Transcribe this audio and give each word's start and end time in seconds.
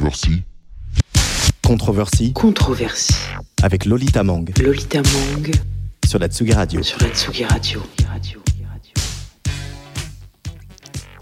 Controversie. 0.00 0.42
Controversie 1.62 2.32
Controversie. 2.32 3.14
avec 3.62 3.84
Lolita 3.84 4.22
Mang 4.24 4.50
Lolita 4.58 5.02
Mang 5.02 5.50
sur 6.06 6.18
la 6.18 6.28
Tsugi 6.28 6.54
Radio. 6.54 6.82
sur 6.82 6.98
la 7.02 7.10
Tsugi 7.10 7.44
Radio. 7.44 7.82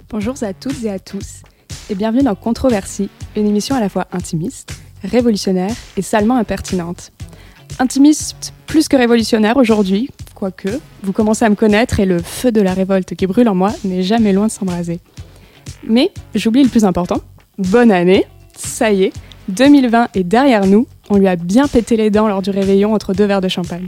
Bonjour 0.09 0.37
à 0.43 0.53
toutes 0.55 0.85
et 0.85 0.91
à 0.91 1.01
tous, 1.01 1.43
et 1.91 1.97
bienvenue 1.97 2.23
dans 2.23 2.37
Controversie, 2.37 3.11
une 3.35 3.49
émission 3.49 3.75
à 3.75 3.81
la 3.81 3.89
fois 3.89 4.07
intimiste, 4.13 4.71
révolutionnaire 5.03 5.75
et 5.97 6.03
salement 6.03 6.37
impertinente. 6.37 7.11
Intimiste 7.81 8.55
plus 8.69 8.87
que 8.87 8.97
révolutionnaire 8.97 9.57
aujourd'hui, 9.57 10.09
quoique, 10.37 10.69
vous 11.03 11.13
commencez 11.13 11.45
à 11.45 11.51
me 11.51 11.57
connaître 11.57 11.99
et 11.99 12.07
le 12.07 12.23
feu 12.23 12.53
de 12.53 12.61
la 12.61 12.75
révolte 12.75 13.17
qui 13.17 13.27
brûle 13.27 13.49
en 13.49 13.57
moi 13.57 13.73
n'est 13.83 14.05
jamais 14.05 14.33
loin 14.33 14.47
de 14.47 14.53
s'embraser. 14.53 15.01
Mais 15.83 16.13
j'oublie 16.37 16.63
le 16.63 16.69
plus 16.69 16.85
important, 16.85 17.21
bonne 17.59 17.91
année, 17.91 18.25
ça 18.59 18.93
y 18.93 19.05
est, 19.05 19.13
2020 19.49 20.09
est 20.15 20.25
derrière 20.25 20.67
nous, 20.67 20.87
on 21.11 21.17
lui 21.17 21.29
a 21.29 21.37
bien 21.37 21.69
pété 21.69 21.97
les 21.97 22.11
dents 22.11 22.29
lors 22.29 22.43
du 22.43 22.51
réveillon 22.51 22.93
entre 22.93 23.15
deux 23.15 23.25
verres 23.25 23.41
de 23.41 23.49
champagne. 23.49 23.87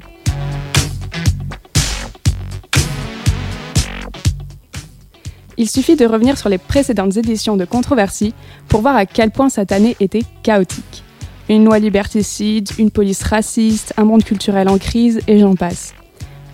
Il 5.59 5.69
suffit 5.69 5.97
de 5.97 6.07
revenir 6.07 6.39
sur 6.39 6.49
les 6.49 6.57
précédentes 6.57 7.19
éditions 7.19 7.59
de 7.59 7.67
Controversie 7.67 8.33
pour 8.69 8.81
voir 8.81 8.97
à 8.97 9.05
quel 9.05 9.31
point 9.31 9.51
cette 9.51 9.73
année 9.73 9.95
était 10.01 10.23
chaotique. 10.43 11.05
Une 11.51 11.67
loi 11.67 11.79
liberticide, 11.79 12.71
une 12.79 12.91
police 12.91 13.23
raciste, 13.23 13.93
un 13.99 14.05
monde 14.05 14.25
culturel 14.25 14.69
en 14.71 14.79
crise, 14.79 15.21
et 15.27 15.39
j'en 15.39 15.57
passe. 15.57 15.93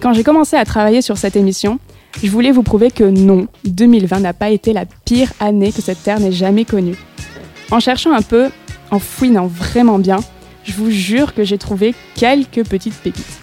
Quand 0.00 0.12
j'ai 0.12 0.24
commencé 0.24 0.56
à 0.56 0.64
travailler 0.64 1.02
sur 1.02 1.18
cette 1.18 1.36
émission, 1.36 1.78
je 2.20 2.30
voulais 2.30 2.50
vous 2.50 2.64
prouver 2.64 2.90
que 2.90 3.04
non, 3.04 3.46
2020 3.66 4.20
n'a 4.20 4.32
pas 4.32 4.50
été 4.50 4.72
la 4.72 4.86
pire 5.04 5.32
année 5.38 5.70
que 5.70 5.82
cette 5.82 6.02
terre 6.02 6.18
n'ait 6.18 6.32
jamais 6.32 6.64
connue. 6.64 6.96
En 7.70 7.80
cherchant 7.80 8.12
un 8.12 8.22
peu, 8.22 8.50
en 8.90 8.98
fouinant 8.98 9.46
vraiment 9.46 9.98
bien, 9.98 10.18
je 10.64 10.72
vous 10.72 10.90
jure 10.90 11.34
que 11.34 11.44
j'ai 11.44 11.58
trouvé 11.58 11.94
quelques 12.14 12.64
petites 12.64 12.94
pépites. 12.94 13.40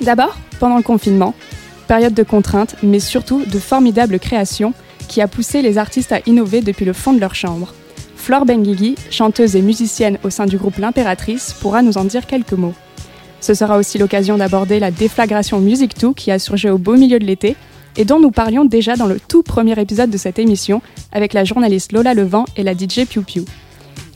D'abord, 0.00 0.36
pendant 0.58 0.76
le 0.76 0.82
confinement, 0.82 1.34
période 1.86 2.14
de 2.14 2.22
contraintes, 2.22 2.76
mais 2.82 3.00
surtout 3.00 3.44
de 3.44 3.58
formidables 3.58 4.18
créations 4.18 4.72
qui 5.08 5.20
a 5.20 5.28
poussé 5.28 5.62
les 5.62 5.78
artistes 5.78 6.12
à 6.12 6.20
innover 6.26 6.62
depuis 6.62 6.84
le 6.84 6.92
fond 6.92 7.12
de 7.12 7.20
leur 7.20 7.34
chambre. 7.34 7.74
Flore 8.16 8.46
Benguigui, 8.46 8.96
chanteuse 9.10 9.54
et 9.54 9.62
musicienne 9.62 10.18
au 10.24 10.30
sein 10.30 10.46
du 10.46 10.56
groupe 10.56 10.78
L'Impératrice, 10.78 11.54
pourra 11.60 11.82
nous 11.82 11.98
en 11.98 12.04
dire 12.04 12.26
quelques 12.26 12.52
mots. 12.52 12.74
Ce 13.40 13.52
sera 13.52 13.76
aussi 13.76 13.98
l'occasion 13.98 14.38
d'aborder 14.38 14.80
la 14.80 14.90
déflagration 14.90 15.60
Music 15.60 15.98
2 16.00 16.14
qui 16.14 16.30
a 16.30 16.38
surgi 16.38 16.70
au 16.70 16.78
beau 16.78 16.96
milieu 16.96 17.18
de 17.18 17.26
l'été 17.26 17.56
et 17.96 18.04
dont 18.04 18.20
nous 18.20 18.30
parlions 18.30 18.64
déjà 18.64 18.96
dans 18.96 19.06
le 19.06 19.20
tout 19.20 19.42
premier 19.42 19.78
épisode 19.80 20.10
de 20.10 20.16
cette 20.16 20.38
émission 20.38 20.82
avec 21.12 21.32
la 21.32 21.44
journaliste 21.44 21.92
Lola 21.92 22.14
Levent 22.14 22.44
et 22.56 22.62
la 22.62 22.74
DJ 22.74 23.06
Piu 23.08 23.22
Piu. 23.22 23.42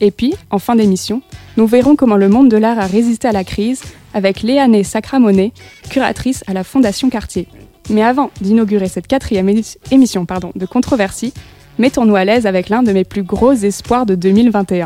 Et 0.01 0.11
puis, 0.11 0.33
en 0.49 0.59
fin 0.59 0.75
d'émission, 0.75 1.21
nous 1.57 1.67
verrons 1.67 1.95
comment 1.95 2.17
le 2.17 2.29
monde 2.29 2.49
de 2.49 2.57
l'art 2.57 2.79
a 2.79 2.85
résisté 2.85 3.27
à 3.27 3.31
la 3.31 3.43
crise 3.43 3.81
avec 4.13 4.41
Léané 4.41 4.83
Sacramonet, 4.83 5.51
curatrice 5.89 6.43
à 6.47 6.53
la 6.53 6.63
Fondation 6.63 7.09
Cartier. 7.09 7.47
Mais 7.89 8.03
avant 8.03 8.31
d'inaugurer 8.41 8.87
cette 8.87 9.07
quatrième 9.07 9.49
émission 9.91 10.25
de 10.55 10.65
Controversie, 10.65 11.33
mettons-nous 11.79 12.15
à 12.15 12.23
l'aise 12.23 12.45
avec 12.45 12.69
l'un 12.69 12.83
de 12.83 12.91
mes 12.91 13.03
plus 13.03 13.23
gros 13.23 13.53
espoirs 13.53 14.05
de 14.05 14.15
2021, 14.15 14.85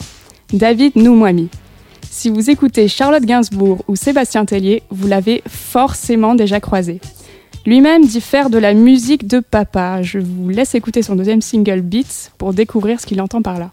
David 0.54 0.96
Noumouami. 0.96 1.50
Si 2.10 2.30
vous 2.30 2.50
écoutez 2.50 2.88
Charlotte 2.88 3.26
Gainsbourg 3.26 3.84
ou 3.88 3.96
Sébastien 3.96 4.46
Tellier, 4.46 4.84
vous 4.90 5.08
l'avez 5.08 5.42
forcément 5.48 6.36
déjà 6.36 6.60
croisé. 6.60 7.02
Lui-même 7.66 8.06
dit 8.06 8.20
faire 8.20 8.50
de 8.50 8.58
la 8.58 8.74
musique 8.74 9.26
de 9.26 9.40
papa. 9.40 10.02
Je 10.02 10.20
vous 10.20 10.50
laisse 10.50 10.76
écouter 10.76 11.02
son 11.02 11.16
deuxième 11.16 11.42
single 11.42 11.82
Beats 11.82 12.30
pour 12.38 12.54
découvrir 12.54 13.00
ce 13.00 13.06
qu'il 13.06 13.22
entend 13.22 13.42
par 13.42 13.58
là. 13.58 13.72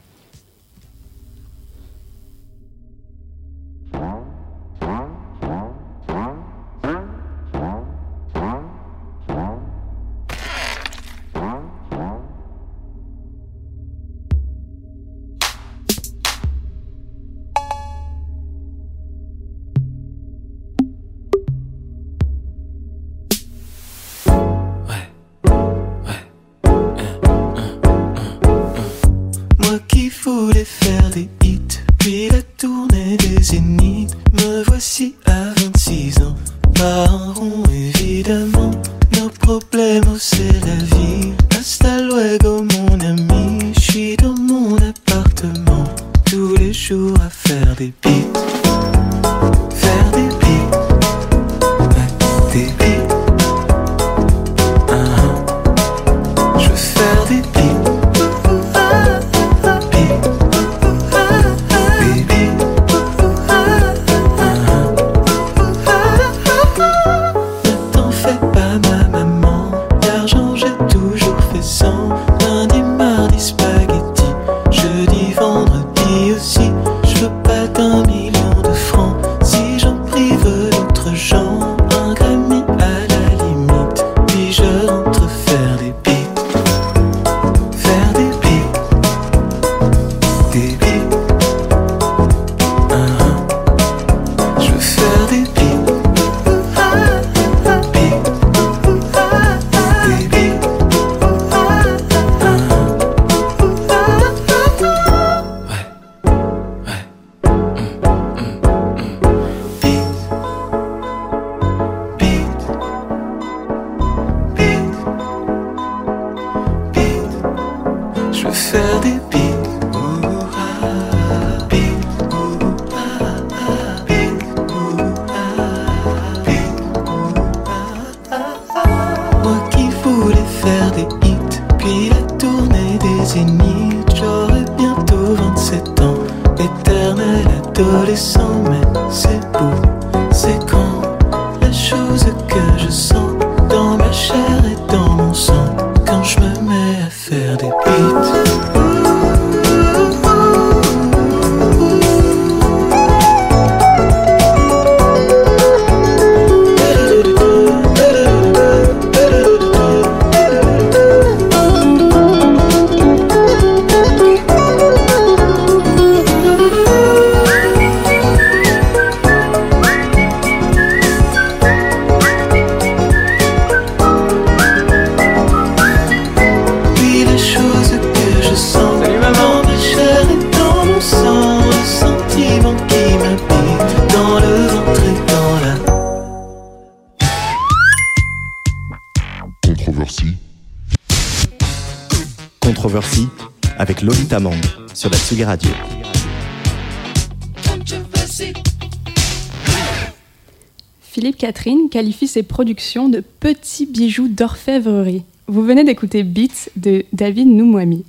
Qualifie 201.91 202.27
ses 202.27 202.43
productions 202.43 203.09
de 203.09 203.23
petits 203.41 203.85
bijoux 203.85 204.29
d'orfèvrerie. 204.29 205.25
Vous 205.49 205.63
venez 205.63 205.85
d'écouter 205.85 206.23
Beats 206.23 206.71
de 206.77 207.05
David 207.13 207.49
Noumouami. 207.49 208.05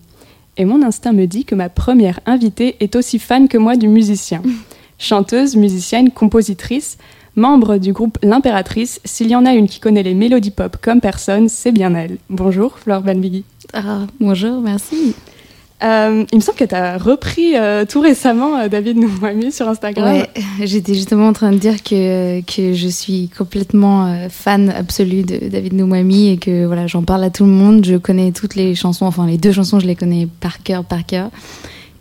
Et 0.57 0.65
mon 0.65 0.83
instinct 0.83 1.11
me 1.11 1.25
dit 1.25 1.43
que 1.43 1.55
ma 1.55 1.69
première 1.69 2.19
invitée 2.25 2.75
est 2.79 2.95
aussi 2.95 3.19
fan 3.19 3.47
que 3.47 3.57
moi 3.57 3.75
du 3.75 3.87
musicien. 3.87 4.41
Chanteuse, 4.99 5.55
musicienne, 5.55 6.11
compositrice, 6.11 6.97
membre 7.35 7.77
du 7.77 7.93
groupe 7.93 8.19
L'Impératrice, 8.21 9.01
s'il 9.03 9.29
y 9.29 9.35
en 9.35 9.45
a 9.45 9.53
une 9.53 9.67
qui 9.67 9.79
connaît 9.79 10.03
les 10.03 10.13
mélodies 10.13 10.51
pop 10.51 10.77
comme 10.81 11.01
personne, 11.01 11.49
c'est 11.49 11.71
bien 11.71 11.95
elle. 11.95 12.17
Bonjour 12.29 12.77
Flore 12.77 13.01
Benbigui. 13.01 13.43
Ah, 13.73 14.05
bonjour, 14.19 14.61
merci. 14.61 15.15
Euh, 15.83 16.25
il 16.31 16.35
me 16.35 16.41
semble 16.41 16.57
que 16.59 16.63
tu 16.65 16.75
as 16.75 16.97
repris 16.99 17.55
euh, 17.55 17.85
tout 17.85 18.01
récemment 18.01 18.55
euh, 18.57 18.67
David 18.67 18.97
Noumouami 18.97 19.51
sur 19.51 19.67
Instagram. 19.67 20.05
Ouais, 20.13 20.29
j'étais 20.63 20.93
justement 20.93 21.27
en 21.27 21.33
train 21.33 21.51
de 21.51 21.57
dire 21.57 21.81
que, 21.81 22.41
que 22.41 22.73
je 22.73 22.87
suis 22.87 23.29
complètement 23.35 24.27
fan 24.29 24.69
absolue 24.69 25.23
de 25.23 25.49
David 25.49 25.73
Noumouami 25.73 26.29
et 26.29 26.37
que 26.37 26.65
voilà, 26.65 26.85
j'en 26.85 27.01
parle 27.01 27.23
à 27.23 27.29
tout 27.31 27.45
le 27.45 27.51
monde. 27.51 27.83
Je 27.85 27.95
connais 27.95 28.31
toutes 28.31 28.55
les 28.55 28.75
chansons, 28.75 29.05
enfin 29.05 29.25
les 29.25 29.37
deux 29.37 29.51
chansons, 29.51 29.79
je 29.79 29.87
les 29.87 29.95
connais 29.95 30.27
par 30.39 30.61
cœur, 30.61 30.83
par 30.83 31.05
cœur. 31.05 31.29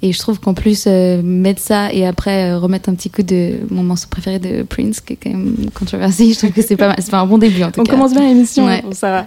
Et 0.03 0.13
je 0.13 0.19
trouve 0.19 0.41
qu'en 0.41 0.55
plus, 0.55 0.87
mettre 0.87 1.61
ça 1.61 1.93
et 1.93 2.07
après 2.07 2.55
remettre 2.55 2.89
un 2.89 2.95
petit 2.95 3.11
coup 3.11 3.23
de 3.23 3.53
mon 3.71 3.83
morceau 3.83 4.09
préféré 4.11 4.39
de 4.39 4.63
Prince, 4.63 5.01
qui 5.01 5.13
est 5.15 5.19
quand 5.23 5.29
même 5.31 5.57
controversé, 5.75 6.33
je 6.33 6.39
trouve 6.39 6.53
que 6.53 6.63
c'est 6.63 6.77
pas 6.77 6.87
mal. 6.89 6.97
C'est 7.01 7.11
pas 7.11 7.21
un 7.21 7.27
bon 7.27 7.37
début 7.39 7.63
en 7.63 7.71
tout 7.71 7.81
On 7.81 7.85
cas. 7.85 7.93
commence 7.93 8.13
bien 8.13 8.27
l'émission, 8.27 8.67
Ouais. 8.67 8.83
ça 8.93 9.27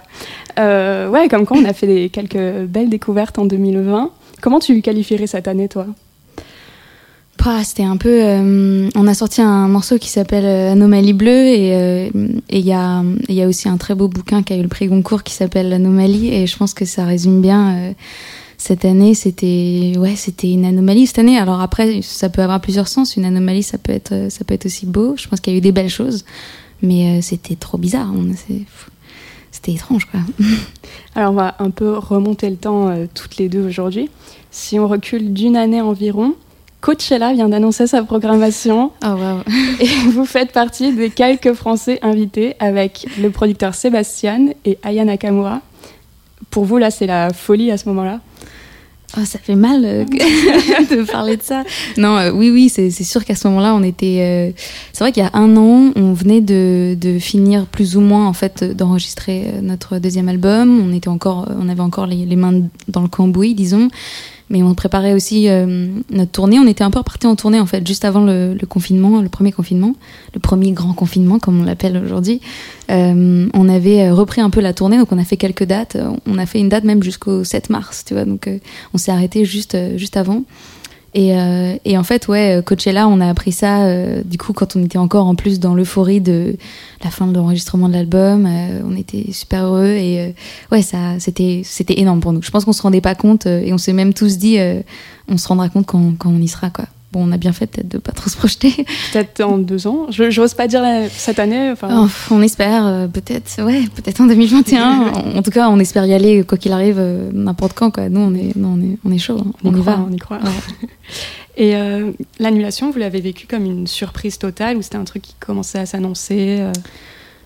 va. 0.57 1.09
Ouais, 1.09 1.27
comme 1.27 1.45
quand 1.45 1.57
on 1.57 1.65
a 1.65 1.73
fait 1.73 1.87
des, 1.87 2.09
quelques 2.09 2.65
belles 2.67 2.89
découvertes 2.89 3.37
en 3.39 3.45
2020. 3.45 4.11
Comment 4.43 4.59
tu 4.59 4.81
qualifierais 4.81 5.25
cette 5.25 5.47
année, 5.47 5.69
toi? 5.69 5.87
C'était 7.63 7.83
un 7.83 7.95
peu. 7.95 8.09
euh, 8.21 8.89
on 8.95 9.07
a 9.07 9.13
sorti 9.13 9.41
un 9.41 9.67
morceau 9.69 9.97
qui 9.97 10.09
s'appelle 10.09 10.43
euh, 10.45 10.71
Anomalie 10.73 11.13
bleue 11.13 11.47
et 11.47 11.73
euh, 11.73 12.09
il 12.49 12.65
y 12.65 12.73
a 12.73 13.47
aussi 13.47 13.69
un 13.69 13.77
très 13.77 13.95
beau 13.95 14.09
bouquin 14.09 14.43
qui 14.43 14.51
a 14.53 14.57
eu 14.57 14.61
le 14.61 14.67
prix 14.67 14.87
Goncourt 14.87 15.23
qui 15.23 15.33
s'appelle 15.33 15.71
Anomalie 15.71 16.33
et 16.33 16.45
je 16.45 16.57
pense 16.57 16.73
que 16.73 16.83
ça 16.85 17.05
résume 17.05 17.41
bien. 17.41 17.93
cette 18.57 18.83
année, 18.85 19.13
c'était 19.13 19.93
ouais, 19.97 20.15
c'était 20.17 20.51
une 20.51 20.65
anomalie 20.65 21.07
cette 21.07 21.19
année. 21.19 21.37
Alors 21.37 21.61
après, 21.61 22.01
ça 22.01 22.27
peut 22.29 22.41
avoir 22.41 22.59
plusieurs 22.59 22.89
sens. 22.89 23.15
Une 23.15 23.25
anomalie, 23.25 23.63
ça 23.63 23.77
peut 23.77 23.93
être 23.93 24.27
ça 24.29 24.43
peut 24.43 24.53
être 24.53 24.65
aussi 24.65 24.85
beau. 24.85 25.15
Je 25.17 25.27
pense 25.29 25.39
qu'il 25.39 25.53
y 25.53 25.55
a 25.55 25.59
eu 25.59 25.61
des 25.61 25.71
belles 25.73 25.89
choses, 25.89 26.25
mais 26.81 27.21
c'était 27.21 27.55
trop 27.55 27.77
bizarre. 27.77 28.09
On- 28.13 28.33
C'était 29.63 29.77
étrange, 29.77 30.05
quoi. 30.05 30.19
Alors, 31.15 31.31
on 31.31 31.35
va 31.35 31.55
un 31.59 31.69
peu 31.69 31.97
remonter 31.97 32.49
le 32.49 32.57
temps 32.57 32.89
euh, 32.89 33.05
toutes 33.13 33.37
les 33.37 33.47
deux 33.47 33.65
aujourd'hui. 33.65 34.09
Si 34.51 34.77
on 34.77 34.89
recule 34.89 35.31
d'une 35.31 35.55
année 35.55 35.79
environ, 35.79 36.35
Coachella 36.81 37.31
vient 37.31 37.47
d'annoncer 37.47 37.87
sa 37.87 38.03
programmation 38.03 38.91
Oh 39.05 39.07
waouh. 39.07 39.39
et 39.79 39.87
vous 40.09 40.25
faites 40.25 40.51
partie 40.51 40.91
des 40.93 41.09
quelques 41.09 41.53
Français 41.53 41.99
invités 42.01 42.55
avec 42.59 43.07
le 43.21 43.29
producteur 43.29 43.73
Sébastien 43.73 44.49
et 44.65 44.77
Aya 44.83 45.05
Nakamura. 45.05 45.61
Pour 46.49 46.65
vous, 46.65 46.77
là, 46.77 46.91
c'est 46.91 47.07
la 47.07 47.31
folie 47.31 47.71
à 47.71 47.77
ce 47.77 47.87
moment-là. 47.87 48.19
Oh, 49.15 49.25
ça 49.25 49.37
fait 49.37 49.55
mal 49.55 49.83
euh, 49.85 50.05
de 50.89 51.03
parler 51.03 51.37
de 51.37 51.43
ça. 51.43 51.63
Non, 51.97 52.17
euh, 52.17 52.31
oui, 52.31 52.49
oui, 52.49 52.69
c'est 52.69 52.89
sûr 52.91 53.23
qu'à 53.23 53.35
ce 53.35 53.47
moment-là, 53.47 53.75
on 53.75 53.83
était. 53.83 54.17
euh, 54.21 54.51
c'est 54.91 55.03
vrai 55.03 55.11
qu'il 55.11 55.21
y 55.21 55.25
a 55.25 55.29
un 55.33 55.55
an, 55.55 55.91
on 55.95 56.13
venait 56.13 56.41
de, 56.41 56.97
de 56.99 57.19
finir 57.19 57.67
plus 57.67 57.95
ou 57.95 58.01
moins 58.01 58.27
en 58.27 58.33
fait 58.33 58.63
d'enregistrer 58.63 59.43
euh, 59.45 59.61
notre 59.61 59.99
deuxième 59.99 60.29
album. 60.29 60.81
On 60.89 60.91
était 60.93 61.09
encore, 61.09 61.47
on 61.59 61.69
avait 61.69 61.81
encore 61.81 62.07
les 62.07 62.35
mains 62.35 62.61
dans 62.87 63.01
le 63.01 63.07
cambouis, 63.07 63.53
disons. 63.53 63.89
Mais 64.49 64.61
on 64.61 64.73
préparait 64.75 65.13
aussi 65.13 65.49
euh, 65.49 65.87
notre 66.11 66.31
tournée. 66.31 66.59
On 66.59 66.67
était 66.67 66.83
un 66.83 66.91
peu 66.91 66.99
reparti 66.99 67.27
en 67.27 67.35
tournée 67.35 67.59
en 67.59 67.65
fait, 67.65 67.85
juste 67.87 68.05
avant 68.05 68.23
le, 68.23 68.53
le 68.53 68.67
confinement, 68.67 69.21
le 69.21 69.29
premier 69.29 69.51
confinement, 69.51 69.95
le 70.33 70.39
premier 70.39 70.71
grand 70.71 70.93
confinement 70.93 71.39
comme 71.39 71.61
on 71.61 71.63
l'appelle 71.63 72.01
aujourd'hui. 72.03 72.41
Euh, 72.91 73.47
on 73.53 73.69
avait 73.69 74.03
euh, 74.03 74.13
repris 74.13 74.41
un 74.41 74.49
peu 74.49 74.59
la 74.59 74.73
tournée, 74.73 74.97
donc 74.97 75.11
on 75.11 75.17
a 75.17 75.23
fait 75.23 75.37
quelques 75.37 75.63
dates. 75.63 75.97
On 76.25 76.37
a 76.37 76.45
fait 76.45 76.59
une 76.59 76.69
date 76.69 76.83
même 76.83 77.01
jusqu'au 77.03 77.43
7 77.43 77.69
mars, 77.69 78.03
tu 78.05 78.13
vois. 78.13 78.25
Donc 78.25 78.47
euh, 78.47 78.59
on 78.93 78.97
s'est 78.97 79.11
arrêté 79.11 79.45
juste, 79.45 79.75
euh, 79.75 79.97
juste 79.97 80.17
avant. 80.17 80.43
Et, 81.15 81.37
euh, 81.37 81.75
et 81.85 81.95
en 81.97 82.03
fait, 82.03 82.27
ouais, 82.27 82.57
euh, 82.57 82.61
Coachella, 82.63 83.07
on 83.07 83.19
a 83.21 83.29
appris 83.29 83.51
ça 83.51 83.83
euh, 83.85 84.23
du 84.25 84.39
coup 84.39 84.51
quand 84.51 84.75
on 84.75 84.83
était 84.83 84.97
encore 84.97 85.27
en 85.27 85.35
plus 85.35 85.59
dans 85.59 85.75
l'euphorie 85.75 86.21
de 86.21 86.55
la 87.03 87.11
fin 87.11 87.27
de 87.27 87.33
l'enregistrement 87.35 87.87
de 87.87 87.93
l'album. 87.93 88.47
euh, 88.47 88.81
on 88.83 88.95
était 88.95 89.31
super 89.31 89.65
heureux 89.65 89.91
et 89.91 90.19
euh, 90.21 90.29
ouais, 90.71 90.81
ça, 90.81 91.19
c'était, 91.19 91.61
c'était 91.63 91.99
énorme 91.99 92.19
pour 92.19 92.33
nous. 92.33 92.41
Je 92.41 92.49
pense 92.49 92.65
qu'on 92.65 92.73
se 92.73 92.81
rendait 92.81 93.01
pas 93.01 93.13
compte 93.13 93.45
euh, 93.45 93.61
et 93.63 93.73
on 93.73 93.77
s'est 93.77 93.93
même 93.93 94.13
tous 94.13 94.37
dit, 94.39 94.57
on 95.27 95.37
se 95.37 95.47
rendra 95.47 95.69
compte 95.69 95.85
quand, 95.85 96.13
quand 96.17 96.29
on 96.29 96.41
y 96.41 96.47
sera, 96.47 96.69
quoi. 96.69 96.85
Bon, 97.13 97.27
on 97.27 97.31
a 97.31 97.37
bien 97.37 97.53
fait 97.53 97.67
peut-être 97.67 97.87
de 97.87 97.99
pas 97.99 98.11
trop 98.11 98.27
se 98.29 98.35
projeter. 98.35 98.71
Peut-être 99.13 99.41
en 99.41 99.59
deux 99.59 99.85
ans. 99.87 100.07
Je 100.09 100.31
j'ose 100.31 100.55
pas 100.55 100.67
dire 100.67 100.81
la- 100.81 101.07
cette 101.09 101.37
année. 101.39 101.69
Enfin, 101.71 101.89
Oh, 102.05 102.09
on 102.31 102.41
espère 102.41 102.85
euh, 102.87 103.07
peut-être, 103.07 103.61
ouais, 103.63 103.83
peut-être 103.95 104.19
en 104.19 104.25
2021. 104.25 104.83
en, 105.13 105.37
en 105.37 105.41
tout 105.43 105.51
cas, 105.51 105.69
on 105.69 105.77
espère 105.79 106.05
y 106.07 106.13
aller 106.13 106.43
quoi 106.43 106.57
qu'il 106.57 106.71
arrive, 106.73 106.97
euh, 106.97 107.29
n'importe 107.31 107.73
quand, 107.77 107.91
quoi. 107.91 108.09
Nous, 108.09 108.19
on 108.19 108.33
est, 108.33 108.55
non, 108.55 108.77
on 108.77 108.81
est, 108.81 108.97
on 109.05 109.11
est 109.11 109.19
chaud, 109.19 109.37
hein. 109.39 109.51
on, 109.63 109.69
on, 109.69 109.77
y 109.77 109.81
croit, 109.81 109.95
va. 109.95 110.05
on 110.09 110.11
y 110.11 110.17
croit. 110.17 110.37
Ouais. 110.37 110.87
Et 111.55 111.75
euh, 111.75 112.11
l'annulation, 112.39 112.89
vous 112.89 112.97
l'avez 112.97 113.21
vécu 113.21 113.45
comme 113.45 113.65
une 113.65 113.85
surprise 113.85 114.39
totale 114.39 114.75
ou 114.77 114.81
c'était 114.81 114.97
un 114.97 115.03
truc 115.03 115.21
qui 115.21 115.35
commençait 115.39 115.77
à 115.77 115.85
s'annoncer 115.85 116.65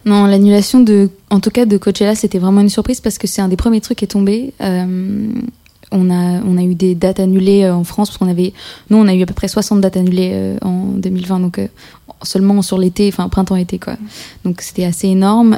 Non, 0.06 0.26
l'annulation 0.28 0.80
de, 0.80 1.10
en 1.30 1.42
tout 1.42 1.50
cas 1.50 1.66
de 1.66 1.78
Coachella, 1.78 2.16
c'était 2.16 2.40
vraiment 2.40 2.62
une 2.62 2.70
surprise 2.70 3.02
parce 3.02 3.18
que 3.18 3.28
c'est 3.28 3.42
un 3.42 3.50
des 3.50 3.58
premiers 3.58 3.82
trucs 3.82 3.98
qui 3.98 4.06
est 4.06 4.08
tombé. 4.08 4.54
Euh, 4.62 5.28
on 5.92 6.10
a, 6.58 6.64
eu 6.64 6.76
des 6.76 6.96
dates 6.96 7.20
annulées 7.20 7.64
euh, 7.64 7.74
en 7.74 7.84
France 7.84 8.10
parce 8.10 8.18
qu'on 8.18 8.30
avait, 8.30 8.54
nous, 8.90 8.98
on 8.98 9.08
a 9.08 9.14
eu 9.14 9.24
à 9.24 9.26
peu 9.26 9.34
près 9.34 9.48
60 9.48 9.82
dates 9.82 9.98
annulées 9.98 10.32
euh, 10.34 10.58
en 10.62 10.86
2020, 10.98 11.40
donc 11.40 11.60
euh, 11.60 11.68
seulement 12.24 12.62
sur 12.62 12.78
l'été, 12.78 13.08
enfin 13.08 13.30
printemps-été, 13.30 13.80
quoi. 13.80 13.96
Donc 14.44 14.62
c'était 14.62 14.86
assez 14.86 15.08
énorme. 15.08 15.56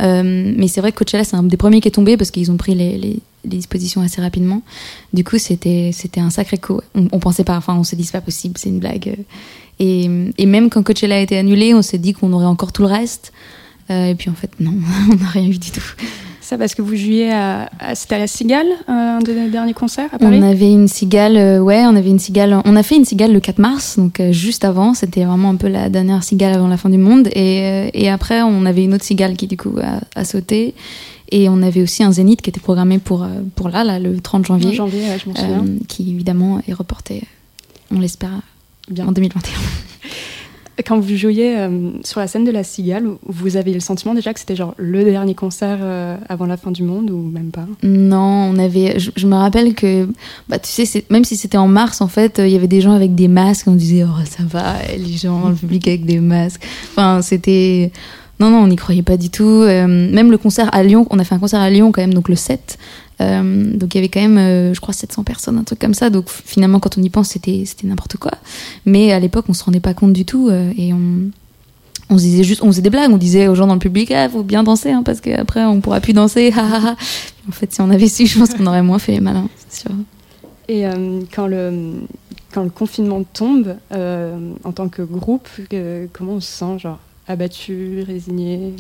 Mais 0.58 0.68
c'est 0.68 0.82
vrai 0.82 0.92
que 0.92 0.98
Coachella, 0.98 1.24
c'est 1.24 1.36
un 1.36 1.44
des 1.44 1.58
premiers 1.58 1.82
qui 1.82 1.88
est 1.88 1.92
tombé 1.92 2.18
parce 2.18 2.32
qu'ils 2.32 2.52
ont 2.52 2.58
pris 2.58 2.76
les, 2.76 3.20
dispositions 3.46 4.02
assez 4.02 4.22
rapidement. 4.22 4.62
Du 5.14 5.24
coup, 5.24 5.38
c'était, 5.38 5.94
un 6.18 6.30
sacré 6.30 6.58
coup. 6.58 6.82
On, 6.94 7.20
pensait 7.20 7.46
pas, 7.46 7.56
enfin, 7.56 7.74
on 7.76 7.86
s'est 7.86 7.96
dit 7.96 8.04
c'est 8.04 8.12
pas 8.12 8.22
possible, 8.22 8.58
c'est 8.58 8.68
une 8.68 8.80
blague. 8.80 9.16
Et, 9.80 10.10
même 10.46 10.70
quand 10.70 10.84
Coachella 10.84 11.16
a 11.16 11.20
été 11.20 11.38
annulé, 11.38 11.74
on 11.74 11.82
s'est 11.82 11.98
dit 11.98 12.14
qu'on 12.14 12.34
aurait 12.34 12.46
encore 12.46 12.74
tout 12.74 12.82
le 12.82 12.90
reste. 12.90 13.32
Et 13.90 14.14
puis 14.20 14.30
en 14.30 14.36
fait, 14.36 14.52
non, 14.60 14.74
on 15.12 15.16
n'a 15.16 15.30
rien 15.30 15.46
eu 15.46 15.58
du 15.58 15.72
tout. 15.72 15.96
Ça 16.50 16.58
parce 16.58 16.74
que 16.74 16.82
vous 16.82 16.96
jouiez 16.96 17.32
à, 17.32 17.70
à- 17.80 17.94
c'était 17.94 18.16
à 18.16 18.18
la 18.18 18.26
Cigale, 18.26 18.66
euh, 18.66 18.92
un 18.92 19.20
des 19.20 19.50
derniers 19.50 19.76
concerts 19.76 20.10
à 20.12 20.18
Paris. 20.18 20.40
On 20.40 20.42
avait 20.42 20.72
une 20.72 20.88
cigale, 20.88 21.38
euh, 21.38 21.60
ouais, 21.60 21.84
on 21.86 21.96
avait 21.96 22.10
une 22.10 22.18
cigale. 22.18 22.60
On 22.66 22.76
a 22.76 22.82
fait 22.82 22.96
une 22.96 23.06
cigale 23.06 23.32
le 23.34 23.40
4 23.40 23.60
mars, 23.60 24.00
donc 24.00 24.20
euh, 24.20 24.32
juste 24.32 24.66
avant. 24.66 24.96
C'était 24.96 25.26
vraiment 25.26 25.52
un 25.52 25.58
peu 25.58 25.68
la 25.68 25.90
dernière 25.90 26.24
cigale 26.24 26.54
avant 26.56 26.68
la 26.68 26.78
fin 26.78 26.90
du 26.90 26.98
monde. 26.98 27.28
Et, 27.34 27.62
euh, 27.62 27.90
et 27.94 28.10
après, 28.10 28.42
on 28.42 28.66
avait 28.66 28.84
une 28.84 28.96
autre 28.96 29.04
cigale 29.04 29.36
qui 29.36 29.46
du 29.46 29.58
coup 29.58 29.76
a, 29.80 30.00
a 30.20 30.26
sauté. 30.26 30.74
Et 31.32 31.50
on 31.50 31.62
avait 31.62 31.84
aussi 31.84 32.02
un 32.04 32.12
zénith 32.12 32.42
qui 32.42 32.50
était 32.50 32.60
programmé 32.60 32.98
pour 32.98 33.28
pour 33.56 33.70
là, 33.70 33.84
là, 33.84 34.00
le 34.00 34.20
30 34.20 34.42
En 34.42 34.44
janvier, 34.56 34.74
janvier, 34.74 35.02
ouais, 35.02 35.18
je 35.24 35.30
m'en 35.30 35.36
souviens. 35.36 35.66
qui 35.88 36.10
évidemment 36.10 36.60
est 36.68 36.74
reporté. 36.74 37.22
On 37.96 38.00
l'espère 38.00 38.42
Bien. 38.90 39.08
en 39.08 39.12
2021. 39.12 39.52
Quand 40.86 41.00
vous 41.00 41.16
jouiez 41.16 41.58
euh, 41.58 41.92
sur 42.04 42.20
la 42.20 42.28
scène 42.28 42.46
de 42.46 42.52
la 42.52 42.64
Cigale, 42.64 43.06
vous 43.26 43.58
aviez 43.58 43.74
le 43.74 43.80
sentiment 43.80 44.14
déjà 44.14 44.34
que 44.34 44.40
c'était 44.40 44.56
genre 44.56 44.76
le 44.78 45.04
dernier 45.04 45.36
concert 45.36 45.80
euh, 45.82 46.16
avant 46.30 46.46
la 46.46 46.58
fin 46.58 46.72
du 46.72 46.84
monde 46.84 47.10
ou 47.12 47.18
même 47.18 47.52
pas? 47.52 47.66
Non, 47.84 48.52
on 48.54 48.58
avait. 48.58 48.98
Je, 48.98 49.28
me 49.28 49.36
rappelle 49.36 49.74
que, 49.74 50.08
bah, 50.48 50.60
tu 50.60 50.70
sais, 50.70 51.06
même 51.10 51.26
si 51.26 51.36
c'était 51.36 51.58
en 51.58 51.68
mars, 51.68 52.02
en 52.02 52.08
fait, 52.08 52.40
euh, 52.40 52.48
il 52.48 52.54
y 52.54 52.56
avait 52.56 52.68
des 52.68 52.82
gens 52.82 52.94
avec 52.94 53.14
des 53.14 53.28
masques. 53.28 53.68
On 53.68 53.76
disait, 53.76 54.06
oh, 54.06 54.26
ça 54.26 54.44
va, 54.44 54.76
les 54.98 55.18
gens, 55.18 55.50
le 55.50 55.56
public 55.56 55.88
avec 55.88 56.06
des 56.06 56.20
masques. 56.20 56.66
Enfin, 56.92 57.22
c'était. 57.22 57.92
Non, 58.40 58.50
non, 58.50 58.60
on 58.60 58.68
n'y 58.68 58.78
croyait 58.78 59.04
pas 59.04 59.18
du 59.18 59.30
tout. 59.30 59.64
Même 59.66 60.32
le 60.32 60.38
concert 60.38 60.74
à 60.74 60.82
Lyon, 60.82 61.06
on 61.10 61.20
a 61.20 61.26
fait 61.26 61.36
un 61.36 61.40
concert 61.40 61.60
à 61.60 61.70
Lyon 61.70 61.92
quand 61.92 62.00
même, 62.00 62.14
donc 62.14 62.30
le 62.30 62.36
7. 62.36 62.78
Euh, 63.22 63.76
donc 63.76 63.94
il 63.94 63.98
y 63.98 64.00
avait 64.00 64.10
quand 64.10 64.22
même, 64.22 64.38
euh, 64.38 64.74
je 64.74 64.80
crois, 64.80 64.94
700 64.94 65.24
personnes, 65.24 65.58
un 65.58 65.64
truc 65.64 65.80
comme 65.80 65.94
ça. 65.94 66.10
Donc 66.10 66.30
finalement, 66.30 66.80
quand 66.80 66.98
on 66.98 67.04
y 67.04 67.10
pense, 67.10 67.30
c'était 67.30 67.66
n'importe 67.84 68.18
quoi. 68.18 68.32
Mais 68.86 69.12
à 69.12 69.20
l'époque, 69.20 69.46
on 69.50 69.54
se 69.54 69.64
rendait 69.64 69.80
pas 69.80 69.94
compte 69.94 70.14
du 70.14 70.26
tout 70.26 70.50
euh, 70.50 70.72
et 70.78 70.94
on. 70.94 71.32
On 72.12 72.18
se 72.18 72.24
disait 72.24 72.44
juste, 72.44 72.64
on 72.64 72.68
faisait 72.72 72.82
des 72.82 72.90
blagues, 72.90 73.12
on 73.12 73.18
disait 73.18 73.48
aux 73.48 73.54
gens 73.54 73.68
dans 73.68 73.76
le 73.76 73.80
public, 73.80 74.10
ah, 74.10 74.28
faut 74.28 74.42
bien 74.42 74.64
danser, 74.64 74.90
hein, 74.90 75.04
parce 75.04 75.22
qu'après 75.22 75.64
on 75.66 75.80
pourra 75.80 76.00
plus 76.00 76.14
danser. 76.14 76.52
En 77.48 77.52
fait, 77.52 77.72
si 77.72 77.82
on 77.82 77.90
avait 77.92 78.08
su, 78.08 78.26
je 78.26 78.40
pense 78.40 78.54
qu'on 78.56 78.66
aurait 78.66 78.82
moins 78.82 78.98
fait 78.98 79.12
les 79.12 79.20
malins, 79.20 79.48
c'est 79.68 79.82
sûr. 79.82 79.92
Et 80.68 80.86
quand, 81.34 81.46
le, 81.46 81.94
quand 82.52 82.64
le 82.64 82.72
confinement 82.72 83.24
tombe, 83.24 83.76
en 83.92 84.72
tant 84.72 84.90
que 84.90 85.04
groupe, 85.04 85.48
comment 86.12 86.34
on 86.34 86.40
se 86.40 86.52
sent 86.52 86.80
Genre 86.80 87.00
abattu, 87.28 88.04
résigné? 88.08 88.74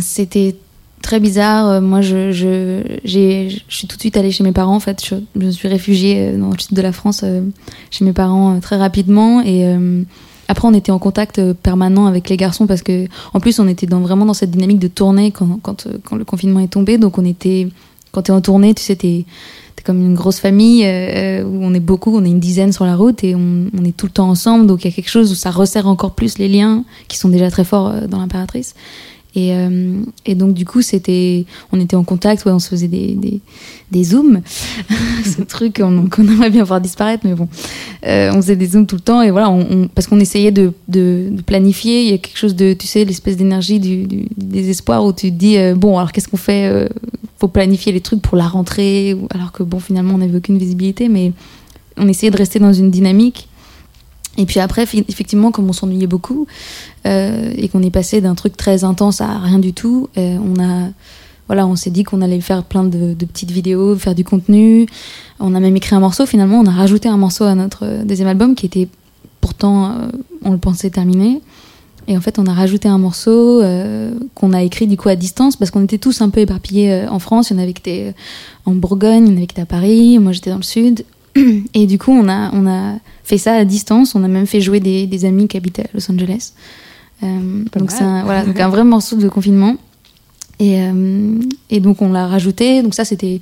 C'était 0.00 0.56
très 1.02 1.20
bizarre. 1.20 1.68
Euh, 1.68 1.80
Moi, 1.80 2.00
je, 2.00 2.32
je, 2.32 2.82
je 3.04 3.58
suis 3.68 3.86
tout 3.86 3.96
de 3.96 4.00
suite 4.00 4.16
allée 4.16 4.30
chez 4.30 4.44
mes 4.44 4.52
parents. 4.52 4.76
En 4.76 4.80
fait, 4.80 5.04
je, 5.04 5.14
me 5.36 5.50
suis 5.50 5.68
réfugiée 5.68 6.16
euh, 6.18 6.38
dans 6.38 6.50
le 6.50 6.58
sud 6.58 6.74
de 6.74 6.82
la 6.82 6.92
France 6.92 7.22
euh, 7.24 7.42
chez 7.90 8.04
mes 8.04 8.12
parents 8.12 8.60
très 8.60 8.76
rapidement. 8.76 9.42
Et, 9.42 9.66
après, 10.50 10.66
on 10.66 10.72
était 10.72 10.92
en 10.92 10.98
contact 10.98 11.52
permanent 11.52 12.06
avec 12.06 12.30
les 12.30 12.38
garçons 12.38 12.66
parce 12.66 12.80
que, 12.82 13.06
en 13.34 13.40
plus, 13.40 13.58
on 13.58 13.68
était 13.68 13.86
vraiment 13.86 14.24
dans 14.24 14.32
cette 14.32 14.50
dynamique 14.50 14.78
de 14.78 14.88
tournée 14.88 15.30
quand, 15.30 15.58
quand, 15.62 15.84
le 16.16 16.24
confinement 16.24 16.60
est 16.60 16.68
tombé. 16.68 16.96
Donc, 16.96 17.18
on 17.18 17.24
était, 17.26 17.68
quand 18.12 18.22
t'es 18.22 18.32
en 18.32 18.40
tournée, 18.40 18.72
tu 18.72 18.82
sais, 18.82 18.96
t'es 18.96 19.26
comme 19.84 20.00
une 20.00 20.14
grosse 20.14 20.38
famille 20.38 20.84
où 20.84 21.58
on 21.62 21.74
est 21.74 21.80
beaucoup, 21.80 22.16
on 22.16 22.24
est 22.24 22.30
une 22.30 22.40
dizaine 22.40 22.72
sur 22.72 22.86
la 22.86 22.96
route 22.96 23.22
et 23.24 23.34
on, 23.34 23.66
on 23.78 23.84
est 23.84 23.94
tout 23.94 24.06
le 24.06 24.12
temps 24.12 24.30
ensemble. 24.30 24.66
Donc, 24.66 24.84
il 24.84 24.88
y 24.88 24.90
a 24.90 24.94
quelque 24.94 25.10
chose 25.10 25.30
où 25.30 25.34
ça 25.34 25.50
resserre 25.50 25.86
encore 25.86 26.14
plus 26.14 26.38
les 26.38 26.48
liens 26.48 26.82
qui 27.08 27.18
sont 27.18 27.28
déjà 27.28 27.50
très 27.50 27.64
forts 27.64 27.92
dans 28.08 28.18
l'impératrice. 28.18 28.74
Et, 29.34 29.54
euh, 29.54 30.00
et 30.24 30.34
donc, 30.34 30.54
du 30.54 30.64
coup, 30.64 30.82
c'était, 30.82 31.44
on 31.70 31.80
était 31.80 31.96
en 31.96 32.04
contact, 32.04 32.44
ouais, 32.44 32.52
on 32.52 32.58
se 32.58 32.68
faisait 32.68 32.88
des, 32.88 33.14
des, 33.14 33.40
des 33.90 34.04
zooms. 34.04 34.40
Ce 35.24 35.42
truc 35.42 35.80
qu'on 35.80 36.28
aimerait 36.28 36.50
bien 36.50 36.64
voir 36.64 36.80
disparaître, 36.80 37.24
mais 37.26 37.34
bon. 37.34 37.48
Euh, 38.06 38.30
on 38.32 38.36
faisait 38.36 38.56
des 38.56 38.68
zooms 38.68 38.86
tout 38.86 38.96
le 38.96 39.02
temps 39.02 39.22
et 39.22 39.30
voilà, 39.30 39.54
parce 39.94 40.06
qu'on 40.06 40.20
essayait 40.20 40.50
de, 40.50 40.72
planifier. 41.46 42.04
Il 42.04 42.10
y 42.10 42.14
a 42.14 42.18
quelque 42.18 42.38
chose 42.38 42.56
de, 42.56 42.72
tu 42.72 42.86
sais, 42.86 43.04
l'espèce 43.04 43.36
d'énergie 43.36 43.78
du, 43.78 44.26
désespoir 44.36 45.04
où 45.04 45.12
tu 45.12 45.30
te 45.30 45.36
dis, 45.36 45.58
euh, 45.58 45.74
bon, 45.74 45.98
alors 45.98 46.12
qu'est-ce 46.12 46.28
qu'on 46.28 46.36
fait 46.38 46.88
Faut 47.38 47.48
planifier 47.48 47.92
les 47.92 48.00
trucs 48.00 48.22
pour 48.22 48.36
la 48.36 48.48
rentrée, 48.48 49.16
alors 49.30 49.52
que 49.52 49.62
bon, 49.62 49.78
finalement, 49.78 50.14
on 50.14 50.18
n'avait 50.18 50.38
aucune 50.38 50.58
visibilité, 50.58 51.08
mais 51.08 51.32
on 51.98 52.08
essayait 52.08 52.30
de 52.30 52.36
rester 52.36 52.58
dans 52.58 52.72
une 52.72 52.90
dynamique. 52.90 53.48
Et 54.38 54.46
puis 54.46 54.60
après, 54.60 54.82
effectivement, 54.82 55.50
comme 55.50 55.68
on 55.68 55.72
s'ennuyait 55.72 56.06
beaucoup 56.06 56.46
euh, 57.06 57.52
et 57.56 57.68
qu'on 57.68 57.82
est 57.82 57.90
passé 57.90 58.20
d'un 58.20 58.36
truc 58.36 58.56
très 58.56 58.84
intense 58.84 59.20
à 59.20 59.36
rien 59.38 59.58
du 59.58 59.72
tout, 59.72 60.08
euh, 60.16 60.38
on 60.38 60.62
a, 60.62 60.90
voilà, 61.48 61.66
on 61.66 61.74
s'est 61.74 61.90
dit 61.90 62.04
qu'on 62.04 62.22
allait 62.22 62.40
faire 62.40 62.62
plein 62.62 62.84
de, 62.84 63.14
petites 63.14 63.50
vidéos, 63.50 63.96
faire 63.96 64.14
du 64.14 64.22
contenu. 64.22 64.86
On 65.40 65.56
a 65.56 65.60
même 65.60 65.76
écrit 65.76 65.96
un 65.96 66.00
morceau. 66.00 66.24
Finalement, 66.24 66.60
on 66.60 66.66
a 66.66 66.70
rajouté 66.70 67.08
un 67.08 67.16
morceau 67.16 67.44
à 67.44 67.56
notre 67.56 67.84
euh, 67.84 68.04
deuxième 68.04 68.28
album 68.28 68.54
qui 68.54 68.66
était 68.66 68.88
pourtant, 69.40 69.94
on 70.44 70.52
le 70.52 70.58
pensait 70.58 70.90
terminé. 70.90 71.40
Et 72.06 72.16
en 72.16 72.20
fait, 72.20 72.38
on 72.38 72.46
a 72.46 72.52
rajouté 72.52 72.88
un 72.88 72.98
morceau 72.98 73.62
qu'on 74.34 74.52
a 74.52 74.62
écrit 74.62 74.86
du 74.88 74.96
coup 74.96 75.08
à 75.08 75.14
distance 75.14 75.56
parce 75.56 75.70
qu'on 75.70 75.84
était 75.84 75.98
tous 75.98 76.20
un 76.20 76.28
peu 76.28 76.40
éparpillés 76.40 77.06
en 77.08 77.18
France. 77.18 77.50
Il 77.50 77.56
y 77.56 77.60
en 77.60 77.62
avait 77.62 77.72
qui 77.72 77.82
étaient 77.88 78.14
en 78.66 78.72
Bourgogne, 78.72 79.28
il 79.28 79.30
y 79.30 79.34
en 79.34 79.36
avait 79.36 79.46
qui 79.46 79.52
étaient 79.52 79.62
à 79.62 79.66
Paris, 79.66 80.18
moi 80.18 80.32
j'étais 80.32 80.50
dans 80.50 80.56
le 80.56 80.62
sud. 80.62 81.04
Et 81.74 81.86
du 81.86 81.98
coup, 81.98 82.10
on 82.10 82.28
a, 82.28 82.50
on 82.52 82.66
a 82.66 82.98
fait 83.28 83.38
ça 83.38 83.52
à 83.52 83.64
distance. 83.64 84.14
On 84.14 84.24
a 84.24 84.28
même 84.28 84.46
fait 84.46 84.62
jouer 84.62 84.80
des, 84.80 85.06
des 85.06 85.24
amis 85.26 85.46
qui 85.48 85.56
habitaient 85.58 85.82
à 85.82 85.90
Los 85.92 86.10
Angeles. 86.10 86.52
Euh, 87.22 87.64
donc 87.76 87.90
c'est 87.90 88.04
un, 88.04 88.24
voilà, 88.24 88.44
donc 88.44 88.58
un 88.58 88.68
vrai 88.70 88.84
morceau 88.84 89.16
de 89.16 89.28
confinement. 89.28 89.76
Et, 90.58 90.80
euh, 90.80 91.38
et 91.68 91.80
donc 91.80 92.00
on 92.00 92.10
l'a 92.10 92.26
rajouté. 92.26 92.82
Donc 92.82 92.94
ça 92.94 93.04
c'était 93.04 93.40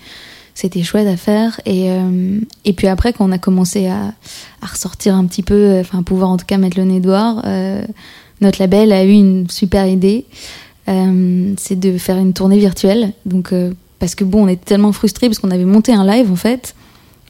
c'était 0.54 0.82
chouette 0.82 1.06
à 1.06 1.16
faire. 1.16 1.60
Et, 1.66 1.90
euh, 1.90 2.40
et 2.64 2.72
puis 2.72 2.88
après 2.88 3.12
quand 3.12 3.28
on 3.28 3.32
a 3.32 3.38
commencé 3.38 3.86
à, 3.86 4.12
à 4.60 4.66
ressortir 4.66 5.14
un 5.14 5.24
petit 5.26 5.44
peu, 5.44 5.78
enfin 5.80 6.02
pouvoir 6.02 6.30
en 6.30 6.36
tout 6.36 6.46
cas 6.46 6.58
mettre 6.58 6.78
le 6.78 6.84
nez 6.84 7.00
dehors, 7.00 7.42
euh, 7.44 7.84
notre 8.40 8.58
label 8.58 8.90
a 8.92 9.04
eu 9.04 9.12
une 9.12 9.48
super 9.48 9.86
idée. 9.86 10.24
Euh, 10.88 11.54
c'est 11.58 11.78
de 11.78 11.96
faire 11.96 12.16
une 12.16 12.32
tournée 12.32 12.58
virtuelle. 12.58 13.12
Donc 13.24 13.54
parce 14.00 14.14
que 14.16 14.24
bon 14.24 14.44
on 14.44 14.48
était 14.48 14.64
tellement 14.64 14.92
frustrés 14.92 15.28
parce 15.28 15.38
qu'on 15.38 15.52
avait 15.52 15.64
monté 15.64 15.92
un 15.92 16.04
live 16.04 16.32
en 16.32 16.36
fait. 16.36 16.74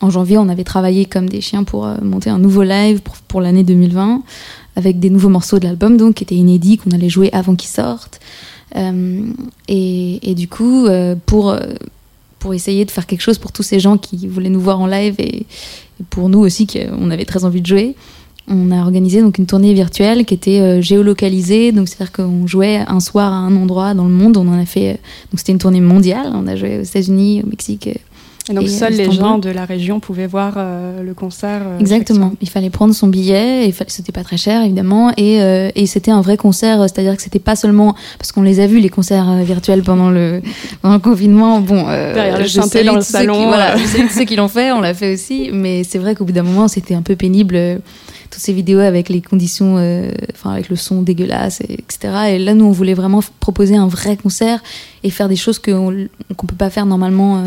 En 0.00 0.11
janvier, 0.11 0.37
on 0.38 0.49
avait 0.49 0.65
travaillé 0.65 1.07
comme 1.07 1.29
des 1.29 1.41
chiens 1.41 1.65
pour 1.65 1.87
euh, 1.87 1.97
monter 2.03 2.29
un 2.29 2.38
nouveau 2.38 2.62
live 2.62 3.00
pour, 3.29 3.41
l'année 3.41 3.65
2020 3.65 4.23
avec 4.76 4.99
des 4.99 5.09
nouveaux 5.09 5.31
morceaux 5.31 5.59
de 5.59 5.65
l'album 5.65 5.97
donc 5.97 6.17
qui 6.17 6.25
étaient 6.25 6.35
inédits 6.35 6.76
qu'on 6.76 6.91
allait 6.91 7.09
jouer 7.09 7.31
avant 7.33 7.55
qu'ils 7.55 7.71
sortent. 7.71 8.21
Euh, 8.76 9.23
et, 9.69 10.35
du 10.35 10.49
coup, 10.49 10.87
euh, 10.87 11.15
pour 11.25 11.57
pour 12.38 12.53
essayer 12.53 12.85
de 12.85 12.91
faire 12.91 13.07
quelque 13.07 13.23
chose 13.23 13.38
pour 13.38 13.50
tous 13.50 13.62
ces 13.62 13.81
gens 13.81 13.97
qui 13.97 14.29
voulaient 14.29 14.50
nous 14.50 14.61
voir 14.61 14.81
en 14.81 14.87
live 14.87 15.15
et, 15.19 15.47
pour 16.11 16.29
nous 16.29 16.41
aussi 16.41 16.67
qu'on 16.67 17.11
avait 17.11 17.25
très 17.25 17.47
envie 17.47 17.62
de 17.62 17.67
jouer, 17.67 17.95
on 18.49 18.71
a 18.71 18.83
organisé 18.83 19.23
donc 19.23 19.38
une 19.38 19.47
tournée 19.47 19.73
virtuelle 19.73 20.26
qui 20.26 20.35
était 20.35 20.83
géolocalisée. 20.83 21.73
Donc 21.73 21.88
c'est-à-dire 21.88 22.12
qu'on 22.12 22.47
jouait 22.47 22.85
un 22.87 23.00
soir 23.00 23.33
à 23.33 23.37
un 23.37 23.57
endroit 23.57 23.95
dans 23.95 24.05
le 24.05 24.11
monde. 24.11 24.37
On 24.37 24.47
en 24.47 24.59
a 24.59 24.67
fait 24.67 25.00
donc 25.33 25.38
c'était 25.38 25.53
une 25.53 25.59
tournée 25.59 25.81
mondiale. 25.81 26.33
On 26.35 26.47
a 26.47 26.55
joué 26.55 26.79
aux 26.81 26.83
États-Unis, 26.83 27.43
au 27.43 27.49
Mexique, 27.49 27.88
Et 28.49 28.55
donc 28.55 28.65
Et 28.65 28.69
seuls 28.69 28.93
les 28.93 29.11
gens 29.11 29.38
de 29.38 29.50
la 29.50 29.65
région 29.65 29.99
pouvaient 29.99 30.29
voir 30.29 30.55
euh, 30.57 31.03
le 31.03 31.15
concert. 31.15 31.62
euh, 31.65 31.79
Exactement. 31.81 32.33
Il 32.41 32.49
fallait 32.49 32.71
prendre 32.71 32.95
son 32.95 33.09
billet, 33.09 33.67
et 33.69 33.73
fa- 33.73 33.85
c'était 33.88 34.12
pas 34.12 34.23
très 34.23 34.37
cher 34.37 34.62
évidemment, 34.62 35.11
et, 35.17 35.43
euh, 35.43 35.71
et 35.75 35.87
c'était 35.87 36.12
un 36.12 36.21
vrai 36.21 36.37
concert, 36.37 36.81
c'est-à-dire 36.83 37.17
que 37.17 37.23
c'était 37.23 37.41
pas 37.41 37.57
seulement 37.57 37.97
parce 38.19 38.31
qu'on 38.31 38.43
les 38.43 38.61
a 38.61 38.67
vus 38.69 38.79
les 38.79 38.88
concerts 38.88 39.29
euh, 39.29 39.43
virtuels 39.43 39.83
pendant 39.83 40.11
le, 40.11 40.43
pendant 40.81 40.95
le 40.95 41.00
confinement. 41.00 41.61
Bon, 41.61 41.87
euh, 41.88 42.15
Derrière 42.15 42.38
le 42.38 42.47
salue 42.47 42.87
dans 42.87 42.95
le 42.95 43.00
salon, 43.00 43.35
qui- 43.41 43.47
voilà, 43.47 43.76
je 43.76 43.85
salue 43.85 44.07
tous 44.07 44.15
ceux 44.19 44.25
qui 44.25 44.37
l'ont 44.37 44.49
fait, 44.49 44.71
on 44.71 44.81
l'a 44.81 44.95
fait 44.95 45.12
aussi, 45.15 45.50
mais 45.53 45.83
c'est 45.83 45.99
vrai 45.99 46.15
qu'au 46.15 46.25
bout 46.25 46.33
d'un 46.33 46.45
moment 46.45 46.69
c'était 46.69 46.95
un 46.95 47.03
peu 47.03 47.17
pénible. 47.17 47.57
euh, 47.57 47.79
toutes 48.29 48.43
ces 48.43 48.53
vidéos 48.53 48.81
avec 48.81 49.09
les 49.09 49.23
conditions, 49.23 49.76
euh, 49.79 50.11
enfin 50.35 50.50
avec 50.50 50.69
le 50.69 50.75
son 50.75 51.00
dégueulasse, 51.03 51.61
et, 51.61 51.75
etc. 51.75 52.12
Et 52.33 52.38
là, 52.41 52.55
nous, 52.55 52.65
on 52.65 52.73
voulait 52.73 52.93
vraiment 52.93 53.21
proposer 53.38 53.76
un 53.76 53.87
vrai 53.87 54.17
concert 54.17 54.61
et 55.05 55.11
faire 55.11 55.29
des 55.29 55.37
choses 55.37 55.61
qu'on 55.61 55.95
qu'on 56.37 56.47
peut 56.49 56.57
pas 56.57 56.69
faire 56.69 56.87
normalement 56.87 57.37
euh, 57.37 57.41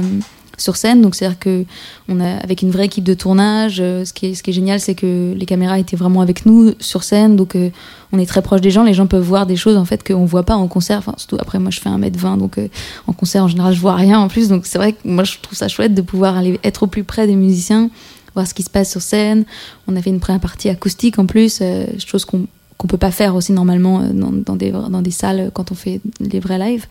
sur 0.60 0.76
scène. 0.76 1.02
Donc, 1.02 1.16
c'est-à-dire 1.16 1.40
que 1.40 1.66
on 2.08 2.20
a 2.20 2.38
avec 2.38 2.62
une 2.62 2.72
vraie 2.72 2.86
équipe 2.86 3.04
de 3.04 3.14
tournage. 3.14 3.80
euh, 3.80 4.06
ce 4.06 4.14
qui 4.14 4.28
est 4.28 4.34
ce 4.36 4.44
qui 4.44 4.52
est 4.52 4.54
génial, 4.54 4.80
c'est 4.80 4.96
que 4.96 5.34
les 5.36 5.46
caméras 5.46 5.80
étaient 5.80 5.96
vraiment 5.96 6.22
avec 6.22 6.46
nous 6.46 6.74
sur 6.80 7.04
scène, 7.04 7.36
donc 7.36 7.56
euh, 7.56 7.70
on 8.12 8.20
est 8.20 8.26
très 8.26 8.42
proche 8.42 8.62
des 8.62 8.72
gens. 8.72 8.84
Les 8.84 8.94
gens 8.94 9.08
peuvent 9.08 9.24
voir 9.24 9.46
des 9.46 9.56
choses 9.56 9.78
en 9.78 9.86
fait 9.86 10.06
qu'on 10.06 10.26
voit 10.26 10.44
pas 10.44 10.56
en 10.56 10.68
concert. 10.68 11.00
Enfin, 11.00 11.14
surtout 11.18 11.38
après, 11.40 11.60
moi, 11.60 11.72
je 11.72 11.80
fais 11.80 11.90
1m20, 11.90 12.38
donc 12.38 12.58
euh, 12.58 12.68
en 13.08 13.14
concert 13.14 13.44
en 13.44 13.48
général, 13.48 13.74
je 13.74 13.80
vois 13.80 13.96
rien 13.96 14.20
en 14.20 14.28
plus. 14.28 14.50
Donc, 14.50 14.66
c'est 14.66 14.78
vrai 14.78 14.94
que 14.94 15.00
moi, 15.06 15.24
je 15.24 15.38
trouve 15.42 15.58
ça 15.58 15.68
chouette 15.68 15.94
de 15.94 16.02
pouvoir 16.02 16.38
aller 16.38 16.60
être 16.64 16.84
au 16.84 16.88
plus 16.88 17.04
près 17.04 17.28
des 17.28 17.36
musiciens 17.36 17.90
voir 18.36 18.46
ce 18.46 18.54
qui 18.54 18.62
se 18.62 18.70
passe 18.70 18.92
sur 18.92 19.02
scène. 19.02 19.44
On 19.88 19.96
a 19.96 20.02
fait 20.04 20.12
une 20.12 20.20
première 20.20 20.40
partie 20.40 20.70
acoustique 20.70 21.18
en 21.18 21.26
plus, 21.26 21.64
chose 22.06 22.26
qu'on 22.26 22.46
qu'on 22.78 22.88
peut 22.88 22.98
pas 22.98 23.12
faire 23.12 23.36
aussi 23.36 23.52
normalement 23.52 24.04
dans, 24.14 24.32
dans 24.32 24.56
des, 24.56 24.72
dans 24.72 25.02
des 25.02 25.12
salles 25.12 25.52
quand 25.54 25.70
on 25.74 25.76
fait 25.76 26.00
les 26.22 26.40
vrais 26.40 26.58
lives. 26.58 26.88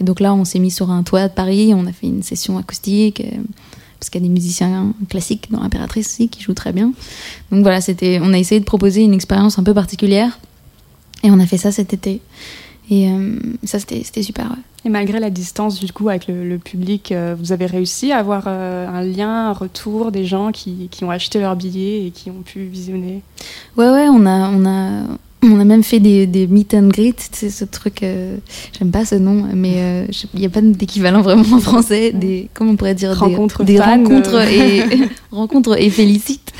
Et 0.00 0.04
donc 0.04 0.20
là, 0.20 0.34
on 0.34 0.44
s'est 0.44 0.58
mis 0.58 0.70
sur 0.70 0.90
un 0.90 1.02
toit 1.02 1.28
de 1.28 1.32
Paris, 1.32 1.72
on 1.74 1.86
a 1.86 1.92
fait 1.92 2.06
une 2.06 2.22
session 2.22 2.58
acoustique, 2.58 3.20
euh, 3.20 3.38
parce 3.98 4.10
qu'il 4.10 4.20
y 4.20 4.24
a 4.24 4.28
des 4.28 4.32
musiciens 4.32 4.92
classiques 5.08 5.50
dans 5.50 5.60
l'Impératrice 5.60 6.06
aussi 6.08 6.28
qui 6.28 6.42
jouent 6.42 6.54
très 6.54 6.72
bien. 6.72 6.92
Donc 7.50 7.62
voilà, 7.62 7.80
c'était, 7.80 8.20
on 8.22 8.32
a 8.32 8.38
essayé 8.38 8.60
de 8.60 8.66
proposer 8.66 9.02
une 9.02 9.14
expérience 9.14 9.58
un 9.58 9.62
peu 9.62 9.74
particulière, 9.74 10.38
et 11.22 11.30
on 11.30 11.40
a 11.40 11.46
fait 11.46 11.58
ça 11.58 11.72
cet 11.72 11.94
été. 11.94 12.20
Et 12.88 13.10
euh, 13.10 13.38
ça, 13.64 13.78
c'était 13.80 14.02
c'était 14.04 14.22
super. 14.22 14.50
ouais. 14.50 14.62
Et 14.84 14.88
malgré 14.88 15.18
la 15.18 15.30
distance 15.30 15.80
du 15.80 15.92
coup 15.92 16.08
avec 16.08 16.28
le, 16.28 16.48
le 16.48 16.58
public, 16.58 17.10
euh, 17.10 17.34
vous 17.36 17.50
avez 17.50 17.66
réussi 17.66 18.12
à 18.12 18.18
avoir 18.18 18.44
euh, 18.46 18.86
un 18.86 19.02
lien, 19.02 19.48
un 19.48 19.52
retour 19.52 20.12
des 20.12 20.24
gens 20.24 20.52
qui, 20.52 20.86
qui 20.92 21.02
ont 21.02 21.10
acheté 21.10 21.40
leur 21.40 21.56
billet 21.56 22.06
et 22.06 22.10
qui 22.12 22.30
ont 22.30 22.42
pu 22.42 22.66
visionner? 22.66 23.22
Ouais, 23.76 23.90
ouais, 23.90 24.06
on 24.08 24.24
a, 24.26 24.48
on 24.50 24.64
a, 24.64 25.02
on 25.42 25.60
a 25.60 25.64
même 25.64 25.82
fait 25.82 26.00
des, 26.00 26.26
des 26.26 26.46
meet 26.46 26.74
and 26.74 26.88
greet, 26.88 27.14
c'est 27.32 27.50
ce 27.50 27.64
truc, 27.64 28.02
euh, 28.02 28.36
j'aime 28.78 28.90
pas 28.90 29.04
ce 29.04 29.14
nom, 29.14 29.44
mais 29.54 29.74
euh, 29.76 30.06
il 30.34 30.40
n'y 30.40 30.46
a 30.46 30.48
pas 30.48 30.60
d'équivalent 30.60 31.20
vraiment 31.22 31.56
en 31.56 31.60
français, 31.60 32.12
des, 32.12 32.48
comment 32.54 32.72
on 32.72 32.76
pourrait 32.76 32.94
dire, 32.94 33.10
des- 33.12 33.16
Rencontres 33.16 33.64
des, 33.64 33.78
rencontres 33.78 34.40
et 34.50 34.82
rencontres 35.30 35.80
et 35.80 35.90
félicite. 35.90 36.52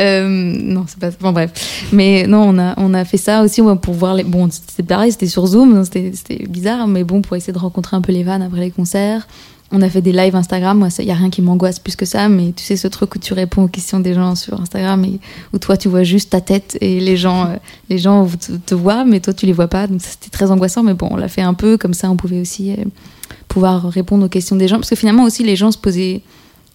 Euh, 0.00 0.28
non, 0.28 0.84
c'est 0.86 0.98
pas, 0.98 1.10
bon 1.20 1.32
bref, 1.32 1.88
mais 1.92 2.26
non, 2.26 2.42
on 2.48 2.58
a, 2.58 2.74
on 2.78 2.94
a 2.94 3.04
fait 3.04 3.16
ça 3.18 3.42
aussi 3.42 3.60
ouais, 3.60 3.76
pour 3.76 3.94
voir 3.94 4.14
les, 4.14 4.24
bon, 4.24 4.48
c'était 4.50 4.82
pareil, 4.84 5.12
c'était 5.12 5.26
sur 5.26 5.46
Zoom, 5.46 5.74
donc 5.74 5.86
c'était, 5.86 6.46
bizarre, 6.46 6.86
mais 6.86 7.04
bon, 7.04 7.22
pour 7.22 7.36
essayer 7.36 7.52
de 7.52 7.58
rencontrer 7.58 7.96
un 7.96 8.00
peu 8.00 8.12
les 8.12 8.24
fans 8.24 8.40
après 8.40 8.60
les 8.60 8.70
concerts. 8.70 9.26
On 9.72 9.82
a 9.82 9.88
fait 9.88 10.02
des 10.02 10.12
lives 10.12 10.34
Instagram, 10.34 10.78
moi, 10.78 10.88
il 10.98 11.04
y 11.04 11.12
a 11.12 11.14
rien 11.14 11.30
qui 11.30 11.42
m'angoisse 11.42 11.78
plus 11.78 11.94
que 11.94 12.04
ça, 12.04 12.28
mais 12.28 12.52
tu 12.56 12.64
sais 12.64 12.76
ce 12.76 12.88
truc 12.88 13.14
où 13.14 13.18
tu 13.20 13.34
réponds 13.34 13.62
aux 13.64 13.68
questions 13.68 14.00
des 14.00 14.14
gens 14.14 14.34
sur 14.34 14.60
Instagram 14.60 15.04
et 15.04 15.20
où 15.52 15.58
toi 15.58 15.76
tu 15.76 15.88
vois 15.88 16.02
juste 16.02 16.30
ta 16.30 16.40
tête 16.40 16.76
et 16.80 16.98
les 16.98 17.16
gens, 17.16 17.46
euh, 17.46 17.56
les 17.88 17.98
gens 17.98 18.26
te, 18.26 18.52
te 18.52 18.74
voient, 18.74 19.04
mais 19.04 19.20
toi 19.20 19.32
tu 19.32 19.46
les 19.46 19.52
vois 19.52 19.68
pas, 19.68 19.86
donc 19.86 20.00
c'était 20.02 20.28
très 20.30 20.50
angoissant. 20.50 20.82
Mais 20.82 20.94
bon, 20.94 21.06
on 21.12 21.16
l'a 21.16 21.28
fait 21.28 21.42
un 21.42 21.54
peu 21.54 21.76
comme 21.78 21.94
ça, 21.94 22.10
on 22.10 22.16
pouvait 22.16 22.40
aussi 22.40 22.72
euh, 22.72 22.84
pouvoir 23.46 23.88
répondre 23.90 24.24
aux 24.26 24.28
questions 24.28 24.56
des 24.56 24.66
gens, 24.66 24.76
parce 24.76 24.90
que 24.90 24.96
finalement 24.96 25.22
aussi 25.24 25.44
les 25.44 25.54
gens 25.54 25.70
se 25.70 25.78
posaient, 25.78 26.20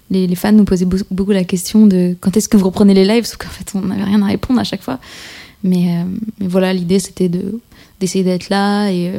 les, 0.09 0.25
les 0.25 0.35
fans 0.35 0.53
nous 0.53 0.63
posaient 0.65 0.85
beau- 0.85 0.97
beaucoup 1.11 1.31
la 1.31 1.43
question 1.43 1.87
de 1.87 2.15
quand 2.21 2.37
est-ce 2.37 2.47
que 2.47 2.55
vous 2.55 2.65
reprenez 2.67 2.93
les 2.93 3.03
lives, 3.05 3.25
sauf 3.25 3.37
qu'en 3.37 3.49
fait 3.49 3.71
on 3.75 3.81
n'avait 3.81 4.03
rien 4.05 4.21
à 4.21 4.27
répondre 4.27 4.59
à 4.61 4.63
chaque 4.63 4.81
fois. 4.83 4.99
Mais, 5.65 5.97
euh, 5.97 6.03
mais 6.39 6.47
voilà, 6.47 6.73
l'idée 6.73 6.99
c'était 6.99 7.27
de 7.27 7.59
d'essayer 7.99 8.23
d'être 8.23 8.49
là 8.49 8.89
et, 8.89 9.11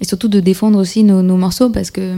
et 0.00 0.04
surtout 0.04 0.28
de 0.28 0.40
défendre 0.40 0.80
aussi 0.80 1.04
nos, 1.04 1.22
nos 1.22 1.36
morceaux 1.36 1.70
parce 1.70 1.90
que 1.92 2.16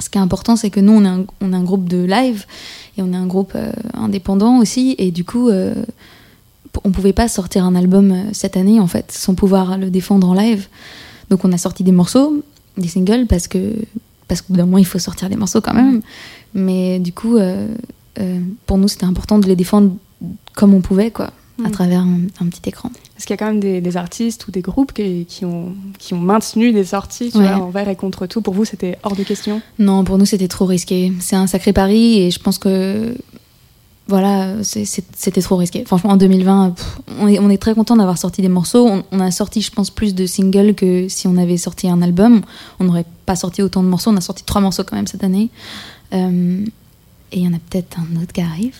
ce 0.00 0.08
qui 0.08 0.18
est 0.18 0.20
important, 0.20 0.56
c'est 0.56 0.70
que 0.70 0.80
nous, 0.80 0.92
on 0.92 1.04
est, 1.04 1.54
un, 1.54 1.62
groupe 1.62 1.88
de 1.88 2.04
live 2.04 2.44
et 2.96 3.02
on 3.02 3.12
est 3.12 3.16
un 3.16 3.26
groupe 3.26 3.52
euh, 3.54 3.72
indépendant 3.94 4.58
aussi. 4.58 4.94
Et 4.98 5.10
du 5.10 5.24
coup, 5.24 5.48
euh, 5.48 5.74
on 6.84 6.90
pouvait 6.90 7.12
pas 7.12 7.28
sortir 7.28 7.64
un 7.64 7.74
album 7.74 8.10
euh, 8.10 8.22
cette 8.32 8.56
année, 8.56 8.80
en 8.80 8.86
fait, 8.86 9.12
sans 9.12 9.34
pouvoir 9.34 9.78
le 9.78 9.90
défendre 9.90 10.28
en 10.28 10.34
live. 10.34 10.68
Donc, 11.30 11.44
on 11.44 11.52
a 11.52 11.58
sorti 11.58 11.84
des 11.84 11.92
morceaux, 11.92 12.42
des 12.76 12.88
singles, 12.88 13.26
parce 13.26 13.48
que 13.48 13.74
parce 14.28 14.40
qu'au 14.40 14.54
bout 14.54 14.56
d'un 14.56 14.64
moment, 14.64 14.78
il 14.78 14.86
faut 14.86 14.98
sortir 14.98 15.28
des 15.28 15.36
morceaux 15.36 15.60
quand 15.60 15.74
même. 15.74 16.00
Mais 16.54 16.98
du 16.98 17.12
coup, 17.12 17.36
euh, 17.36 17.68
pour 18.66 18.78
nous, 18.78 18.88
c'était 18.88 19.04
important 19.04 19.38
de 19.38 19.46
les 19.46 19.56
défendre 19.56 19.94
comme 20.54 20.72
on 20.74 20.80
pouvait, 20.80 21.10
quoi, 21.10 21.32
à 21.64 21.68
Mm. 21.68 21.72
travers 21.72 22.00
un, 22.00 22.20
un 22.40 22.46
petit 22.46 22.62
écran. 22.68 22.90
Parce 23.14 23.24
qu'il 23.24 23.34
y 23.34 23.34
a 23.34 23.36
quand 23.38 23.46
même 23.46 23.60
des, 23.60 23.80
des 23.80 23.96
artistes 23.96 24.46
ou 24.48 24.50
des 24.50 24.62
groupes 24.62 24.92
qui, 24.92 25.24
qui 25.26 25.44
ont, 25.44 25.74
qui 25.98 26.14
ont 26.14 26.20
maintenu 26.20 26.72
des 26.72 26.84
sorties 26.84 27.30
tu 27.30 27.38
Ouais. 27.38 27.46
vois, 27.46 27.56
envers 27.64 27.88
et 27.88 27.96
contre 27.96 28.26
tout. 28.26 28.42
Pour 28.42 28.54
vous, 28.54 28.64
c'était 28.64 28.98
hors 29.02 29.14
de 29.16 29.22
question? 29.22 29.60
Non, 29.78 30.04
pour 30.04 30.18
nous, 30.18 30.26
c'était 30.26 30.48
trop 30.48 30.64
risqué. 30.66 31.12
C'est 31.20 31.36
un 31.36 31.46
sacré 31.46 31.72
pari 31.72 32.20
et 32.22 32.30
je 32.30 32.38
pense 32.38 32.58
que. 32.58 33.14
voilà, 34.08 34.56
c'était 34.62 35.40
trop 35.40 35.56
risqué. 35.56 35.84
Franchement, 35.86 36.10
en 36.10 36.16
2020, 36.16 36.70
pff, 36.72 36.98
on, 37.20 37.28
est, 37.28 37.38
on 37.38 37.48
est 37.48 37.56
très 37.58 37.74
content 37.74 37.96
d'avoir 37.96 38.18
sorti 38.18 38.42
des 38.42 38.48
morceaux. 38.48 38.86
On, 38.86 39.04
on 39.12 39.20
a 39.20 39.30
sorti, 39.30 39.62
je 39.62 39.70
pense, 39.70 39.90
plus 39.90 40.14
de 40.14 40.26
singles 40.26 40.74
que 40.74 41.06
si 41.08 41.26
on 41.28 41.36
avait 41.36 41.56
sorti 41.56 41.88
un 41.88 42.02
album. 42.02 42.42
On 42.80 42.84
n'aurait 42.84 43.06
pas 43.26 43.36
sorti 43.36 43.62
autant 43.62 43.82
de 43.82 43.88
morceaux. 43.88 44.10
On 44.10 44.16
a 44.16 44.20
sorti 44.20 44.42
trois 44.44 44.60
morceaux 44.60 44.82
quand 44.84 44.96
même 44.96 45.06
cette 45.06 45.24
année. 45.24 45.48
Euh, 46.12 46.64
et 47.32 47.38
il 47.38 47.44
y 47.44 47.48
en 47.48 47.54
a 47.54 47.58
peut-être 47.58 47.98
un 47.98 48.22
autre 48.22 48.32
qui 48.32 48.42
arrive. 48.42 48.78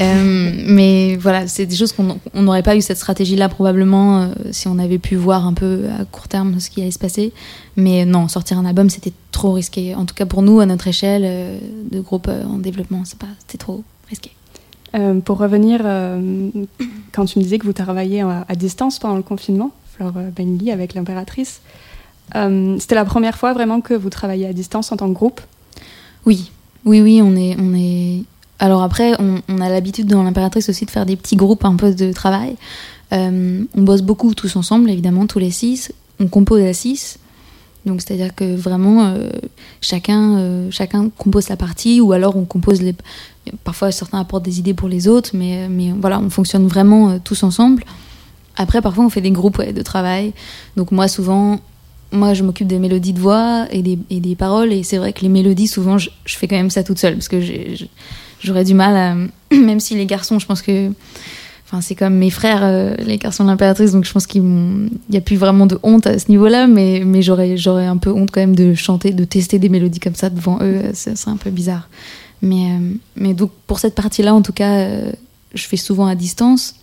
Euh, 0.00 0.64
mais 0.66 1.16
voilà, 1.16 1.48
c'est 1.48 1.66
des 1.66 1.74
choses 1.74 1.92
qu'on 1.92 2.18
on 2.32 2.42
n'aurait 2.42 2.62
pas 2.62 2.76
eu 2.76 2.80
cette 2.80 2.96
stratégie-là 2.96 3.48
probablement 3.48 4.22
euh, 4.22 4.28
si 4.52 4.68
on 4.68 4.78
avait 4.78 4.98
pu 4.98 5.16
voir 5.16 5.46
un 5.46 5.54
peu 5.54 5.86
à 5.98 6.04
court 6.04 6.28
terme 6.28 6.60
ce 6.60 6.70
qui 6.70 6.80
allait 6.80 6.90
se 6.90 6.98
passer. 6.98 7.32
Mais 7.76 8.04
non, 8.04 8.28
sortir 8.28 8.58
un 8.58 8.64
album, 8.64 8.88
c'était 8.90 9.12
trop 9.32 9.52
risqué. 9.52 9.94
En 9.94 10.06
tout 10.06 10.14
cas 10.14 10.26
pour 10.26 10.42
nous, 10.42 10.60
à 10.60 10.66
notre 10.66 10.86
échelle 10.86 11.22
euh, 11.24 11.58
de 11.90 12.00
groupe 12.00 12.28
en 12.28 12.58
développement, 12.58 13.02
c'était 13.04 13.58
trop 13.58 13.82
risqué. 14.08 14.30
Pour 15.24 15.38
revenir, 15.38 15.82
quand 17.12 17.24
tu 17.24 17.38
me 17.38 17.44
disais 17.44 17.58
que 17.58 17.64
vous 17.64 17.72
travailliez 17.72 18.22
à, 18.22 18.44
à 18.48 18.56
distance 18.56 18.98
pendant 18.98 19.14
le 19.14 19.22
confinement, 19.22 19.70
Flore 19.94 20.14
Bengui 20.36 20.72
avec 20.72 20.94
l'impératrice, 20.94 21.60
c'était 22.32 22.96
la 22.96 23.04
première 23.04 23.38
fois 23.38 23.52
vraiment 23.52 23.80
que 23.80 23.94
vous 23.94 24.10
travailliez 24.10 24.46
à 24.46 24.52
distance 24.52 24.90
en 24.90 24.96
tant 24.96 25.08
que 25.08 25.14
groupe? 25.14 25.40
Oui, 26.26 26.50
oui, 26.84 27.00
oui, 27.00 27.20
on 27.22 27.36
est, 27.36 27.56
on 27.58 27.74
est. 27.74 28.24
Alors 28.58 28.82
après, 28.82 29.14
on, 29.20 29.40
on 29.48 29.60
a 29.60 29.68
l'habitude 29.68 30.06
dans 30.06 30.22
l'impératrice 30.22 30.68
aussi 30.68 30.84
de 30.84 30.90
faire 30.90 31.06
des 31.06 31.16
petits 31.16 31.36
groupes 31.36 31.64
un 31.64 31.76
peu 31.76 31.94
de 31.94 32.12
travail. 32.12 32.56
Euh, 33.12 33.64
on 33.74 33.82
bosse 33.82 34.02
beaucoup 34.02 34.34
tous 34.34 34.56
ensemble, 34.56 34.90
évidemment, 34.90 35.26
tous 35.26 35.38
les 35.38 35.50
six. 35.50 35.92
On 36.20 36.28
compose 36.28 36.62
à 36.62 36.72
six. 36.72 37.18
Donc 37.86 38.02
c'est-à-dire 38.02 38.34
que 38.34 38.56
vraiment 38.56 39.06
euh, 39.06 39.30
chacun, 39.80 40.36
euh, 40.36 40.68
chacun 40.70 41.08
compose 41.16 41.44
sa 41.44 41.56
partie 41.56 42.02
ou 42.02 42.12
alors 42.12 42.36
on 42.36 42.44
compose 42.44 42.82
les. 42.82 42.94
Parfois 43.64 43.90
certains 43.90 44.20
apportent 44.20 44.44
des 44.44 44.58
idées 44.58 44.74
pour 44.74 44.88
les 44.88 45.08
autres, 45.08 45.30
mais, 45.32 45.66
mais 45.68 45.92
voilà, 45.98 46.20
on 46.20 46.28
fonctionne 46.28 46.66
vraiment 46.66 47.18
tous 47.18 47.42
ensemble. 47.42 47.84
Après, 48.56 48.82
parfois 48.82 49.04
on 49.04 49.08
fait 49.08 49.22
des 49.22 49.30
groupes 49.30 49.62
de 49.62 49.82
travail. 49.82 50.34
Donc 50.76 50.92
moi 50.92 51.08
souvent, 51.08 51.58
moi 52.12 52.34
je 52.34 52.42
m'occupe 52.42 52.66
des 52.66 52.78
mélodies 52.78 53.12
de 53.12 53.20
voix 53.20 53.66
et 53.70 53.82
des, 53.82 53.98
et 54.10 54.20
des 54.20 54.34
paroles 54.34 54.72
et 54.72 54.82
c'est 54.82 54.98
vrai 54.98 55.12
que 55.12 55.20
les 55.20 55.28
mélodies 55.28 55.68
souvent 55.68 55.98
je, 55.98 56.10
fais 56.26 56.48
quand 56.48 56.56
même 56.56 56.70
ça 56.70 56.82
toute 56.82 56.98
seule 56.98 57.14
parce 57.14 57.28
que 57.28 57.40
j'aurais 58.40 58.64
du 58.64 58.74
mal 58.74 58.96
à 58.96 59.54
même 59.56 59.80
si 59.80 59.94
les 59.94 60.06
garçons 60.06 60.38
je 60.38 60.46
pense 60.46 60.62
que 60.62 60.90
enfin 61.66 61.80
c'est 61.80 61.94
comme 61.94 62.14
mes 62.14 62.30
frères 62.30 62.62
euh, 62.62 62.94
les 62.98 63.18
garçons 63.18 63.44
de 63.44 63.48
l'impératrice 63.48 63.92
donc 63.92 64.04
je 64.04 64.12
pense 64.12 64.26
qu'il 64.26 64.42
n'y 64.42 65.16
a 65.16 65.20
plus 65.20 65.36
vraiment 65.36 65.66
de 65.66 65.78
honte 65.82 66.06
à 66.06 66.18
ce 66.18 66.28
niveau-là 66.28 66.66
mais 66.66 67.02
mais 67.04 67.22
j'aurais 67.22 67.86
un 67.86 67.96
peu 67.96 68.10
honte 68.10 68.30
quand 68.30 68.40
même 68.40 68.56
de 68.56 68.74
chanter 68.74 69.12
de 69.12 69.24
tester 69.24 69.58
des 69.58 69.68
mélodies 69.68 70.00
comme 70.00 70.16
ça 70.16 70.30
devant 70.30 70.58
eux 70.62 70.82
c'est 70.94 71.16
c'est 71.16 71.30
un 71.30 71.36
peu 71.36 71.50
bizarre. 71.50 71.88
Mais 72.42 72.72
euh, 72.72 72.94
mais 73.16 73.34
donc 73.34 73.50
pour 73.66 73.78
cette 73.78 73.94
partie-là 73.94 74.34
en 74.34 74.42
tout 74.42 74.52
cas 74.52 74.78
euh, 74.78 75.12
je 75.54 75.66
fais 75.66 75.76
souvent 75.76 76.06
à 76.06 76.14
distance 76.14 76.74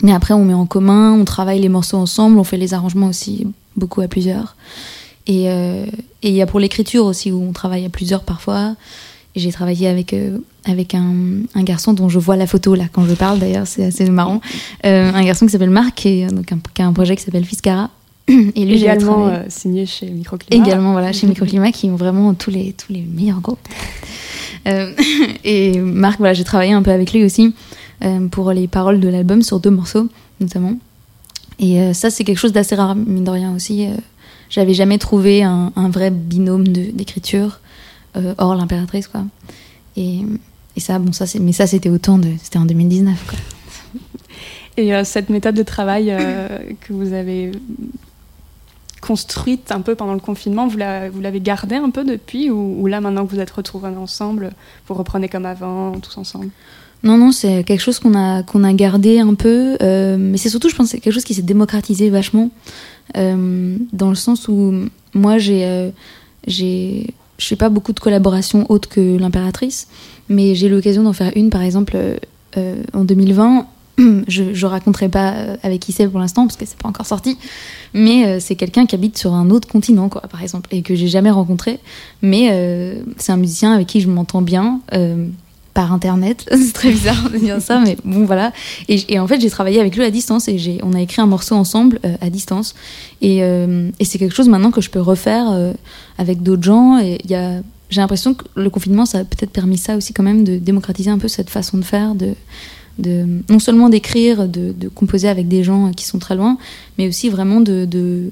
mais 0.00 0.12
après 0.12 0.32
on 0.34 0.44
met 0.44 0.54
en 0.54 0.66
commun 0.66 1.12
on 1.12 1.24
travaille 1.24 1.60
les 1.60 1.68
morceaux 1.68 1.98
ensemble 1.98 2.38
on 2.38 2.44
fait 2.44 2.56
les 2.56 2.72
arrangements 2.72 3.08
aussi 3.08 3.46
beaucoup 3.76 4.00
à 4.00 4.08
plusieurs. 4.08 4.56
Et 5.26 5.50
euh, 5.50 5.86
et 6.22 6.28
il 6.28 6.34
y 6.34 6.42
a 6.42 6.46
pour 6.46 6.60
l'écriture 6.60 7.04
aussi 7.04 7.30
où 7.32 7.42
on 7.42 7.52
travaille 7.52 7.84
à 7.84 7.88
plusieurs 7.88 8.22
parfois. 8.22 8.74
J'ai 9.34 9.50
travaillé 9.50 9.88
avec 9.88 10.12
euh, 10.12 10.38
avec 10.64 10.94
un, 10.94 11.14
un 11.54 11.62
garçon 11.62 11.94
dont 11.94 12.08
je 12.08 12.18
vois 12.18 12.36
la 12.36 12.46
photo 12.46 12.74
là 12.74 12.84
quand 12.92 13.06
je 13.06 13.14
parle 13.14 13.38
d'ailleurs 13.38 13.66
c'est 13.66 13.84
assez 13.84 14.08
marrant. 14.10 14.40
Euh, 14.84 15.12
un 15.12 15.24
garçon 15.24 15.46
qui 15.46 15.52
s'appelle 15.52 15.70
Marc 15.70 16.04
et 16.06 16.26
donc 16.26 16.52
un, 16.52 16.58
qui 16.74 16.82
a 16.82 16.86
un 16.86 16.92
projet 16.92 17.16
qui 17.16 17.22
s'appelle 17.22 17.44
Fiscara. 17.44 17.90
Et 18.28 18.64
lui 18.64 18.78
j'ai 18.78 18.84
également 18.84 19.32
signé 19.48 19.84
chez 19.84 20.06
Microclimat. 20.06 20.64
également 20.64 20.92
voilà 20.92 21.12
chez 21.12 21.26
Microclimat 21.26 21.72
qui 21.72 21.90
ont 21.90 21.96
vraiment 21.96 22.34
tous 22.34 22.50
les 22.50 22.72
tous 22.72 22.92
les 22.92 23.02
meilleurs 23.02 23.40
groupes. 23.40 23.66
Et 25.44 25.78
Marc 25.78 26.18
voilà 26.18 26.34
j'ai 26.34 26.44
travaillé 26.44 26.72
un 26.72 26.82
peu 26.82 26.92
avec 26.92 27.12
lui 27.12 27.24
aussi 27.24 27.54
pour 28.30 28.52
les 28.52 28.66
paroles 28.68 29.00
de 29.00 29.08
l'album 29.08 29.42
sur 29.42 29.60
deux 29.60 29.70
morceaux 29.70 30.08
notamment. 30.40 30.74
Et 31.58 31.80
euh, 31.80 31.92
ça 31.92 32.10
c'est 32.10 32.24
quelque 32.24 32.38
chose 32.38 32.52
d'assez 32.52 32.74
rare 32.74 32.94
mine 32.96 33.24
de 33.24 33.30
rien 33.30 33.54
aussi 33.54 33.86
euh, 33.86 33.94
j'avais 34.50 34.74
jamais 34.74 34.98
trouvé 34.98 35.42
un, 35.42 35.72
vrai 35.88 36.10
binôme 36.10 36.68
d'écriture 36.68 37.60
euh, 38.16 38.34
hors 38.38 38.54
l'impératrice 38.54 39.08
quoi. 39.08 39.24
Et, 39.96 40.20
ça 40.78 40.98
bon 40.98 41.12
ça 41.12 41.26
mais 41.40 41.52
ça 41.52 41.66
c'était 41.66 41.90
autant 41.90 42.18
de 42.18 42.28
c'était 42.42 42.58
en 42.58 42.64
2019 42.64 43.26
quoi. 43.26 43.38
Et 44.78 44.94
euh, 44.94 45.04
cette 45.04 45.28
méthode 45.28 45.54
de 45.54 45.62
travail 45.62 46.10
euh, 46.10 46.48
que 46.80 46.92
vous 46.94 47.12
avez 47.12 47.52
construite 49.02 49.70
un 49.72 49.80
peu 49.80 49.94
pendant 49.94 50.14
le 50.14 50.20
confinement, 50.20 50.66
vous 50.66 50.78
la- 50.78 51.10
vous 51.10 51.20
l'avez 51.20 51.40
gardée 51.40 51.74
un 51.74 51.90
peu 51.90 52.04
depuis 52.04 52.50
ou 52.50 52.86
là 52.86 53.00
maintenant 53.00 53.26
que 53.26 53.32
vous 53.34 53.40
êtes 53.40 53.50
retrouvés 53.50 53.88
ensemble, 53.88 54.52
vous 54.88 54.94
reprenez 54.94 55.28
comme 55.28 55.44
avant, 55.44 55.98
tous 56.00 56.16
ensemble? 56.16 56.50
Non, 57.04 57.18
non, 57.18 57.32
c'est 57.32 57.64
quelque 57.64 57.80
chose 57.80 57.98
qu'on 57.98 58.14
a, 58.14 58.42
a 58.42 58.72
gardé 58.74 59.18
un 59.18 59.34
peu, 59.34 59.76
euh, 59.82 60.16
mais 60.18 60.38
c'est 60.38 60.48
surtout, 60.48 60.68
je 60.68 60.76
pense, 60.76 60.92
quelque 60.92 61.10
chose 61.10 61.24
qui 61.24 61.34
s'est 61.34 61.42
démocratisé 61.42 62.10
vachement, 62.10 62.50
euh, 63.16 63.76
dans 63.92 64.08
le 64.08 64.14
sens 64.14 64.48
où 64.48 64.72
moi, 65.14 65.38
j'ai, 65.38 65.64
euh, 65.64 65.90
je 66.46 67.04
fais 67.38 67.56
pas 67.56 67.68
beaucoup 67.68 67.92
de 67.92 68.00
collaborations 68.00 68.70
autres 68.70 68.88
que 68.88 69.18
l'impératrice, 69.18 69.88
mais 70.28 70.54
j'ai 70.54 70.68
eu 70.68 70.70
l'occasion 70.70 71.02
d'en 71.02 71.12
faire 71.12 71.32
une, 71.34 71.50
par 71.50 71.62
exemple, 71.62 71.96
euh, 72.56 72.82
en 72.92 73.04
2020. 73.04 73.66
Je, 74.26 74.54
je 74.54 74.66
raconterai 74.66 75.10
pas 75.10 75.34
avec 75.62 75.80
qui 75.80 75.92
c'est 75.92 76.08
pour 76.08 76.18
l'instant 76.18 76.46
parce 76.46 76.56
que 76.56 76.64
c'est 76.64 76.78
pas 76.78 76.88
encore 76.88 77.04
sorti, 77.04 77.36
mais 77.92 78.40
c'est 78.40 78.56
quelqu'un 78.56 78.86
qui 78.86 78.94
habite 78.94 79.18
sur 79.18 79.34
un 79.34 79.50
autre 79.50 79.68
continent, 79.68 80.08
quoi, 80.08 80.22
par 80.22 80.42
exemple, 80.42 80.74
et 80.74 80.80
que 80.80 80.94
j'ai 80.94 81.08
jamais 81.08 81.30
rencontré. 81.30 81.78
Mais 82.22 82.96
c'est 83.18 83.32
un 83.32 83.36
musicien 83.36 83.74
avec 83.74 83.86
qui 83.86 84.00
je 84.00 84.08
m'entends 84.08 84.40
bien. 84.40 84.80
Par 85.74 85.92
internet. 85.92 86.48
c'est 86.52 86.72
très 86.72 86.90
bizarre 86.90 87.30
de 87.30 87.38
dire 87.38 87.60
ça, 87.60 87.80
mais 87.80 87.96
bon, 88.04 88.24
voilà. 88.24 88.52
Et, 88.88 89.18
en 89.18 89.26
fait, 89.26 89.40
j'ai 89.40 89.50
travaillé 89.50 89.80
avec 89.80 89.96
lui 89.96 90.04
à 90.04 90.10
distance 90.10 90.48
et 90.48 90.58
j'ai, 90.58 90.78
on 90.82 90.92
a 90.92 91.00
écrit 91.00 91.22
un 91.22 91.26
morceau 91.26 91.54
ensemble 91.54 91.98
euh, 92.04 92.14
à 92.20 92.30
distance. 92.30 92.74
Et, 93.20 93.42
euh, 93.42 93.90
et 93.98 94.04
c'est 94.04 94.18
quelque 94.18 94.34
chose 94.34 94.48
maintenant 94.48 94.70
que 94.70 94.80
je 94.80 94.90
peux 94.90 95.00
refaire 95.00 95.50
euh, 95.50 95.72
avec 96.18 96.42
d'autres 96.42 96.62
gens. 96.62 96.98
Et 96.98 97.18
j'ai 97.28 98.00
l'impression 98.00 98.34
que 98.34 98.44
le 98.54 98.70
confinement, 98.70 99.06
ça 99.06 99.18
a 99.18 99.24
peut-être 99.24 99.50
permis 99.50 99.78
ça 99.78 99.96
aussi 99.96 100.12
quand 100.12 100.22
même 100.22 100.44
de 100.44 100.58
démocratiser 100.58 101.10
un 101.10 101.18
peu 101.18 101.28
cette 101.28 101.50
façon 101.50 101.78
de 101.78 101.84
faire, 101.84 102.14
de, 102.14 102.34
non 103.48 103.58
seulement 103.58 103.88
d'écrire, 103.88 104.48
de, 104.48 104.88
composer 104.94 105.28
avec 105.28 105.48
des 105.48 105.64
gens 105.64 105.92
qui 105.92 106.04
sont 106.04 106.18
très 106.18 106.36
loin, 106.36 106.58
mais 106.98 107.08
aussi 107.08 107.28
vraiment 107.30 107.60
de, 107.60 107.84
de, 107.84 108.30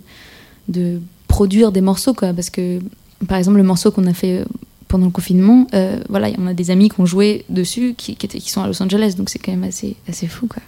de 0.69 1.01
produire 1.29 1.73
des 1.73 1.81
morceaux, 1.81 2.15
quoi. 2.15 2.33
Parce 2.33 2.51
que, 2.51 2.81
par 3.29 3.39
exemple, 3.39 3.57
le 3.57 3.63
morceau 3.63 3.91
qu'on 3.91 4.07
a 4.07 4.15
fait 4.15 4.45
pendant 4.91 5.07
le 5.07 5.13
confinement, 5.13 5.67
euh, 5.73 6.01
voilà, 6.09 6.29
on 6.37 6.47
a 6.49 6.53
des 6.53 6.71
amis 6.71 6.91
qui 6.91 7.01
ont 7.01 7.07
joué 7.07 7.45
dessus, 7.49 7.95
qui, 7.97 8.17
qui, 8.17 8.27
étaient, 8.27 8.41
qui 8.41 8.51
sont 8.51 8.61
à 8.61 8.67
Los 8.67 8.83
Angeles, 8.83 9.15
donc 9.17 9.31
c'est 9.31 9.39
quand 9.39 9.53
même 9.53 9.65
assez, 9.65 9.97
assez 10.09 10.27
fou, 10.27 10.47
quoi. 10.49 10.61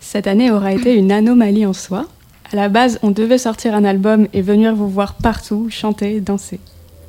Cette 0.00 0.26
année 0.26 0.50
aura 0.50 0.72
été 0.72 0.96
une 0.96 1.12
anomalie 1.12 1.66
en 1.66 1.74
soi. 1.74 2.06
À 2.50 2.56
la 2.56 2.68
base, 2.68 2.98
on 3.02 3.10
devait 3.10 3.38
sortir 3.38 3.74
un 3.74 3.84
album 3.84 4.26
et 4.32 4.40
venir 4.40 4.74
vous 4.74 4.88
voir 4.88 5.14
partout, 5.14 5.68
chanter, 5.70 6.20
danser. 6.20 6.58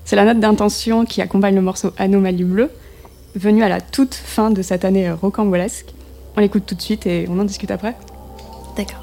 C'est 0.03 0.17
la 0.17 0.25
note 0.25 0.39
d'intention 0.39 1.05
qui 1.05 1.21
accompagne 1.21 1.55
le 1.55 1.61
morceau 1.61 1.91
Anomalie 1.97 2.43
bleue, 2.43 2.69
venu 3.35 3.63
à 3.63 3.69
la 3.69 3.79
toute 3.79 4.13
fin 4.13 4.51
de 4.51 4.61
cette 4.61 4.83
année 4.83 5.09
rocambolesque. 5.09 5.93
On 6.35 6.41
l'écoute 6.41 6.65
tout 6.67 6.75
de 6.75 6.81
suite 6.81 7.07
et 7.07 7.25
on 7.29 7.39
en 7.39 7.45
discute 7.45 7.71
après. 7.71 7.95
D'accord. 8.75 9.00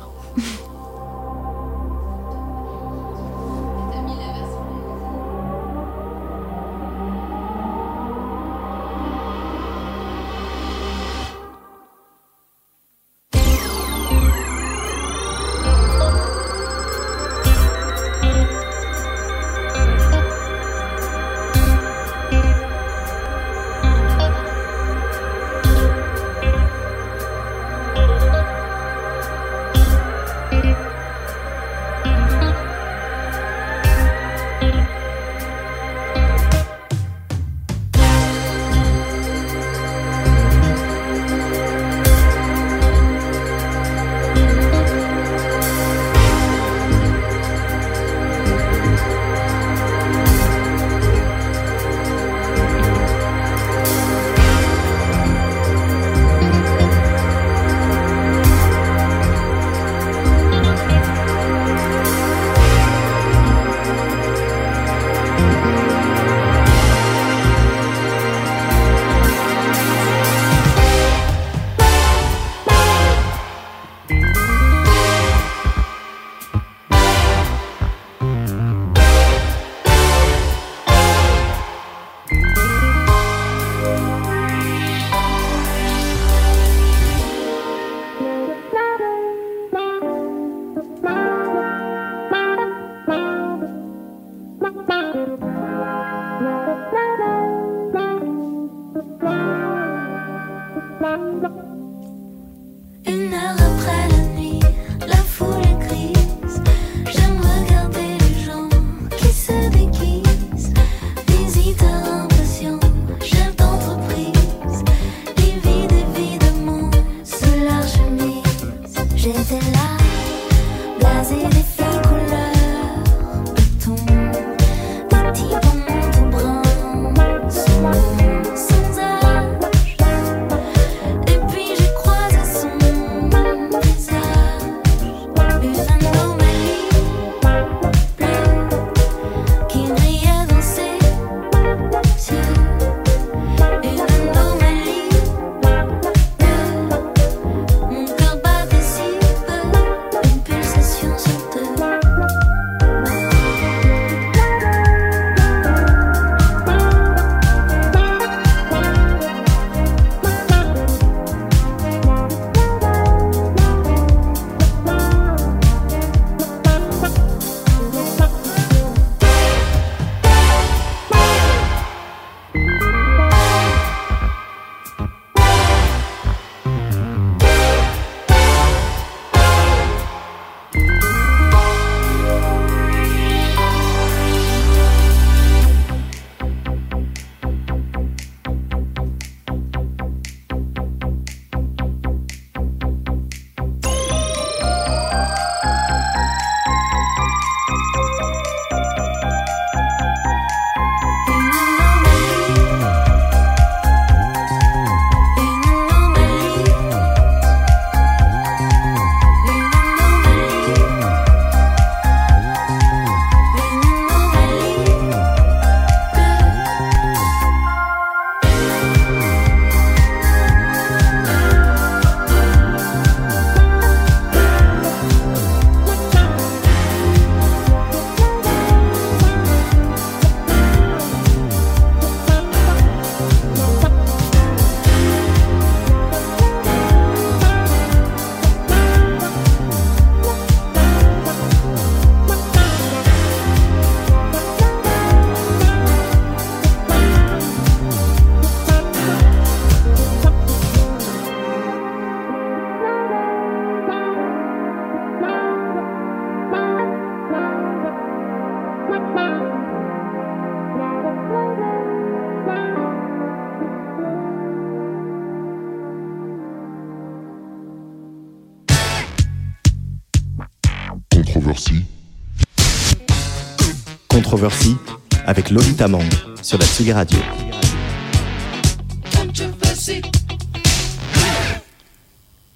Avec 275.49 275.51
Lolita 275.51 275.89
Mang 275.89 276.03
sur 276.43 276.59
la 276.59 276.65
Tsugi 276.65 276.93
Radio. 276.93 277.19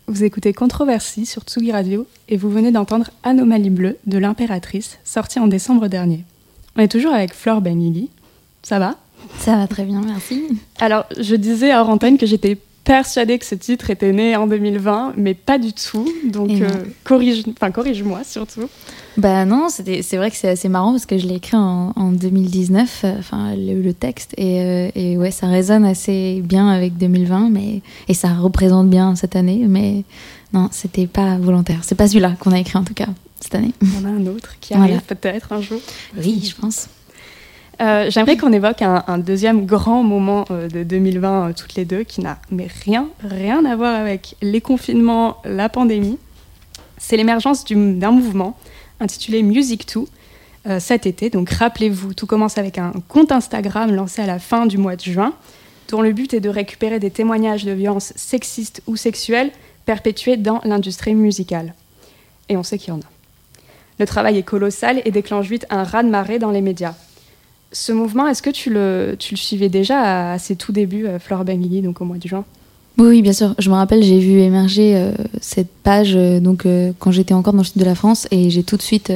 Vous 0.06 0.24
écoutez 0.24 0.52
Controversie 0.52 1.26
sur 1.26 1.42
Tsugi 1.42 1.72
Radio 1.72 2.06
et 2.28 2.36
vous 2.36 2.50
venez 2.50 2.70
d'entendre 2.70 3.10
Anomalie 3.22 3.70
bleue 3.70 3.98
de 4.06 4.18
l'impératrice, 4.18 4.98
sortie 5.04 5.38
en 5.38 5.46
décembre 5.46 5.88
dernier. 5.88 6.24
On 6.76 6.80
est 6.80 6.88
toujours 6.88 7.12
avec 7.12 7.34
Flore 7.34 7.60
Benili. 7.60 8.10
Ça 8.62 8.78
va? 8.78 8.96
Ça 9.38 9.56
va 9.56 9.66
très 9.66 9.84
bien, 9.84 10.00
merci. 10.00 10.60
Alors, 10.80 11.04
je 11.18 11.34
disais 11.34 11.74
hors 11.74 11.88
antenne 11.88 12.18
que 12.18 12.26
j'étais 12.26 12.58
persuadée 12.84 13.38
que 13.38 13.44
ce 13.44 13.54
titre 13.54 13.90
était 13.90 14.12
né 14.12 14.34
en 14.36 14.46
2020, 14.46 15.14
mais 15.16 15.34
pas 15.34 15.58
du 15.58 15.72
tout. 15.72 16.08
Donc, 16.24 16.50
euh, 16.50 16.68
corrige, 17.04 17.44
enfin, 17.50 17.70
corrige-moi 17.70 18.22
surtout. 18.24 18.68
Bah 19.16 19.44
non, 19.44 19.68
c'est 19.68 20.16
vrai 20.16 20.30
que 20.30 20.36
c'est 20.36 20.48
assez 20.48 20.68
marrant 20.68 20.92
parce 20.92 21.04
que 21.06 21.18
je 21.18 21.26
l'ai 21.26 21.34
écrit 21.34 21.56
en, 21.56 21.92
en 21.96 22.12
2019, 22.12 23.00
euh, 23.04 23.14
enfin 23.18 23.54
le, 23.54 23.82
le 23.82 23.92
texte, 23.92 24.32
et, 24.38 24.60
euh, 24.62 24.88
et 24.94 25.16
ouais, 25.18 25.30
ça 25.30 25.46
résonne 25.48 25.84
assez 25.84 26.40
bien 26.42 26.68
avec 26.68 26.96
2020, 26.96 27.50
mais, 27.50 27.82
et 28.08 28.14
ça 28.14 28.28
représente 28.32 28.88
bien 28.88 29.14
cette 29.14 29.36
année, 29.36 29.64
mais 29.68 30.04
non, 30.54 30.68
c'était 30.72 31.06
pas 31.06 31.36
volontaire. 31.36 31.80
C'est 31.82 31.94
pas 31.94 32.08
celui-là 32.08 32.32
qu'on 32.40 32.52
a 32.52 32.58
écrit 32.58 32.78
en 32.78 32.84
tout 32.84 32.94
cas 32.94 33.08
cette 33.40 33.54
année. 33.54 33.72
Il 33.82 33.88
y 33.94 33.96
en 33.98 34.04
a 34.06 34.12
un 34.12 34.26
autre 34.26 34.54
qui 34.60 34.72
Voilà. 34.74 34.94
arrive 34.94 35.02
peut-être 35.06 35.52
un 35.52 35.60
jour. 35.60 35.80
Oui, 36.16 36.42
je 36.48 36.54
pense. 36.60 36.88
Euh, 37.82 38.10
J'aimerais 38.10 38.36
qu'on 38.36 38.52
évoque 38.52 38.80
un, 38.82 39.18
deuxième 39.18 39.66
grand 39.66 40.04
moment 40.04 40.44
euh, 40.50 40.68
de 40.68 40.84
2020, 40.84 41.48
euh, 41.48 41.52
toutes 41.52 41.74
les 41.74 41.84
deux, 41.84 42.04
qui 42.04 42.20
n'a 42.20 42.38
mais 42.50 42.68
rien, 42.84 43.08
rien 43.24 43.64
à 43.64 43.74
voir 43.74 43.96
avec 43.98 44.36
les 44.40 44.60
confinements, 44.60 45.38
la 45.44 45.68
pandémie. 45.68 46.18
C'est 46.98 47.16
l'émergence 47.16 47.64
du- 47.64 47.94
d'un 47.94 48.12
mouvement 48.12 48.56
intitulé 49.00 49.42
Music 49.42 49.86
2 49.92 50.04
euh, 50.68 50.78
cet 50.78 51.06
été. 51.06 51.28
Donc 51.28 51.50
rappelez-vous, 51.50 52.14
tout 52.14 52.26
commence 52.26 52.56
avec 52.56 52.78
un 52.78 52.92
compte 53.08 53.32
Instagram 53.32 53.92
lancé 53.92 54.22
à 54.22 54.26
la 54.26 54.38
fin 54.38 54.66
du 54.66 54.78
mois 54.78 54.94
de 54.94 55.02
juin, 55.02 55.32
dont 55.88 56.02
le 56.02 56.12
but 56.12 56.34
est 56.34 56.40
de 56.40 56.48
récupérer 56.48 57.00
des 57.00 57.10
témoignages 57.10 57.64
de 57.64 57.72
violences 57.72 58.12
sexistes 58.14 58.80
ou 58.86 58.94
sexuelles 58.94 59.50
perpétuées 59.86 60.36
dans 60.36 60.60
l'industrie 60.62 61.16
musicale. 61.16 61.74
Et 62.48 62.56
on 62.56 62.62
sait 62.62 62.78
qu'il 62.78 62.90
y 62.94 62.96
en 62.96 63.00
a. 63.00 63.10
Le 63.98 64.06
travail 64.06 64.38
est 64.38 64.44
colossal 64.44 65.02
et 65.04 65.10
déclenche 65.10 65.48
vite 65.48 65.66
un 65.68 65.82
raz-de-marée 65.82 66.38
dans 66.38 66.52
les 66.52 66.60
médias. 66.60 66.94
Ce 67.72 67.90
mouvement, 67.90 68.28
est-ce 68.28 68.42
que 68.42 68.50
tu 68.50 68.68
le, 68.68 69.16
tu 69.18 69.32
le 69.32 69.38
suivais 69.38 69.70
déjà 69.70 70.32
à, 70.32 70.38
ses 70.38 70.56
tout 70.56 70.72
débuts, 70.72 71.06
euh, 71.06 71.18
Flore 71.18 71.44
Benguigui, 71.44 71.80
donc 71.80 72.02
au 72.02 72.04
mois 72.04 72.18
de 72.18 72.28
juin? 72.28 72.44
Oui, 72.98 73.22
bien 73.22 73.32
sûr. 73.32 73.54
Je 73.58 73.70
me 73.70 73.74
rappelle, 73.74 74.02
j'ai 74.02 74.18
vu 74.18 74.40
émerger 74.40 74.94
euh, 74.94 75.12
cette 75.40 75.70
page 75.82 76.14
euh, 76.14 76.38
donc 76.38 76.66
quand 76.98 77.10
j'étais 77.10 77.32
encore 77.32 77.54
dans 77.54 77.60
le 77.60 77.64
sud 77.64 77.78
de 77.78 77.84
la 77.86 77.94
France 77.94 78.28
et 78.30 78.50
j'ai 78.50 78.62
tout 78.62 78.76
de 78.76 78.82
suite, 78.82 79.10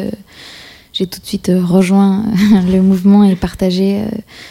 j'ai 0.94 1.06
tout 1.06 1.20
de 1.20 1.26
suite 1.26 1.52
rejoint 1.54 2.24
le 2.72 2.80
mouvement 2.80 3.24
et 3.24 3.36
partagé 3.36 4.02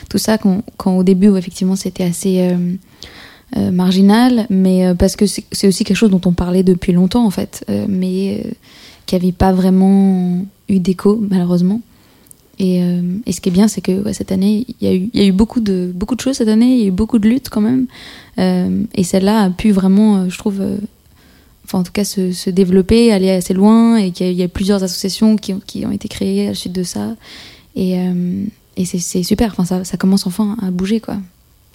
tout 0.08 0.20
ça 0.20 0.38
quand, 0.38 0.62
quand 0.78 0.96
au 0.96 1.04
début 1.04 1.36
effectivement 1.36 1.76
c'était 1.76 2.04
assez 2.04 2.56
marginal, 3.56 4.46
mais 4.52 4.94
parce 4.96 5.16
que 5.16 5.26
c'est 5.26 5.68
aussi 5.68 5.84
quelque 5.84 5.98
chose 5.98 6.12
dont 6.12 6.22
on 6.26 6.34
parlait 6.34 6.64
depuis 6.64 6.94
longtemps 6.94 7.26
en 7.26 7.32
fait, 7.32 7.66
mais 7.90 8.44
qui 9.08 9.16
n'avait 9.16 9.32
pas 9.32 9.54
vraiment 9.54 10.46
eu 10.70 10.78
d'écho 10.78 11.20
malheureusement. 11.30 11.82
Et, 12.60 12.82
euh, 12.82 13.02
et 13.26 13.32
ce 13.34 13.42
qui 13.42 13.50
est 13.50 13.52
bien, 13.52 13.68
c'est 13.68 13.82
que 13.82 13.92
ouais, 14.04 14.14
cette 14.14 14.32
année, 14.32 14.66
il 14.80 14.88
y, 14.88 14.90
a 14.90 14.96
eu- 14.96 15.10
il 15.14 15.22
y 15.22 15.24
a 15.24 15.28
eu 15.28 15.32
beaucoup 15.34 15.60
de, 15.60 15.92
beaucoup 15.94 16.16
de 16.16 16.22
choses 16.22 16.38
cette 16.38 16.48
année, 16.48 16.76
il 16.78 16.82
y 16.82 16.86
a 16.86 16.88
eu 16.88 16.92
beaucoup 16.92 17.20
de 17.20 17.28
luttes 17.28 17.50
quand 17.50 17.62
même. 17.62 17.86
Euh, 18.40 18.84
et 18.96 19.04
celle-là 19.04 19.42
a 19.42 19.50
pu 19.50 19.72
vraiment, 19.72 20.18
euh, 20.18 20.30
je 20.30 20.38
trouve, 20.38 20.62
enfin 21.66 21.80
en 21.80 21.84
tout 21.84 21.92
cas 21.92 22.06
se, 22.06 22.32
se 22.32 22.50
développer, 22.50 23.12
aller 23.12 23.30
assez 23.32 23.54
loin, 23.54 23.98
et 23.98 24.12
qu'il 24.12 24.28
y, 24.32 24.36
y 24.36 24.44
a 24.44 24.48
plusieurs 24.48 24.84
associations 24.84 25.36
qui 25.36 25.54
ont, 25.54 25.62
qui 25.66 25.86
ont 25.86 25.92
été 25.92 26.08
créées 26.08 26.46
à 26.46 26.50
la 26.50 26.56
suite 26.56 26.74
de 26.74 26.84
ça. 26.84 27.16
Et, 27.76 27.98
et 28.78 28.86
c'est 28.86 29.24
super, 29.24 29.52
enfin, 29.52 29.66
ça, 29.66 29.84
ça 29.84 29.98
commence 29.98 30.26
enfin 30.28 30.56
à 30.62 30.72
bouger, 30.72 31.02
quoi. 31.02 31.18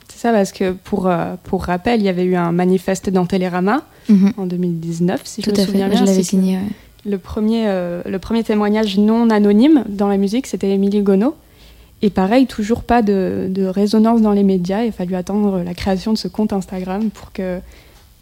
C'est 0.09 0.19
ça, 0.19 0.33
parce 0.33 0.51
que 0.53 0.73
pour, 0.73 1.11
pour 1.45 1.64
rappel, 1.64 2.01
il 2.01 2.05
y 2.07 2.09
avait 2.09 2.25
eu 2.25 2.37
un 2.37 2.53
manifeste 2.53 3.11
dans 3.11 3.27
Télérama 3.27 3.85
Mhm. 4.09 4.33
en 4.38 4.47
2019, 4.47 5.21
si 5.25 5.43
Tout 5.43 5.51
je 5.55 5.61
me 5.61 5.66
souviens 5.66 5.85
fait, 5.88 5.90
bien. 5.95 6.01
je 6.01 6.05
l'avais 6.11 6.23
signé. 6.23 6.57
ouais. 6.57 6.62
Le 7.07 7.17
premier, 7.17 7.65
euh, 7.67 8.03
le 8.05 8.19
premier 8.19 8.45
témoignage 8.45 8.99
non 8.99 9.31
anonyme 9.31 9.85
dans 9.89 10.09
la 10.09 10.19
musique, 10.19 10.47
c'était 10.47 10.69
Émilie 10.69 11.03
Gonod. 11.03 11.33
Et 12.03 12.11
pareil, 12.11 12.47
toujours 12.47 12.83
pas 12.83 13.03
de, 13.03 13.67
résonance 13.67 14.23
dans 14.23 14.33
les 14.33 14.43
médias. 14.43 14.85
Il 14.85 14.89
a 14.89 14.93
fallu 14.93 15.15
attendre 15.15 15.63
la 15.63 15.75
création 15.75 16.13
de 16.13 16.19
ce 16.19 16.29
compte 16.29 16.53
Instagram 16.53 17.11
pour 17.11 17.33
que, 17.33 17.61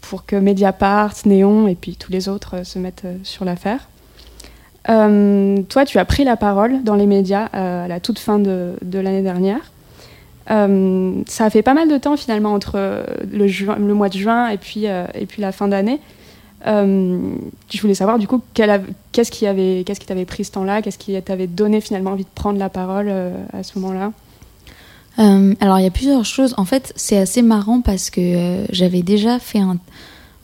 pour 0.01 0.25
que 0.25 0.35
Mediapart, 0.35 1.13
Néon 1.25 1.67
et 1.67 1.75
puis 1.75 1.95
tous 1.95 2.11
les 2.11 2.29
autres 2.29 2.57
euh, 2.57 2.63
se 2.63 2.79
mettent 2.79 3.03
euh, 3.05 3.17
sur 3.23 3.45
l'affaire. 3.45 3.89
Toi, 4.87 5.85
tu 5.85 5.99
as 5.99 6.05
pris 6.05 6.23
la 6.23 6.35
parole 6.35 6.83
dans 6.83 6.95
les 6.95 7.05
médias 7.05 7.45
à 7.53 7.87
la 7.87 7.99
toute 7.99 8.17
fin 8.17 8.39
de, 8.39 8.73
l'année 8.91 9.21
dernière. 9.21 9.71
Ça 10.47 11.45
a 11.45 11.49
fait 11.51 11.61
pas 11.61 11.75
mal 11.75 11.89
de 11.89 11.97
temps 11.99 12.17
finalement 12.17 12.53
entre 12.53 13.03
le, 13.31 13.45
le 13.45 13.93
mois 13.93 14.09
de 14.09 14.17
juin 14.17 14.47
et 14.49 14.57
puis, 14.57 14.85
et 14.85 15.25
puis 15.27 15.43
la 15.43 15.51
fin 15.51 15.67
d'année. 15.67 15.99
Euh, 16.67 17.35
je 17.71 17.81
voulais 17.81 17.93
savoir 17.93 18.19
du 18.19 18.27
coup 18.27 18.41
qu'est-ce 18.53 19.31
qui 19.31 19.47
avait 19.47 19.83
qu'est-ce 19.85 19.99
qui 19.99 20.05
t'avait 20.05 20.25
pris 20.25 20.43
ce 20.43 20.51
temps-là, 20.51 20.81
qu'est-ce 20.81 20.97
qui 20.97 21.19
t'avait 21.21 21.47
donné 21.47 21.79
finalement 21.79 22.11
envie 22.11 22.25
de 22.25 22.29
prendre 22.35 22.59
la 22.59 22.69
parole 22.69 23.07
euh, 23.09 23.33
à 23.53 23.63
ce 23.63 23.79
moment-là? 23.79 24.11
Euh, 25.19 25.53
alors 25.59 25.79
il 25.79 25.83
y 25.83 25.87
a 25.87 25.91
plusieurs 25.91 26.25
choses. 26.25 26.53
En 26.57 26.65
fait, 26.65 26.93
c'est 26.95 27.17
assez 27.17 27.41
marrant 27.41 27.81
parce 27.81 28.09
que 28.09 28.65
j'avais 28.71 29.01
déjà 29.01 29.39
fait 29.39 29.59
un. 29.59 29.77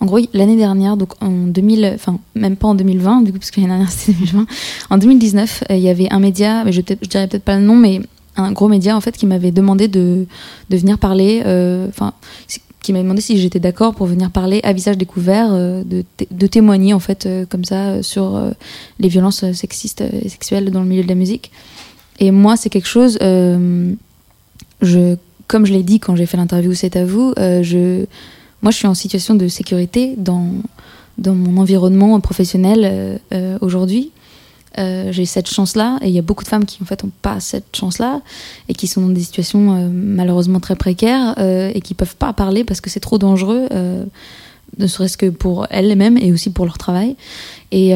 En 0.01 0.05
gros, 0.07 0.19
l'année 0.33 0.57
dernière, 0.57 0.97
donc 0.97 1.13
en 1.21 1.29
2000, 1.29 1.93
enfin 1.95 2.19
même 2.35 2.57
pas 2.57 2.67
en 2.67 2.75
2020, 2.75 3.21
du 3.21 3.31
coup 3.31 3.39
parce 3.39 3.51
que 3.51 3.61
l'année 3.61 3.73
dernière 3.73 3.91
c'était 3.91 4.17
2020. 4.19 4.45
En 4.89 4.97
2019, 4.97 5.63
euh, 5.69 5.75
il 5.75 5.81
y 5.81 5.89
avait 5.89 6.11
un 6.11 6.19
média, 6.19 6.69
je, 6.69 6.81
dirais 6.81 7.27
peut-être 7.27 7.43
pas 7.43 7.55
le 7.55 7.63
nom, 7.63 7.75
mais 7.75 8.01
un 8.37 8.51
gros 8.51 8.67
média 8.67 8.95
en 8.97 9.01
fait 9.01 9.17
qui 9.17 9.25
m'avait 9.25 9.51
demandé 9.51 9.87
de, 9.87 10.27
venir 10.69 10.97
parler. 10.97 11.41
Qui 12.85 12.93
m'avait 12.93 13.03
demandé 13.03 13.21
si 13.21 13.37
j'étais 13.39 13.59
d'accord 13.59 13.95
pour 13.95 14.05
venir 14.05 14.29
parler 14.29 14.61
à 14.63 14.71
visage 14.71 14.97
découvert, 14.97 15.49
euh, 15.51 15.83
de, 15.83 16.05
de 16.29 16.47
témoigner 16.47 16.93
en 16.93 16.99
fait 16.99 17.25
euh, 17.25 17.45
comme 17.49 17.65
ça 17.65 17.87
euh, 17.87 18.01
sur 18.03 18.39
les 18.99 19.07
violences 19.07 19.51
sexistes 19.53 20.01
et 20.01 20.29
sexuelles 20.29 20.69
dans 20.69 20.81
le 20.81 20.87
milieu 20.87 21.03
de 21.03 21.07
la 21.07 21.15
musique. 21.15 21.51
Et 22.19 22.29
moi, 22.31 22.55
c'est 22.55 22.69
quelque 22.69 22.87
chose. 22.87 23.17
je, 23.21 25.15
comme 25.47 25.65
je 25.65 25.73
l'ai 25.73 25.83
dit 25.83 25.99
quand 25.99 26.15
j'ai 26.15 26.25
fait 26.25 26.37
l'interview 26.37 26.73
C'est 26.73 26.95
à 26.95 27.05
vous, 27.05 27.33
je, 27.37 28.05
moi 28.61 28.71
je 28.71 28.77
suis 28.77 28.87
en 28.87 28.93
situation 28.93 29.35
de 29.35 29.47
sécurité 29.47 30.13
dans, 30.17 30.49
dans 31.17 31.33
mon 31.33 31.59
environnement 31.59 32.17
professionnel 32.21 33.19
aujourd'hui. 33.59 34.11
Euh, 34.77 35.11
j'ai 35.11 35.25
cette 35.25 35.49
chance-là 35.49 35.97
et 36.01 36.09
il 36.09 36.13
y 36.13 36.19
a 36.19 36.21
beaucoup 36.21 36.43
de 36.43 36.49
femmes 36.49 36.65
qui 36.65 36.81
en 36.81 36.85
fait 36.85 37.03
ont 37.03 37.11
pas 37.21 37.39
cette 37.39 37.75
chance-là 37.75 38.21
et 38.67 38.73
qui 38.73 38.87
sont 38.87 39.01
dans 39.01 39.13
des 39.13 39.21
situations 39.21 39.73
euh, 39.73 39.89
malheureusement 39.89 40.59
très 40.59 40.75
précaires 40.75 41.35
euh, 41.37 41.71
et 41.73 41.79
qui 41.79 41.93
peuvent 41.93 42.15
pas 42.15 42.33
parler 42.33 42.65
parce 42.65 42.81
que 42.81 42.89
c'est 42.89 42.99
trop 42.99 43.17
dangereux, 43.17 43.67
ne 44.77 44.87
serait-ce 44.87 45.15
que 45.15 45.27
pour 45.27 45.67
elles-mêmes 45.69 46.17
et 46.17 46.33
aussi 46.33 46.49
pour 46.49 46.65
leur 46.65 46.77
travail. 46.77 47.15
Et, 47.71 47.91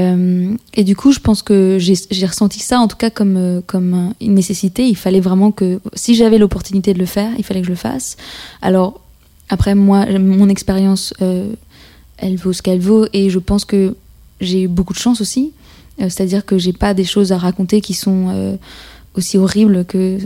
et 0.73 0.83
du 0.83 0.95
coup, 0.95 1.11
je 1.11 1.19
pense 1.19 1.41
que 1.41 1.77
j'ai 1.79 2.25
ressenti 2.25 2.59
ça 2.59 2.79
en 2.79 2.87
tout 2.87 2.95
cas 2.95 3.09
comme, 3.09 3.61
comme 3.65 4.13
une 4.21 4.33
nécessité. 4.33 4.87
Il 4.87 4.95
fallait 4.95 5.19
vraiment 5.19 5.51
que, 5.51 5.81
si 5.93 6.15
j'avais 6.15 6.37
l'opportunité 6.37 6.93
de 6.93 6.99
le 6.99 7.05
faire, 7.05 7.31
il 7.37 7.43
fallait 7.43 7.61
que 7.61 7.65
je 7.65 7.71
le 7.71 7.77
fasse. 7.77 8.15
Alors, 8.61 9.01
après, 9.49 9.75
moi, 9.75 10.05
mon 10.19 10.47
expérience, 10.47 11.13
elle 12.17 12.35
vaut 12.37 12.53
ce 12.53 12.61
qu'elle 12.61 12.79
vaut 12.79 13.07
et 13.11 13.29
je 13.29 13.39
pense 13.39 13.65
que 13.65 13.95
j'ai 14.39 14.63
eu 14.63 14.67
beaucoup 14.67 14.93
de 14.93 14.99
chance 14.99 15.19
aussi. 15.19 15.51
Euh, 16.01 16.05
C'est-à-dire 16.09 16.45
que 16.45 16.57
j'ai 16.57 16.73
pas 16.73 16.93
des 16.93 17.03
choses 17.03 17.31
à 17.31 17.37
raconter 17.37 17.81
qui 17.81 17.93
sont 17.93 18.27
euh, 18.29 18.55
aussi 19.15 19.37
horribles 19.37 19.85
que 19.85 20.17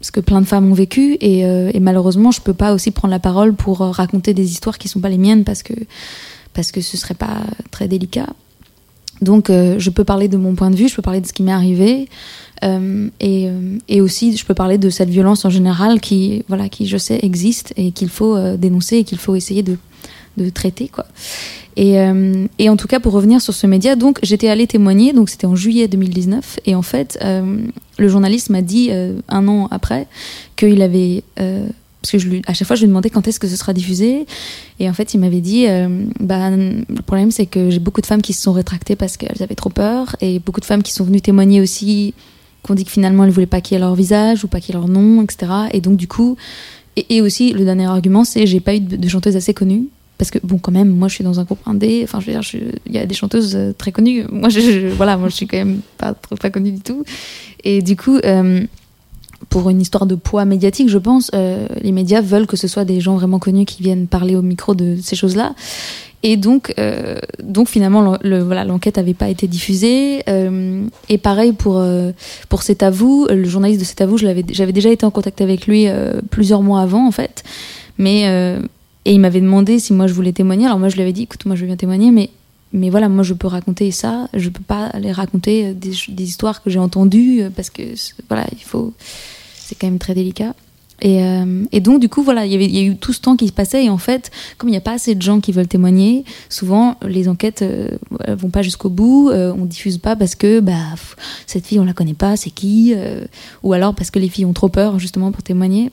ce 0.00 0.10
que 0.10 0.20
plein 0.20 0.40
de 0.40 0.46
femmes 0.46 0.70
ont 0.70 0.74
vécu. 0.74 1.16
Et, 1.20 1.44
euh, 1.46 1.70
malheureusement 1.80 2.30
je 2.30 2.40
peux 2.40 2.54
pas 2.54 2.74
aussi 2.74 2.90
prendre 2.90 3.12
la 3.12 3.20
parole 3.20 3.54
pour 3.54 3.78
raconter 3.78 4.34
des 4.34 4.50
histoires 4.50 4.78
qui 4.78 4.88
sont 4.88 5.00
pas 5.00 5.08
les 5.08 5.18
miennes 5.18 5.44
parce 5.44 5.62
que 5.62 5.74
parce 6.54 6.70
que 6.70 6.80
ce 6.82 6.96
serait 6.96 7.14
pas 7.14 7.42
très 7.70 7.88
délicat. 7.88 8.26
Donc 9.22 9.48
je 9.48 9.90
peux 9.90 10.02
parler 10.02 10.26
de 10.26 10.36
mon 10.36 10.54
point 10.56 10.70
de 10.70 10.76
vue 10.76 10.88
je 10.88 10.96
peux 10.96 11.02
parler 11.02 11.20
de 11.20 11.26
ce 11.26 11.32
qui 11.32 11.42
m'est 11.44 11.52
arrivé. 11.52 12.08
Et, 13.20 13.48
et 13.88 14.00
aussi 14.00 14.36
je 14.36 14.44
peux 14.44 14.54
parler 14.54 14.78
de 14.78 14.90
cette 14.90 15.08
violence 15.08 15.44
en 15.44 15.50
général 15.50 16.00
qui 16.00 16.44
voilà 16.48 16.68
qui 16.68 16.86
je 16.86 16.98
sais 16.98 17.20
existe 17.22 17.72
et 17.76 17.92
qu'il 17.92 18.08
faut 18.08 18.36
dénoncer 18.56 18.98
et 18.98 19.04
qu'il 19.04 19.18
faut 19.18 19.36
essayer 19.36 19.62
de 19.62 19.78
de 20.36 20.50
traiter 20.50 20.88
quoi 20.88 21.06
et, 21.76 22.00
euh, 22.00 22.46
et 22.58 22.68
en 22.68 22.76
tout 22.76 22.86
cas, 22.86 23.00
pour 23.00 23.12
revenir 23.12 23.40
sur 23.40 23.54
ce 23.54 23.66
média, 23.66 23.96
donc 23.96 24.18
j'étais 24.22 24.48
allée 24.48 24.66
témoigner, 24.66 25.12
donc 25.12 25.30
c'était 25.30 25.46
en 25.46 25.56
juillet 25.56 25.88
2019, 25.88 26.60
et 26.66 26.74
en 26.74 26.82
fait, 26.82 27.18
euh, 27.22 27.58
le 27.98 28.08
journaliste 28.08 28.50
m'a 28.50 28.62
dit 28.62 28.88
euh, 28.90 29.18
un 29.28 29.48
an 29.48 29.68
après 29.70 30.06
qu'il 30.56 30.82
avait, 30.82 31.24
parce 31.36 32.12
que 32.12 32.18
je 32.18 32.28
lui, 32.28 32.42
à 32.46 32.54
chaque 32.54 32.66
fois 32.66 32.76
je 32.76 32.82
lui 32.82 32.88
demandais 32.88 33.10
quand 33.10 33.26
est-ce 33.26 33.40
que 33.40 33.48
ce 33.48 33.56
sera 33.56 33.72
diffusé, 33.72 34.26
et 34.80 34.90
en 34.90 34.92
fait 34.92 35.14
il 35.14 35.20
m'avait 35.20 35.40
dit, 35.40 35.66
bah, 36.20 36.50
le 36.50 37.02
problème 37.06 37.30
c'est 37.30 37.46
que 37.46 37.70
j'ai 37.70 37.78
beaucoup 37.78 38.00
de 38.00 38.06
femmes 38.06 38.22
qui 38.22 38.32
se 38.32 38.42
sont 38.42 38.52
rétractées 38.52 38.96
parce 38.96 39.16
qu'elles 39.16 39.42
avaient 39.42 39.54
trop 39.54 39.70
peur, 39.70 40.16
et 40.20 40.40
beaucoup 40.40 40.60
de 40.60 40.66
femmes 40.66 40.82
qui 40.82 40.92
sont 40.92 41.04
venues 41.04 41.20
témoigner 41.20 41.60
aussi, 41.60 42.12
qu'on 42.62 42.74
dit 42.74 42.84
que 42.84 42.90
finalement 42.90 43.24
elles 43.24 43.30
voulaient 43.30 43.46
pas 43.46 43.60
qu'il 43.60 43.74
y 43.74 43.76
ait 43.76 43.80
leur 43.80 43.94
visage 43.94 44.44
ou 44.44 44.48
pas 44.48 44.60
qu'il 44.60 44.74
y 44.74 44.76
ait 44.76 44.80
leur 44.80 44.88
nom, 44.88 45.22
etc. 45.22 45.50
Et 45.72 45.80
donc 45.80 45.96
du 45.96 46.06
coup, 46.06 46.36
et, 46.96 47.16
et 47.16 47.20
aussi 47.22 47.52
le 47.52 47.64
dernier 47.64 47.86
argument 47.86 48.24
c'est 48.24 48.46
j'ai 48.46 48.60
pas 48.60 48.74
eu 48.74 48.80
de, 48.80 48.96
de 48.96 49.08
chanteuse 49.08 49.36
assez 49.36 49.54
connue 49.54 49.86
parce 50.18 50.30
que 50.30 50.38
bon 50.42 50.58
quand 50.58 50.72
même 50.72 50.88
moi 50.88 51.08
je 51.08 51.14
suis 51.14 51.24
dans 51.24 51.40
un 51.40 51.44
groupe 51.44 51.58
indé. 51.66 52.00
Enfin 52.04 52.20
je 52.20 52.26
veux 52.26 52.32
dire 52.32 52.42
il 52.86 52.92
y 52.94 52.98
a 52.98 53.06
des 53.06 53.14
chanteuses 53.14 53.54
euh, 53.56 53.72
très 53.76 53.90
connues. 53.92 54.24
Moi 54.30 54.48
je, 54.50 54.60
je- 54.60 54.88
voilà 54.88 55.16
moi 55.16 55.28
je 55.28 55.34
suis 55.34 55.46
quand 55.46 55.56
même 55.56 55.80
pas 55.98 56.14
trop 56.14 56.36
pas 56.36 56.50
connue 56.50 56.72
du 56.72 56.80
tout. 56.80 57.04
Et 57.64 57.82
du 57.82 57.96
coup 57.96 58.18
euh, 58.24 58.64
pour 59.48 59.68
une 59.70 59.80
histoire 59.80 60.06
de 60.06 60.14
poids 60.14 60.44
médiatique 60.44 60.88
je 60.88 60.98
pense 60.98 61.30
euh, 61.34 61.66
les 61.80 61.90
médias 61.92 62.20
veulent 62.20 62.46
que 62.46 62.56
ce 62.56 62.68
soit 62.68 62.84
des 62.84 63.00
gens 63.00 63.16
vraiment 63.16 63.38
connus 63.40 63.64
qui 63.64 63.82
viennent 63.82 64.06
parler 64.06 64.36
au 64.36 64.42
micro 64.42 64.74
de 64.74 64.96
ces 65.02 65.16
choses 65.16 65.34
là 65.34 65.54
et 66.22 66.36
donc 66.36 66.72
donc 67.42 67.68
finalement 67.68 68.00
le, 68.22 68.28
le- 68.28 68.42
voilà 68.44 68.64
l'enquête 68.64 68.96
avait 68.98 69.14
pas 69.14 69.28
été 69.28 69.48
diffusée. 69.48 70.22
Et 71.08 71.18
pareil 71.18 71.52
pour 71.52 71.82
pour 72.48 72.62
C'est 72.62 72.84
à 72.84 72.90
vous 72.90 73.26
le 73.28 73.42
journaliste 73.44 73.80
de 73.80 73.84
C'est 73.84 74.00
à 74.02 74.06
vous 74.06 74.18
je 74.18 74.24
l'avais 74.26 74.44
j'avais 74.52 74.72
déjà 74.72 74.90
été 74.90 75.04
en 75.04 75.10
contact 75.10 75.40
avec 75.40 75.66
lui 75.66 75.86
plusieurs 76.30 76.62
mois 76.62 76.80
avant 76.80 77.04
en 77.08 77.10
fait. 77.10 77.42
Mais 77.98 78.56
et 79.04 79.12
il 79.12 79.20
m'avait 79.20 79.40
demandé 79.40 79.78
si 79.78 79.92
moi 79.92 80.06
je 80.06 80.14
voulais 80.14 80.32
témoigner. 80.32 80.66
Alors 80.66 80.78
moi 80.78 80.88
je 80.88 80.94
lui 80.94 81.02
avais 81.02 81.12
dit, 81.12 81.22
écoute, 81.22 81.44
moi 81.46 81.56
je 81.56 81.64
bien 81.64 81.76
témoigner, 81.76 82.10
mais 82.10 82.30
mais 82.74 82.88
voilà, 82.88 83.08
moi 83.08 83.22
je 83.22 83.34
peux 83.34 83.48
raconter 83.48 83.90
ça. 83.90 84.28
Je 84.32 84.48
peux 84.48 84.62
pas 84.62 84.86
aller 84.86 85.12
raconter 85.12 85.66
euh, 85.66 85.74
des, 85.74 86.24
histoires 86.24 86.62
que 86.62 86.70
j'ai 86.70 86.78
entendues 86.78 87.42
euh, 87.42 87.50
parce 87.54 87.68
que 87.68 87.82
voilà, 88.28 88.46
il 88.52 88.62
faut. 88.64 88.94
C'est 89.54 89.74
quand 89.74 89.86
même 89.86 89.98
très 89.98 90.14
délicat. 90.14 90.54
Et, 91.02 91.24
euh, 91.24 91.64
et 91.72 91.80
donc 91.80 92.00
du 92.00 92.08
coup 92.08 92.22
voilà, 92.22 92.46
il 92.46 92.52
y 92.52 92.78
a 92.78 92.82
eu 92.82 92.96
tout 92.96 93.12
ce 93.12 93.20
temps 93.20 93.36
qui 93.36 93.48
se 93.48 93.52
passait 93.52 93.84
et 93.84 93.90
en 93.90 93.98
fait, 93.98 94.30
comme 94.56 94.68
il 94.68 94.72
n'y 94.72 94.78
a 94.78 94.82
pas 94.82 94.92
assez 94.92 95.16
de 95.16 95.20
gens 95.20 95.40
qui 95.40 95.50
veulent 95.50 95.66
témoigner, 95.66 96.24
souvent 96.48 96.96
les 97.02 97.28
enquêtes 97.28 97.62
euh, 97.62 97.88
vont 98.28 98.50
pas 98.50 98.62
jusqu'au 98.62 98.88
bout. 98.88 99.28
euh, 99.28 99.52
on 99.58 99.64
diffuse 99.64 99.98
pas 99.98 100.14
parce 100.14 100.36
que 100.36 100.60
bah 100.60 100.72
cette 101.46 101.66
fille 101.66 101.80
on 101.80 101.84
la 101.84 101.92
connaît 101.92 102.14
pas, 102.14 102.36
c'est 102.36 102.50
qui, 102.50 102.94
ou 103.64 103.72
alors 103.72 103.94
parce 103.94 104.12
que 104.12 104.20
les 104.20 104.28
filles 104.28 104.44
ont 104.44 104.52
trop 104.52 104.68
peur 104.68 105.00
justement 105.00 105.32
pour 105.32 105.42
témoigner. 105.42 105.90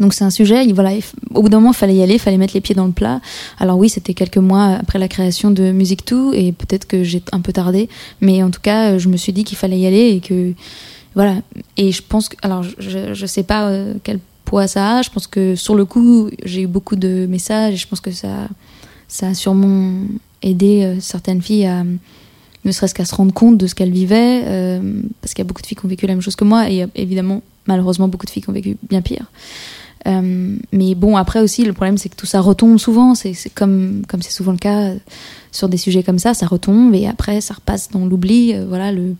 Donc 0.00 0.12
c'est 0.12 0.24
un 0.24 0.30
sujet, 0.30 0.64
il- 0.64 0.74
voilà, 0.74 0.90
au 1.34 1.42
bout 1.42 1.48
d'un 1.48 1.58
moment, 1.58 1.70
il 1.70 1.76
fallait 1.76 1.94
y 1.94 2.02
aller, 2.02 2.14
il 2.14 2.18
fallait 2.20 2.36
mettre 2.38 2.54
les 2.54 2.60
pieds 2.60 2.74
dans 2.74 2.86
le 2.86 2.92
plat. 2.92 3.20
Alors 3.58 3.78
oui, 3.78 3.88
c'était 3.88 4.14
quelques 4.14 4.38
mois 4.38 4.64
après 4.80 4.98
la 4.98 5.06
création 5.08 5.50
de 5.50 5.70
Music 5.70 6.06
2 6.08 6.34
et 6.34 6.52
peut-être 6.52 6.86
que 6.86 7.04
j'ai 7.04 7.22
un 7.32 7.40
peu 7.40 7.52
tardé, 7.52 7.88
mais 8.20 8.42
en 8.42 8.50
tout 8.50 8.60
cas, 8.60 8.90
euh, 8.92 8.98
je 8.98 9.08
me 9.08 9.16
suis 9.16 9.32
dit 9.32 9.44
qu'il 9.44 9.56
fallait 9.56 9.78
y 9.78 9.86
aller 9.86 10.10
et 10.10 10.20
que 10.20 10.52
voilà. 11.14 11.36
Et 11.76 11.92
je 11.92 12.02
pense 12.06 12.28
que, 12.28 12.36
alors 12.42 12.64
je, 12.78 13.14
je 13.14 13.26
sais 13.26 13.44
pas 13.44 13.68
euh, 13.68 13.94
quel 14.02 14.18
poids 14.44 14.66
ça 14.66 14.98
a. 14.98 15.02
Je 15.02 15.10
pense 15.10 15.28
que 15.28 15.54
sur 15.54 15.76
le 15.76 15.84
coup, 15.84 16.28
j'ai 16.44 16.62
eu 16.62 16.66
beaucoup 16.66 16.96
de 16.96 17.26
messages 17.26 17.74
et 17.74 17.76
je 17.76 17.86
pense 17.86 18.00
que 18.00 18.10
ça, 18.10 18.48
ça 19.06 19.28
a 19.28 19.34
sûrement 19.34 19.92
aidé 20.42 20.82
euh, 20.82 20.96
certaines 21.00 21.40
filles 21.40 21.66
à 21.66 21.84
ne 22.64 22.72
serait-ce 22.72 22.94
qu'à 22.94 23.04
se 23.04 23.14
rendre 23.14 23.32
compte 23.32 23.58
de 23.58 23.66
ce 23.66 23.74
qu'elles 23.74 23.90
vivaient, 23.92 24.40
parce 25.20 25.34
qu'il 25.34 25.42
y 25.42 25.46
a 25.46 25.46
beaucoup 25.46 25.60
de 25.60 25.66
filles 25.66 25.76
qui 25.76 25.84
ont 25.84 25.88
vécu 25.88 26.06
la 26.06 26.14
même 26.14 26.22
chose 26.22 26.34
que 26.34 26.44
moi 26.44 26.70
et 26.70 26.86
évidemment 26.94 27.42
malheureusement 27.66 28.08
beaucoup 28.08 28.24
de 28.24 28.30
filles 28.30 28.42
qui 28.42 28.48
ont 28.48 28.54
vécu 28.54 28.78
bien 28.88 29.02
pire. 29.02 29.26
Euh, 30.06 30.56
mais 30.72 30.94
bon, 30.94 31.16
après 31.16 31.40
aussi, 31.40 31.64
le 31.64 31.72
problème, 31.72 31.96
c'est 31.98 32.08
que 32.10 32.16
tout 32.16 32.26
ça 32.26 32.40
retombe 32.40 32.78
souvent. 32.78 33.14
C'est 33.14 33.34
comme 33.54 34.02
comme 34.08 34.20
c'est 34.22 34.32
souvent 34.32 34.52
le 34.52 34.58
cas 34.58 34.80
euh, 34.90 34.94
sur 35.50 35.68
des 35.68 35.76
sujets 35.78 36.02
comme 36.02 36.18
ça, 36.18 36.34
ça 36.34 36.46
retombe 36.46 36.94
et 36.94 37.06
après, 37.06 37.40
ça 37.40 37.54
repasse 37.54 37.90
dans 37.90 38.04
l'oubli. 38.04 38.52
Euh, 38.54 38.66
voilà, 38.68 38.92
le 38.92 39.14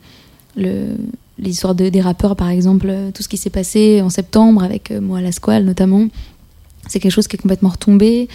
le 0.56 0.96
l'histoire 1.38 1.74
de, 1.74 1.88
des 1.88 2.00
rappeurs, 2.00 2.36
par 2.36 2.48
exemple, 2.48 2.92
tout 3.14 3.22
ce 3.22 3.28
qui 3.28 3.36
s'est 3.38 3.50
passé 3.50 4.00
en 4.02 4.10
septembre 4.10 4.62
avec 4.62 4.90
euh, 4.90 5.00
moi, 5.00 5.20
la 5.20 5.32
squale 5.32 5.64
notamment, 5.64 6.06
c'est 6.86 7.00
quelque 7.00 7.10
chose 7.12 7.26
qui 7.28 7.36
est 7.36 7.40
complètement 7.40 7.70
retombé. 7.70 8.28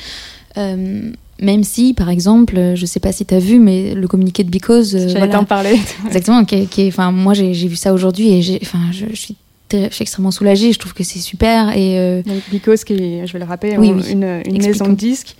Même 1.42 1.64
si, 1.64 1.94
par 1.94 2.10
exemple, 2.10 2.74
je 2.76 2.86
sais 2.86 3.00
pas 3.00 3.14
si 3.14 3.26
tu 3.26 3.34
as 3.34 3.40
vu, 3.40 3.60
mais 3.60 3.94
le 3.96 4.08
communiqué 4.10 4.44
de 4.44 4.50
Because, 4.50 4.92
J'allais 4.92 5.14
voilà, 5.14 5.28
t'en 5.38 5.46
parler. 5.46 5.80
Exactement, 6.06 6.44
qui 6.44 6.56
est, 6.56 6.66
qui 6.66 6.82
est- 6.82 6.88
enfin, 6.90 7.12
moi 7.14 7.34
j'ai 7.34 7.54
vu 7.54 7.78
ça 7.78 7.94
aujourd'hui 7.94 8.28
et 8.30 8.60
enfin, 8.62 8.80
je, 8.92 9.06
je 9.12 9.16
suis, 9.16 9.36
je 9.72 9.90
suis 9.94 10.04
extrêmement 10.04 10.32
soulagée. 10.32 10.72
Je 10.74 10.80
trouve 10.80 10.94
que 10.94 11.04
c'est 11.04 11.20
super 11.20 11.76
et 11.78 12.00
euh, 12.00 12.22
Donc, 12.24 12.42
Because, 12.52 12.84
qui 12.84 12.94
est, 12.94 13.28
je 13.28 13.34
vais 13.34 13.40
le 13.40 13.46
rappeler, 13.46 13.78
Oui, 13.78 13.90
ont 13.92 13.98
oui. 13.98 14.12
une, 14.12 14.42
une 14.46 14.62
maison 14.62 14.88
de 14.88 14.96
disques 14.96 15.36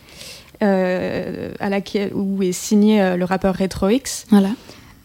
euh, 0.62 1.52
à 1.60 1.70
laquelle, 1.70 2.12
où 2.14 2.42
est 2.44 2.52
signé 2.52 3.02
euh, 3.02 3.18
le 3.18 3.26
rappeur 3.26 3.56
Retro 3.58 3.90
X. 3.90 4.26
voilà. 4.30 4.50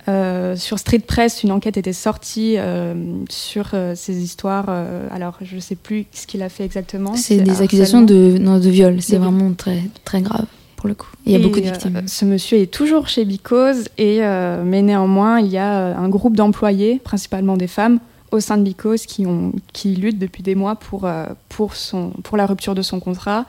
Euh, 0.07 0.55
sur 0.55 0.79
Street 0.79 0.99
Press, 0.99 1.43
une 1.45 1.51
enquête 1.53 1.79
était 1.79 1.95
sortie 1.95 2.57
euh, 2.59 2.93
sur 3.31 3.71
euh, 3.73 3.95
ces 3.97 4.23
histoires. 4.23 4.67
euh, 4.69 5.09
alors, 5.11 5.39
je 5.41 5.55
ne 5.57 5.61
sais 5.61 5.77
plus 5.77 6.05
ce 6.13 6.27
qu'il 6.27 6.43
a 6.43 6.51
fait 6.51 6.65
exactement. 6.65 7.15
C'est 7.17 7.39
des 7.39 7.63
accusations 7.63 8.03
de, 8.03 8.37
non, 8.39 8.59
de 8.59 8.69
viol. 8.69 9.01
C'est 9.01 9.17
vraiment 9.17 9.51
très, 9.55 9.81
très 10.05 10.21
grave 10.21 10.45
pour 10.77 10.89
le 10.89 10.95
coup. 10.95 11.09
Il 11.25 11.33
y 11.33 11.35
a 11.35 11.39
Et, 11.39 11.43
beaucoup 11.43 11.59
de 11.59 11.65
euh, 11.67 11.71
victimes. 11.71 12.03
ce 12.07 12.27
monsieur 12.27 12.59
est 12.59 12.71
toujours 12.71 13.09
chez 13.09 13.25
Because, 13.25 13.89
et, 13.97 14.19
euh, 14.21 14.63
mais 14.67 14.83
néanmoins, 14.83 15.41
il 15.41 15.47
y 15.47 15.57
a 15.57 15.73
euh, 15.75 15.97
un 15.97 16.11
groupe 16.11 16.37
d'employés, 16.37 17.01
principalement 17.03 17.57
des 17.57 17.69
femmes, 17.69 17.99
au 18.35 18.40
sein 18.40 18.57
de 18.57 18.62
Because 18.62 19.07
qui, 19.07 19.27
ont, 19.27 19.53
qui 19.73 19.94
luttent 19.94 20.18
depuis 20.18 20.42
des 20.42 20.55
mois 20.55 20.77
pour, 20.77 21.05
euh, 21.07 21.27
pour, 21.49 21.75
son, 21.75 22.11
pour 22.23 22.37
la 22.37 22.47
rupture 22.47 22.75
de 22.75 22.83
son 22.83 23.01
contrat 23.01 23.47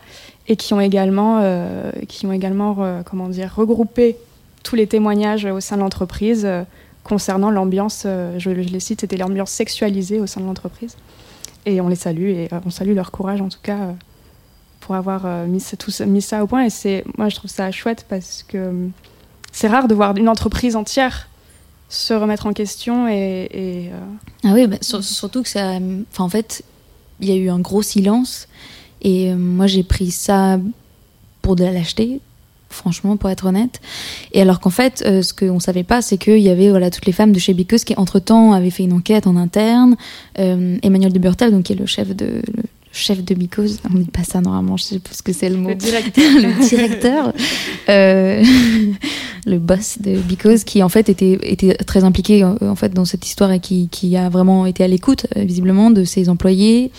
et 0.48 0.56
qui 0.56 0.74
ont 0.74 0.82
également, 0.82 1.40
euh, 1.42 1.92
qui 2.08 2.26
ont 2.26 2.32
également 2.32 2.76
euh, 2.80 3.02
comment 3.04 3.28
dire, 3.28 3.54
regroupé 3.56 4.18
tous 4.64 4.76
les 4.76 4.88
témoignages 4.88 5.46
au 5.46 5.60
sein 5.60 5.76
de 5.76 5.82
l'entreprise 5.82 6.48
concernant 7.04 7.52
l'ambiance, 7.52 8.02
je, 8.04 8.40
je 8.40 8.50
les 8.50 8.80
cite, 8.80 9.02
c'était 9.02 9.18
l'ambiance 9.18 9.52
sexualisée 9.52 10.20
au 10.20 10.26
sein 10.26 10.42
de 10.42 10.48
l'entreprise. 10.48 10.98
Et 11.68 11.80
on 11.82 11.88
les 11.88 11.96
salue 11.96 12.30
et 12.30 12.50
on 12.66 12.72
salue 12.72 12.96
leur 12.96 13.12
courage 13.12 13.42
en 13.42 13.50
tout 13.50 13.60
cas 13.62 13.94
pour 14.86 14.96
avoir 14.96 15.26
mis, 15.48 15.64
tout 15.78 15.92
mis 16.06 16.22
ça 16.22 16.44
au 16.44 16.48
point. 16.48 16.68
Et 16.68 17.04
moi 17.18 17.30
je 17.30 17.36
trouve 17.36 17.50
ça 17.50 17.72
chouette 17.72 18.06
parce 18.08 18.44
que 18.44 18.58
euh, 18.58 18.88
c'est 19.52 19.68
rare 19.68 19.88
de 19.88 19.96
voir 19.96 20.16
une 20.16 20.30
entreprise 20.30 20.76
entière 20.76 21.28
se 21.90 22.14
remettre 22.14 22.46
en 22.48 22.54
question 22.54 23.08
et, 23.08 23.48
et, 23.52 23.90
euh, 23.90 24.00
Ah 24.44 24.54
oui, 24.54 24.68
bah, 24.68 24.78
sur- 24.82 25.04
surtout 25.04 25.44
que 25.44 25.50
ça. 25.50 25.74
Enfin, 26.12 26.24
en 26.24 26.30
fait, 26.30 26.64
il 27.22 27.30
y 27.30 27.32
a 27.32 27.36
eu 27.36 27.50
un 27.50 27.60
gros 27.60 27.82
silence. 27.82 28.48
Et 29.02 29.30
euh, 29.32 29.36
moi, 29.36 29.68
j'ai 29.68 29.84
pris 29.84 30.12
ça 30.12 30.60
pour 31.42 31.56
de 31.56 31.64
la 31.64 31.72
lâcheté, 31.72 32.20
franchement, 32.70 33.18
pour 33.18 33.30
être 33.30 33.46
honnête. 33.46 33.80
Et 34.32 34.42
alors 34.42 34.60
qu'en 34.60 34.72
fait, 34.72 35.04
euh, 35.06 35.22
ce 35.22 35.34
qu'on 35.34 35.60
savait 35.60 35.84
pas, 35.84 36.02
c'est 36.02 36.18
qu'il 36.18 36.40
y 36.40 36.50
avait 36.50 36.70
voilà, 36.70 36.90
toutes 36.90 37.06
les 37.06 37.12
femmes 37.14 37.32
de 37.32 37.40
chez 37.40 37.54
Bicos 37.54 37.84
qui, 37.86 37.94
entre-temps, 37.98 38.52
avaient 38.54 38.72
fait 38.72 38.84
une 38.84 38.94
enquête 38.94 39.28
en 39.28 39.36
interne. 39.36 39.96
Euh, 40.40 40.78
Emmanuel 40.82 41.14
de 41.14 41.20
Burtal, 41.20 41.52
donc, 41.52 41.64
qui 41.64 41.74
est 41.74 41.78
le 41.80 41.86
chef 41.86 42.16
de. 42.16 42.26
le 42.26 42.64
chef 42.92 43.24
de 43.24 43.36
Bicos, 43.36 43.78
on 43.94 44.00
dit 44.00 44.06
pas 44.10 44.24
ça 44.24 44.42
normalement, 44.42 44.76
je 44.78 44.84
sais 44.86 45.00
plus 45.00 45.16
ce 45.16 45.22
que 45.24 45.34
c'est 45.34 45.50
le 45.50 45.58
mot 45.58 45.70
le 45.70 45.76
directeur. 45.76 46.32
le 46.34 46.68
directeur, 46.68 47.34
euh, 47.90 48.44
le 49.46 49.60
boss 49.60 50.00
de 50.00 50.18
Because, 50.18 50.64
qui 50.64 50.84
en 50.84 50.90
fait 50.90 51.10
était, 51.10 51.40
était 51.44 51.76
très 51.76 52.04
impliqué 52.04 52.44
euh, 52.44 52.56
en 52.62 52.76
fait 52.76 52.94
dans 52.94 53.06
cette 53.06 53.26
histoire 53.26 53.52
et 53.52 53.60
qui, 53.60 53.88
qui 53.90 54.18
a 54.18 54.30
vraiment 54.30 54.66
été 54.66 54.84
à 54.84 54.88
l'écoute 54.88 55.28
euh, 55.38 55.44
visiblement 55.44 55.92
de 55.92 56.04
ses 56.04 56.30
employés. 56.30 56.92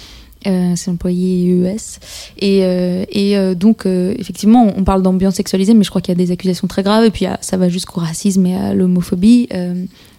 Euh, 0.47 0.77
ses 0.77 0.91
employés 0.93 1.51
EES 1.51 1.99
et, 2.39 2.61
euh, 2.63 3.05
et 3.11 3.37
euh, 3.37 3.55
donc 3.57 3.85
euh, 3.85 4.15
effectivement 4.17 4.73
on 4.77 4.85
parle 4.85 5.03
d'ambiance 5.03 5.35
sexualisée 5.35 5.75
mais 5.75 5.83
je 5.83 5.91
crois 5.91 6.01
qu'il 6.01 6.13
y 6.17 6.17
a 6.23 6.25
des 6.25 6.31
accusations 6.31 6.69
très 6.69 6.85
graves 6.85 7.05
et 7.05 7.11
puis 7.11 7.25
ça 7.41 7.57
va 7.57 7.69
jusqu'au 7.69 8.01
racisme 8.01 8.47
et 8.47 8.55
à 8.55 8.73
l'homophobie 8.73 9.49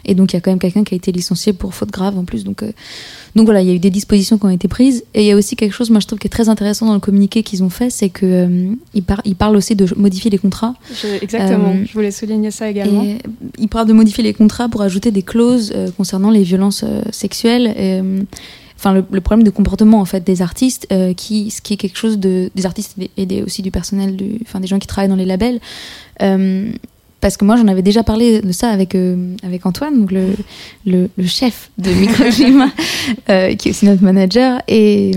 et 0.06 0.16
donc 0.16 0.34
il 0.34 0.36
y 0.36 0.38
a 0.38 0.42
quand 0.42 0.52
même 0.52 0.60
quelqu'un 0.60 0.84
qui 0.84 0.96
a 0.96 0.98
été 0.98 1.12
licencié 1.14 1.54
pour 1.54 1.74
faute 1.74 1.92
grave 1.92 2.18
en 2.18 2.26
plus 2.26 2.44
donc 2.44 2.64
donc 3.36 3.46
voilà, 3.46 3.62
il 3.62 3.68
y 3.68 3.72
a 3.72 3.74
eu 3.76 3.80
des 3.80 3.92
dispositions 3.92 4.40
qui 4.40 4.46
ont 4.46 4.50
été 4.50 4.68
prises. 4.68 5.04
Et 5.14 5.22
il 5.22 5.28
y 5.28 5.32
a 5.32 5.36
aussi 5.36 5.56
quelque 5.56 5.74
chose, 5.74 5.92
moi 5.92 6.00
je 6.00 6.08
trouve, 6.08 6.18
qui 6.18 6.26
est 6.26 6.30
très 6.32 6.50
intéressant 6.50 6.88
dans 6.88 6.96
le 6.96 7.00
communiqué 7.00 7.44
qu'ils 7.44 7.62
ont 7.62 7.70
fait, 7.70 7.92
c'est 7.92 8.10
qu'ils 8.10 8.28
euh, 8.32 8.72
ils 8.96 9.04
par- 9.04 9.22
ils 9.26 9.36
parlent 9.36 9.56
aussi 9.56 9.76
de 9.76 9.86
modifier 9.96 10.32
les 10.32 10.40
contrats. 10.40 10.74
Je- 10.92 11.22
exactement, 11.24 11.76
je 11.86 11.94
voulais 11.94 12.10
souligner 12.10 12.50
ça 12.50 12.68
également. 12.68 13.04
Et 13.04 13.18
ils 13.60 13.68
parlent 13.68 13.88
de 13.88 13.94
modifier 13.94 14.24
les 14.24 14.34
contrats 14.34 14.70
pour 14.70 14.82
ajouter 14.82 15.12
des 15.12 15.22
clauses 15.22 15.72
concernant 15.98 16.32
les 16.32 16.42
violences 16.42 16.84
sexuelles. 17.12 17.68
Et, 17.78 18.02
Enfin, 18.78 18.94
le, 18.94 19.04
le 19.12 19.22
problème 19.22 19.44
de 19.44 19.50
comportement 19.50 20.00
en 20.00 20.06
fait 20.06 20.24
des 20.24 20.42
artistes, 20.42 20.88
euh, 20.92 21.14
qui, 21.14 21.50
ce 21.52 21.62
qui 21.62 21.74
est 21.74 21.78
quelque 21.78 21.98
chose 21.98 22.20
de 22.20 22.52
des 22.56 22.66
artistes 22.66 22.96
et 23.18 23.26
des, 23.26 23.42
aussi 23.42 23.62
du 23.62 23.72
personnel, 23.72 24.16
du, 24.16 24.40
enfin 24.44 24.60
des 24.60 24.68
gens 24.68 24.80
qui 24.80 24.88
travaillent 24.88 25.10
dans 25.10 25.16
les 25.16 25.26
labels. 25.26 25.60
Euh, 26.22 26.72
parce 27.20 27.36
que 27.36 27.46
moi, 27.46 27.56
j'en 27.56 27.68
avais 27.68 27.82
déjà 27.82 28.04
parlé 28.04 28.42
de 28.42 28.52
ça 28.52 28.70
avec 28.70 28.94
euh, 28.94 29.36
avec 29.42 29.66
Antoine, 29.66 30.00
donc 30.00 30.12
le 30.12 30.28
le, 30.86 31.10
le 31.18 31.28
chef 31.28 31.72
de 31.80 31.90
Microclimat, 32.02 32.70
euh, 33.30 33.56
qui 33.56 33.70
est 33.70 33.72
aussi 33.72 33.86
notre 33.86 34.04
manager, 34.04 34.62
et 34.68 35.12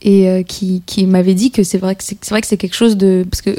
et 0.00 0.44
qui 0.46 0.82
qui 0.86 1.06
m'avait 1.06 1.34
dit 1.34 1.50
que 1.50 1.62
c'est 1.62 1.78
vrai 1.78 1.94
que 1.94 2.04
c'est 2.04 2.16
c'est 2.22 2.30
vrai 2.30 2.40
que 2.40 2.46
c'est 2.46 2.56
quelque 2.56 2.76
chose 2.76 2.96
de 2.96 3.26
parce 3.28 3.42
que 3.42 3.58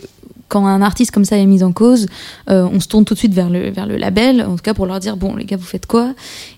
quand 0.49 0.65
un 0.65 0.81
artiste 0.81 1.11
comme 1.11 1.25
ça 1.25 1.37
est 1.37 1.45
mis 1.45 1.63
en 1.63 1.71
cause, 1.71 2.07
euh, 2.49 2.67
on 2.71 2.79
se 2.79 2.87
tourne 2.87 3.05
tout 3.05 3.13
de 3.13 3.19
suite 3.19 3.33
vers 3.33 3.49
le 3.49 3.97
label, 3.97 4.41
en 4.41 4.55
tout 4.55 4.63
cas 4.63 4.73
pour 4.73 4.85
leur 4.85 4.99
dire 4.99 5.15
bon 5.15 5.35
les 5.35 5.45
gars 5.45 5.57
vous 5.57 5.63
faites 5.63 5.85
quoi? 5.85 6.13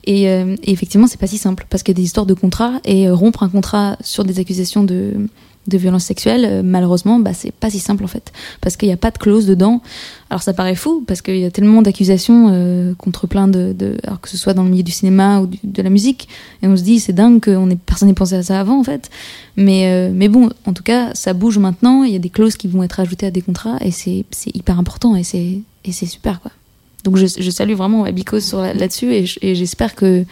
Et, 0.05 0.29
euh, 0.29 0.55
et 0.63 0.71
effectivement 0.71 1.07
c'est 1.07 1.19
pas 1.19 1.27
si 1.27 1.37
simple 1.37 1.65
parce 1.69 1.83
qu'il 1.83 1.93
y 1.93 1.97
a 1.97 1.99
des 1.99 2.05
histoires 2.05 2.25
de 2.25 2.33
contrat 2.33 2.79
et 2.85 3.07
euh, 3.07 3.13
rompre 3.13 3.43
un 3.43 3.49
contrat 3.49 3.97
sur 4.01 4.23
des 4.23 4.39
accusations 4.39 4.83
de 4.83 5.27
de 5.67 5.77
violence 5.77 6.03
sexuelle, 6.05 6.43
euh, 6.45 6.61
malheureusement, 6.63 7.19
bah, 7.19 7.33
c'est 7.33 7.51
pas 7.51 7.69
si 7.69 7.77
simple 7.79 8.03
en 8.03 8.07
fait, 8.07 8.31
parce 8.61 8.77
qu'il 8.77 8.87
n'y 8.87 8.93
a 8.93 8.97
pas 8.97 9.11
de 9.11 9.17
clause 9.19 9.45
dedans. 9.45 9.81
Alors 10.31 10.41
ça 10.41 10.53
paraît 10.53 10.73
fou, 10.75 11.03
parce 11.05 11.21
qu'il 11.21 11.37
y 11.37 11.45
a 11.45 11.51
tellement 11.51 11.81
d'accusations 11.83 12.49
euh, 12.51 12.93
contre 12.95 13.27
plein 13.27 13.47
de, 13.47 13.71
de, 13.77 13.95
alors 14.03 14.19
que 14.19 14.27
ce 14.29 14.37
soit 14.37 14.53
dans 14.55 14.63
le 14.63 14.69
milieu 14.71 14.81
du 14.83 14.91
cinéma 14.91 15.39
ou 15.39 15.45
du- 15.47 15.59
de 15.63 15.81
la 15.83 15.89
musique, 15.91 16.27
et 16.63 16.67
on 16.67 16.75
se 16.75 16.81
dit 16.81 16.99
c'est 16.99 17.13
dingue 17.13 17.39
que 17.39 17.51
on 17.51 17.67
personne 17.75 18.07
n'ait 18.07 18.15
pensé 18.15 18.35
à 18.35 18.43
ça 18.43 18.59
avant 18.59 18.79
en 18.79 18.83
fait. 18.83 19.09
Mais, 19.55 19.91
euh, 19.91 20.11
mais 20.13 20.29
bon, 20.29 20.49
en 20.65 20.73
tout 20.73 20.83
cas, 20.83 21.13
ça 21.13 21.33
bouge 21.33 21.57
maintenant, 21.59 22.03
il 22.03 22.13
y 22.13 22.15
a 22.15 22.19
des 22.19 22.29
clauses 22.31 22.55
qui 22.57 22.67
vont 22.67 22.81
être 22.81 22.99
ajoutées 22.99 23.27
à 23.27 23.31
des 23.31 23.41
contrats, 23.43 23.77
et 23.81 23.91
c'est 23.91 24.25
hyper 24.55 24.79
important, 24.79 25.15
et 25.15 25.23
c'est 25.23 25.59
et 25.85 25.91
c'est 25.91 26.05
super 26.07 26.41
quoi. 26.41 26.51
Donc 27.03 27.17
je, 27.17 27.25
je 27.39 27.49
salue 27.51 27.73
vraiment 27.73 28.03
Abicos 28.05 28.39
sur 28.41 28.61
là-dessus, 28.61 29.13
et 29.13 29.55
j'espère 29.55 29.93
que, 29.95 30.23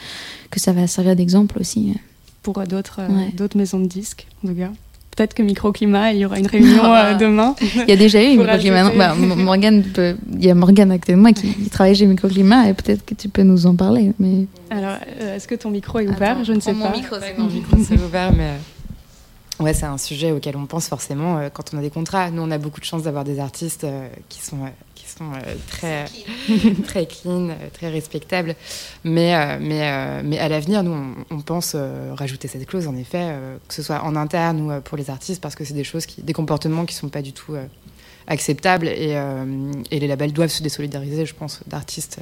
que 0.49 0.59
ça 0.59 0.71
va 0.73 0.87
servir 0.87 1.15
d'exemple 1.15 1.57
aussi. 1.59 1.93
pour 2.41 2.59
d'autres 2.67 3.01
Ouais. 3.01 3.31
d'autres 3.37 3.57
maisons 3.57 3.79
de 3.79 3.87
disques, 3.87 4.25
en 4.43 4.47
tout 4.49 4.55
cas. 4.55 4.71
Peut-être 5.15 5.33
que 5.33 5.43
Microclimat, 5.43 6.13
il 6.13 6.19
y 6.19 6.25
aura 6.25 6.39
une 6.39 6.47
réunion 6.47 6.83
euh, 6.93 7.13
demain. 7.19 7.53
Il 7.61 7.89
y 7.89 7.91
a 7.91 7.95
déjà 7.97 8.23
eu 8.23 8.37
Microclimat. 8.37 8.91
Bah, 8.95 9.13
Morgane 9.15 9.83
peut- 9.83 10.15
il 10.33 10.45
y 10.45 10.49
a 10.49 10.55
Morgane 10.55 10.91
actuellement 10.91 11.33
qui, 11.33 11.53
qui 11.53 11.69
travaille 11.69 11.95
chez 11.95 12.05
Microclimat 12.05 12.69
et 12.69 12.73
peut-être 12.73 13.05
que 13.05 13.15
tu 13.15 13.27
peux 13.27 13.43
nous 13.43 13.65
en 13.65 13.75
parler. 13.75 14.13
Mais 14.19 14.45
Alors, 14.69 14.95
euh, 15.21 15.35
est-ce 15.35 15.47
que 15.47 15.55
ton 15.55 15.71
micro 15.71 15.99
est 15.99 16.07
ouvert? 16.07 16.43
Je 16.45 16.53
ne 16.53 16.59
sais 16.61 16.71
pas. 16.73 16.93
Mon 17.37 17.47
micro 17.47 17.77
s'est 17.83 17.95
ouvert, 18.01 18.31
mais 18.33 18.43
euh, 18.43 18.57
ouais, 19.59 19.73
c'est 19.73 19.85
un 19.85 19.97
sujet 19.97 20.31
auquel 20.31 20.55
on 20.55 20.65
pense 20.65 20.87
forcément 20.87 21.37
euh, 21.37 21.49
quand 21.49 21.73
on 21.73 21.77
a 21.77 21.81
des 21.81 21.89
contrats. 21.89 22.31
Nous, 22.31 22.41
on 22.41 22.51
a 22.51 22.57
beaucoup 22.57 22.79
de 22.79 22.85
chance 22.85 23.03
d'avoir 23.03 23.23
des 23.23 23.39
artistes 23.39 23.83
euh, 23.83 24.07
qui 24.29 24.41
sont 24.41 24.63
euh, 24.63 24.69
qui 24.95 25.05
sont 25.07 25.31
très 25.67 26.05
très 26.85 27.05
clean, 27.05 27.49
très 27.73 27.89
respectables. 27.89 28.55
Mais 29.03 29.59
mais 29.59 30.23
mais 30.23 30.37
à 30.37 30.49
l'avenir, 30.49 30.83
nous, 30.83 30.91
on, 30.91 31.35
on 31.35 31.41
pense 31.41 31.75
rajouter 32.15 32.47
cette 32.47 32.65
clause 32.65 32.87
en 32.87 32.95
effet, 32.95 33.33
que 33.67 33.73
ce 33.73 33.81
soit 33.81 34.03
en 34.03 34.15
interne 34.15 34.61
ou 34.61 34.81
pour 34.81 34.97
les 34.97 35.09
artistes, 35.09 35.41
parce 35.41 35.55
que 35.55 35.63
c'est 35.63 35.73
des 35.73 35.83
choses 35.83 36.05
qui, 36.05 36.21
des 36.21 36.33
comportements 36.33 36.85
qui 36.85 36.95
sont 36.95 37.09
pas 37.09 37.21
du 37.21 37.33
tout 37.33 37.55
acceptables 38.27 38.87
et, 38.87 39.17
et 39.89 39.99
les 39.99 40.07
labels 40.07 40.33
doivent 40.33 40.49
se 40.49 40.61
désolidariser, 40.61 41.25
je 41.25 41.33
pense, 41.33 41.61
d'artistes 41.65 42.19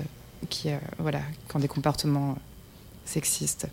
qui 0.49 0.69
voilà 0.99 1.19
qui 1.49 1.55
ont 1.55 1.59
des 1.59 1.67
comportements 1.67 2.37
sexistes. 3.05 3.67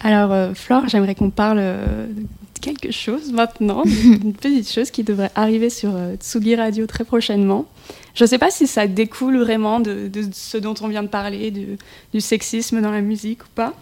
Alors, 0.00 0.32
euh, 0.32 0.54
Flore, 0.54 0.88
j'aimerais 0.88 1.14
qu'on 1.14 1.30
parle 1.30 1.58
euh, 1.60 2.06
de 2.06 2.60
quelque 2.60 2.92
chose 2.92 3.32
maintenant, 3.32 3.82
une 4.04 4.32
petite 4.32 4.70
chose 4.70 4.90
qui 4.90 5.02
devrait 5.02 5.30
arriver 5.34 5.70
sur 5.70 5.90
euh, 5.94 6.14
Tsugi 6.16 6.54
Radio 6.54 6.86
très 6.86 7.04
prochainement. 7.04 7.66
Je 8.14 8.24
ne 8.24 8.28
sais 8.28 8.38
pas 8.38 8.50
si 8.50 8.66
ça 8.66 8.86
découle 8.86 9.38
vraiment 9.38 9.80
de, 9.80 10.08
de 10.08 10.24
ce 10.32 10.58
dont 10.58 10.74
on 10.80 10.88
vient 10.88 11.02
de 11.02 11.08
parler, 11.08 11.50
du, 11.50 11.78
du 12.12 12.20
sexisme 12.20 12.80
dans 12.80 12.90
la 12.90 13.00
musique 13.00 13.44
ou 13.44 13.48
pas. 13.54 13.74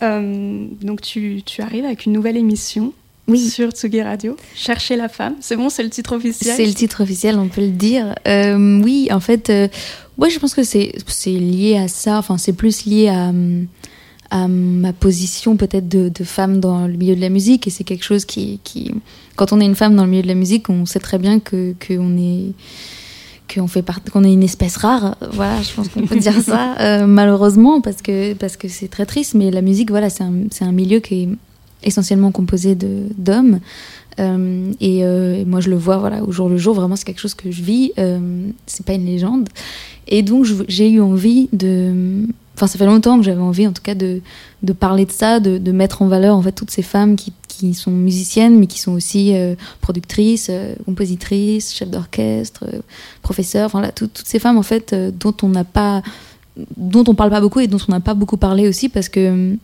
Donc, 0.00 1.00
tu, 1.00 1.42
tu 1.44 1.60
arrives 1.60 1.84
avec 1.84 2.06
une 2.06 2.12
nouvelle 2.12 2.36
émission 2.36 2.92
Oui. 3.26 3.40
sur 3.48 3.70
Tsugi 3.70 4.00
Radio, 4.00 4.36
Chercher 4.54 4.94
la 4.94 5.08
femme. 5.08 5.34
C'est 5.40 5.56
bon, 5.56 5.70
c'est 5.70 5.82
le 5.82 5.90
titre 5.90 6.14
officiel? 6.14 6.54
C'est 6.54 6.66
le 6.66 6.72
titre 6.74 7.02
officiel, 7.02 7.36
on 7.36 7.48
peut 7.48 7.62
le 7.62 7.68
dire. 7.70 8.14
Oui, 8.24 9.08
en 9.10 9.18
fait, 9.18 9.52
ouais, 10.18 10.30
je 10.30 10.38
pense 10.38 10.54
que 10.54 10.62
c'est 10.62 10.92
c'est 11.08 11.30
lié 11.32 11.78
à 11.78 11.88
ça. 11.88 12.18
Enfin, 12.18 12.38
c'est 12.38 12.52
plus 12.52 12.84
lié 12.86 13.08
à 13.08 13.30
hum, 13.30 13.66
à 14.30 14.46
ma 14.48 14.92
position 14.92 15.56
peut-être 15.56 15.88
de, 15.88 16.10
de 16.10 16.24
femme 16.24 16.60
dans 16.60 16.86
le 16.86 16.94
milieu 16.94 17.16
de 17.16 17.20
la 17.20 17.30
musique. 17.30 17.66
Et 17.66 17.70
c'est 17.70 17.84
quelque 17.84 18.04
chose 18.04 18.24
qui, 18.24 18.60
qui 18.64 18.92
quand 19.36 19.52
on 19.52 19.60
est 19.60 19.64
une 19.64 19.74
femme 19.74 19.96
dans 19.96 20.04
le 20.04 20.10
milieu 20.10 20.22
de 20.22 20.28
la 20.28 20.34
musique 20.34 20.68
on 20.68 20.84
sait 20.86 20.98
très 21.00 21.18
bien 21.18 21.40
que 21.40 21.74
qu'on 21.86 22.16
est 22.18 22.52
qu'on 23.54 23.66
fait 23.66 23.80
part- 23.80 24.02
qu'on 24.12 24.24
est 24.24 24.32
une 24.32 24.42
espèce 24.42 24.76
rare. 24.76 25.16
Voilà 25.32 25.62
je 25.62 25.72
pense 25.72 25.88
qu'on 25.88 26.06
peut 26.06 26.18
dire 26.18 26.40
ça. 26.42 26.74
Euh, 26.80 27.06
malheureusement 27.06 27.80
parce 27.80 28.02
que 28.02 28.34
parce 28.34 28.56
que 28.58 28.68
c'est 28.68 28.88
très 28.88 29.06
triste. 29.06 29.34
Mais 29.34 29.50
la 29.50 29.62
musique 29.62 29.90
voilà 29.90 30.10
c'est 30.10 30.24
un, 30.24 30.34
c'est 30.50 30.64
un 30.64 30.72
milieu 30.72 31.00
qui 31.00 31.22
est 31.22 31.28
essentiellement 31.82 32.30
composé 32.30 32.74
de 32.74 33.04
d'hommes. 33.16 33.60
Euh, 34.20 34.72
et, 34.80 35.04
euh, 35.04 35.36
et 35.40 35.44
moi 35.44 35.60
je 35.60 35.70
le 35.70 35.76
vois 35.76 35.96
voilà 35.96 36.22
au 36.24 36.32
jour 36.32 36.48
le 36.48 36.58
jour 36.58 36.74
vraiment 36.74 36.96
c'est 36.96 37.04
quelque 37.04 37.20
chose 37.20 37.34
que 37.34 37.50
je 37.50 37.62
vis. 37.62 37.92
C'est 38.66 38.84
pas 38.84 38.92
une 38.94 39.06
légende. 39.06 39.48
Et 40.08 40.22
donc 40.22 40.44
j'ai 40.68 40.90
eu 40.90 41.00
envie 41.00 41.48
de 41.52 42.26
enfin 42.58 42.66
ça 42.66 42.76
fait 42.76 42.86
longtemps 42.86 43.18
que 43.18 43.24
j'avais 43.24 43.40
envie 43.40 43.68
en 43.68 43.72
tout 43.72 43.82
cas 43.82 43.94
de 43.94 44.20
de 44.64 44.72
parler 44.72 45.06
de 45.06 45.12
ça 45.12 45.38
de, 45.38 45.58
de 45.58 45.72
mettre 45.72 46.02
en 46.02 46.08
valeur 46.08 46.34
en 46.34 46.42
fait 46.42 46.50
toutes 46.50 46.72
ces 46.72 46.82
femmes 46.82 47.14
qui 47.14 47.32
qui 47.46 47.72
sont 47.72 47.92
musiciennes 47.92 48.58
mais 48.58 48.66
qui 48.66 48.80
sont 48.80 48.92
aussi 48.92 49.36
euh, 49.36 49.54
productrices 49.80 50.48
euh, 50.50 50.74
compositrices 50.84 51.72
chefs 51.72 51.90
d'orchestre 51.90 52.64
euh, 52.64 52.80
professeurs 53.22 53.66
enfin 53.66 53.90
toutes 53.94 54.22
ces 54.24 54.40
femmes 54.40 54.58
en 54.58 54.64
fait 54.64 54.92
euh, 54.92 55.12
dont 55.12 55.34
on 55.42 55.48
n'a 55.48 55.64
pas 55.64 56.02
dont 56.76 57.04
on 57.06 57.14
parle 57.14 57.30
pas 57.30 57.40
beaucoup 57.40 57.60
et 57.60 57.68
dont 57.68 57.78
on 57.88 57.92
n'a 57.92 58.00
pas 58.00 58.14
beaucoup 58.14 58.36
parlé 58.36 58.66
aussi 58.68 58.88
parce 58.88 59.08
que 59.08 59.20
euh, 59.20 59.54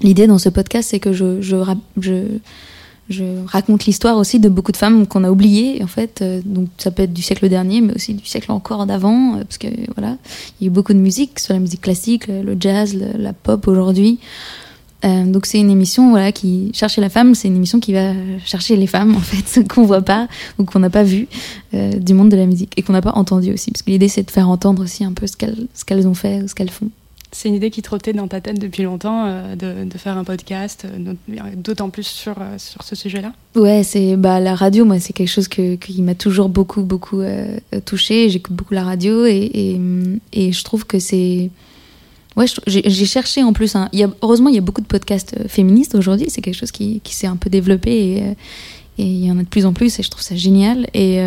l'idée 0.00 0.26
dans 0.26 0.38
ce 0.38 0.48
podcast 0.48 0.88
c'est 0.90 1.00
que 1.00 1.12
je 1.12 1.42
je 1.42 1.56
je 3.10 3.24
raconte 3.46 3.84
l'histoire 3.84 4.16
aussi 4.16 4.40
de 4.40 4.48
beaucoup 4.48 4.72
de 4.72 4.76
femmes 4.76 5.06
qu'on 5.06 5.24
a 5.24 5.30
oubliées 5.30 5.82
en 5.82 5.86
fait. 5.86 6.22
Euh, 6.22 6.40
donc 6.44 6.68
ça 6.78 6.90
peut 6.90 7.02
être 7.02 7.12
du 7.12 7.22
siècle 7.22 7.48
dernier, 7.48 7.80
mais 7.80 7.94
aussi 7.94 8.14
du 8.14 8.24
siècle 8.24 8.50
encore 8.50 8.86
d'avant, 8.86 9.34
euh, 9.34 9.44
parce 9.44 9.58
que 9.58 9.68
voilà, 9.96 10.16
il 10.60 10.64
y 10.64 10.66
a 10.66 10.68
eu 10.68 10.70
beaucoup 10.70 10.94
de 10.94 10.98
musique, 10.98 11.38
soit 11.38 11.54
la 11.54 11.60
musique 11.60 11.82
classique, 11.82 12.26
le, 12.28 12.56
jazz, 12.58 12.96
la 13.18 13.32
pop 13.32 13.68
aujourd'hui. 13.68 14.18
Euh, 15.04 15.24
donc 15.24 15.44
c'est 15.44 15.58
une 15.58 15.70
émission 15.70 16.08
voilà 16.10 16.32
qui 16.32 16.70
chercher 16.72 17.02
la 17.02 17.10
femme, 17.10 17.34
c'est 17.34 17.48
une 17.48 17.56
émission 17.56 17.78
qui 17.78 17.92
va 17.92 18.12
chercher 18.46 18.74
les 18.76 18.86
femmes 18.86 19.14
en 19.16 19.20
fait 19.20 19.68
qu'on 19.68 19.84
voit 19.84 20.00
pas 20.00 20.28
ou 20.58 20.64
qu'on 20.64 20.78
n'a 20.78 20.88
pas 20.88 21.02
vu 21.02 21.28
du 21.74 22.14
monde 22.14 22.30
de 22.30 22.36
la 22.36 22.46
musique 22.46 22.72
et 22.78 22.82
qu'on 22.82 22.94
n'a 22.94 23.02
pas 23.02 23.12
entendu 23.14 23.52
aussi 23.52 23.70
parce 23.70 23.82
que 23.82 23.90
l'idée 23.90 24.08
c'est 24.08 24.22
de 24.22 24.30
faire 24.30 24.48
entendre 24.48 24.82
aussi 24.82 25.04
un 25.04 25.12
peu 25.12 25.26
ce 25.26 25.36
qu'elles 25.36 25.66
ce 25.74 25.84
qu'elles 25.84 26.08
ont 26.08 26.14
fait 26.14 26.42
ou 26.42 26.48
ce 26.48 26.54
qu'elles 26.54 26.70
font. 26.70 26.88
C'est 27.34 27.48
une 27.48 27.56
idée 27.56 27.70
qui 27.70 27.82
trottait 27.82 28.12
dans 28.12 28.28
ta 28.28 28.40
tête 28.40 28.60
depuis 28.60 28.84
longtemps 28.84 29.24
euh, 29.26 29.56
de, 29.56 29.98
faire 29.98 30.16
un 30.16 30.22
podcast, 30.22 30.86
euh, 30.86 31.14
d'autant 31.56 31.90
plus 31.90 32.06
sur, 32.06 32.36
euh, 32.38 32.54
sur 32.58 32.84
ce 32.84 32.94
sujet-là? 32.94 33.32
Ouais, 33.56 33.82
c'est 33.82 34.14
bah 34.14 34.38
la 34.38 34.54
radio 34.54 34.84
moi 34.84 35.00
c'est 35.00 35.12
quelque 35.12 35.28
chose 35.28 35.48
qui 35.48 36.02
m'a 36.02 36.14
toujours 36.14 36.48
beaucoup 36.48 36.82
beaucoup 36.82 37.22
euh, 37.22 37.58
touché, 37.84 38.30
j'écoute 38.30 38.54
beaucoup 38.54 38.74
la 38.74 38.84
radio 38.84 39.26
et 39.26 39.80
et, 40.32 40.52
je 40.52 40.64
trouve 40.64 40.86
que 40.86 41.00
c'est 41.00 41.50
Ouais, 42.36 42.46
j'ai 42.66 43.06
cherché 43.06 43.42
en 43.42 43.52
plus. 43.52 43.76
a, 43.76 43.88
heureusement, 44.22 44.48
il 44.48 44.56
y 44.56 44.58
a 44.58 44.60
beaucoup 44.60 44.80
de 44.80 44.86
podcasts 44.86 45.36
féministes 45.48 45.94
aujourd'hui. 45.94 46.26
C'est 46.28 46.40
quelque 46.40 46.56
chose 46.56 46.72
qui, 46.72 47.00
qui 47.04 47.14
s'est 47.14 47.28
un 47.28 47.36
peu 47.36 47.48
développé 47.48 48.34
et, 48.98 49.02
il 49.04 49.24
y 49.24 49.30
en 49.30 49.38
a 49.38 49.42
de 49.44 49.48
plus 49.48 49.66
en 49.66 49.72
plus 49.72 50.00
et 50.00 50.02
je 50.02 50.10
trouve 50.10 50.22
ça 50.22 50.34
génial. 50.34 50.88
Et, 50.94 51.20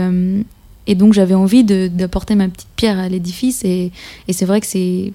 et 0.85 0.95
donc, 0.95 1.13
j'avais 1.13 1.33
envie 1.33 1.63
d'apporter 1.63 2.35
ma 2.35 2.49
petite 2.49 2.67
pierre 2.75 2.99
à 2.99 3.07
l'édifice. 3.07 3.63
Et, 3.63 3.93
et 4.27 4.33
c'est 4.33 4.45
vrai 4.45 4.59
que 4.59 4.67
c'est. 4.67 5.13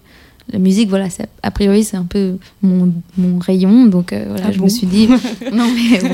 La 0.51 0.59
musique, 0.59 0.89
voilà, 0.89 1.09
c'est- 1.11 1.29
a 1.43 1.51
priori, 1.51 1.85
c'est 1.85 1.97
un 1.97 2.05
peu 2.05 2.37
mon, 2.63 2.93
mon 3.17 3.39
rayon. 3.39 3.87
Donc, 3.87 4.13
euh, 4.13 4.25
voilà, 4.29 4.47
Ah 4.49 4.53
je 4.53 4.59
bon 4.59 4.65
me 4.65 4.69
suis 4.69 4.87
dit. 4.87 5.07
non, 5.53 5.67
mais, 5.73 5.99
bon. 6.01 6.09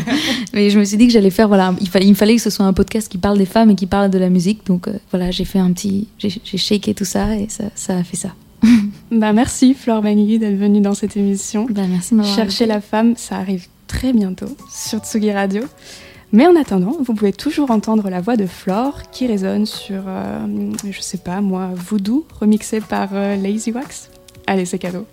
mais 0.53 0.71
je 0.71 0.79
me 0.79 0.85
suis 0.85 0.97
dit 0.97 1.07
que 1.07 1.13
j'allais 1.13 1.31
faire. 1.31 1.49
Voilà, 1.49 1.75
il, 1.81 1.89
fa- 1.89 2.01
il 2.01 2.11
me 2.11 2.15
fallait 2.15 2.37
que 2.37 2.43
ce 2.43 2.51
soit 2.51 2.67
un 2.67 2.73
podcast 2.73 3.11
qui 3.11 3.19
parle 3.19 3.39
des 3.39 3.47
femmes 3.47 3.71
et 3.71 3.75
qui 3.75 3.87
parle 3.87 4.11
de 4.11 4.19
la 4.19 4.29
musique. 4.29 4.67
Donc, 4.67 4.87
euh, 4.89 4.99
voilà, 5.11 5.31
j'ai 5.31 5.45
fait 5.45 5.59
un 5.59 5.73
petit. 5.73 6.09
J'ai 6.19 6.31
shaké 6.59 6.95
tout 6.95 7.05
ça 7.07 7.37
et 7.37 7.47
ça, 7.49 7.65
ça 7.75 7.97
a 7.97 8.05
fait 8.05 8.17
ça. 8.17 8.35
Bah, 9.11 9.33
merci 9.33 9.73
Flore 9.73 10.03
Benguigui 10.03 10.39
d'être 10.39 10.59
venue 10.59 10.81
dans 10.83 10.93
cette 10.93 11.17
émission. 11.17 11.67
Bah, 11.71 11.83
merci 11.89 12.15
Chercher 12.35 12.67
la 12.67 12.83
femme, 12.83 13.15
ça 13.17 13.37
arrive 13.37 13.67
très 13.87 14.13
bientôt 14.13 14.55
sur 14.71 14.99
Tsugi 14.99 15.33
Radio. 15.33 15.63
Mais 16.31 16.47
en 16.47 16.55
attendant, 16.57 16.95
vous 17.03 17.15
pouvez 17.15 17.33
toujours 17.33 17.71
entendre 17.71 18.11
la 18.11 18.21
voix 18.21 18.37
de 18.37 18.45
Flore 18.45 19.11
qui 19.11 19.27
résonne 19.27 19.65
sur, 19.65 20.03
euh, 20.07 20.41
je 20.91 21.01
sais 21.01 21.17
pas 21.17 21.41
moi, 21.41 21.71
Voodoo, 21.75 22.27
remixé 22.39 22.81
par 22.83 23.09
euh, 23.15 23.35
Lazy 23.37 23.73
Wax. 23.73 24.11
Allez, 24.51 24.65
c'est 24.65 24.79
cadeau. 24.79 25.07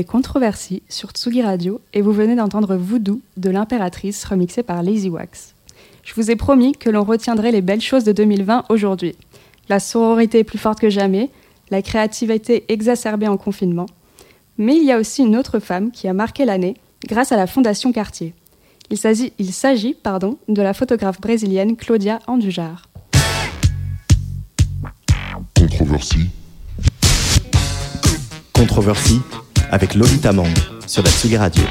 Controversie 0.00 0.82
sur 0.88 1.10
Tsugi 1.10 1.42
Radio 1.42 1.80
et 1.92 2.00
vous 2.00 2.12
venez 2.12 2.34
d'entendre 2.34 2.76
Voodoo 2.76 3.20
de 3.36 3.50
l'impératrice 3.50 4.24
remixé 4.24 4.62
par 4.62 4.82
Lazy 4.82 5.10
Wax. 5.10 5.54
Je 6.02 6.14
vous 6.14 6.30
ai 6.30 6.36
promis 6.36 6.72
que 6.72 6.88
l'on 6.88 7.04
retiendrait 7.04 7.52
les 7.52 7.60
belles 7.60 7.82
choses 7.82 8.04
de 8.04 8.12
2020 8.12 8.64
aujourd'hui. 8.70 9.14
La 9.68 9.80
sororité 9.80 10.38
est 10.40 10.44
plus 10.44 10.58
forte 10.58 10.80
que 10.80 10.88
jamais, 10.88 11.30
la 11.70 11.82
créativité 11.82 12.64
exacerbée 12.68 13.28
en 13.28 13.36
confinement. 13.36 13.86
Mais 14.56 14.76
il 14.76 14.84
y 14.84 14.92
a 14.92 14.98
aussi 14.98 15.22
une 15.22 15.36
autre 15.36 15.58
femme 15.58 15.90
qui 15.90 16.08
a 16.08 16.14
marqué 16.14 16.46
l'année 16.46 16.74
grâce 17.06 17.30
à 17.30 17.36
la 17.36 17.46
Fondation 17.46 17.92
Cartier. 17.92 18.32
Il 18.90 18.96
s'agit, 18.96 19.32
il 19.38 19.52
s'agit 19.52 19.94
pardon, 19.94 20.38
de 20.48 20.62
la 20.62 20.72
photographe 20.72 21.20
brésilienne 21.20 21.76
Claudia 21.76 22.18
Andujar. 22.26 22.88
Controversie. 25.54 26.30
Controversie 28.54 29.20
avec 29.72 29.94
Lolita 29.94 30.32
Mang 30.32 30.52
sur 30.86 31.02
la 31.02 31.08
Tsugi 31.08 31.38
Radio. 31.38 31.64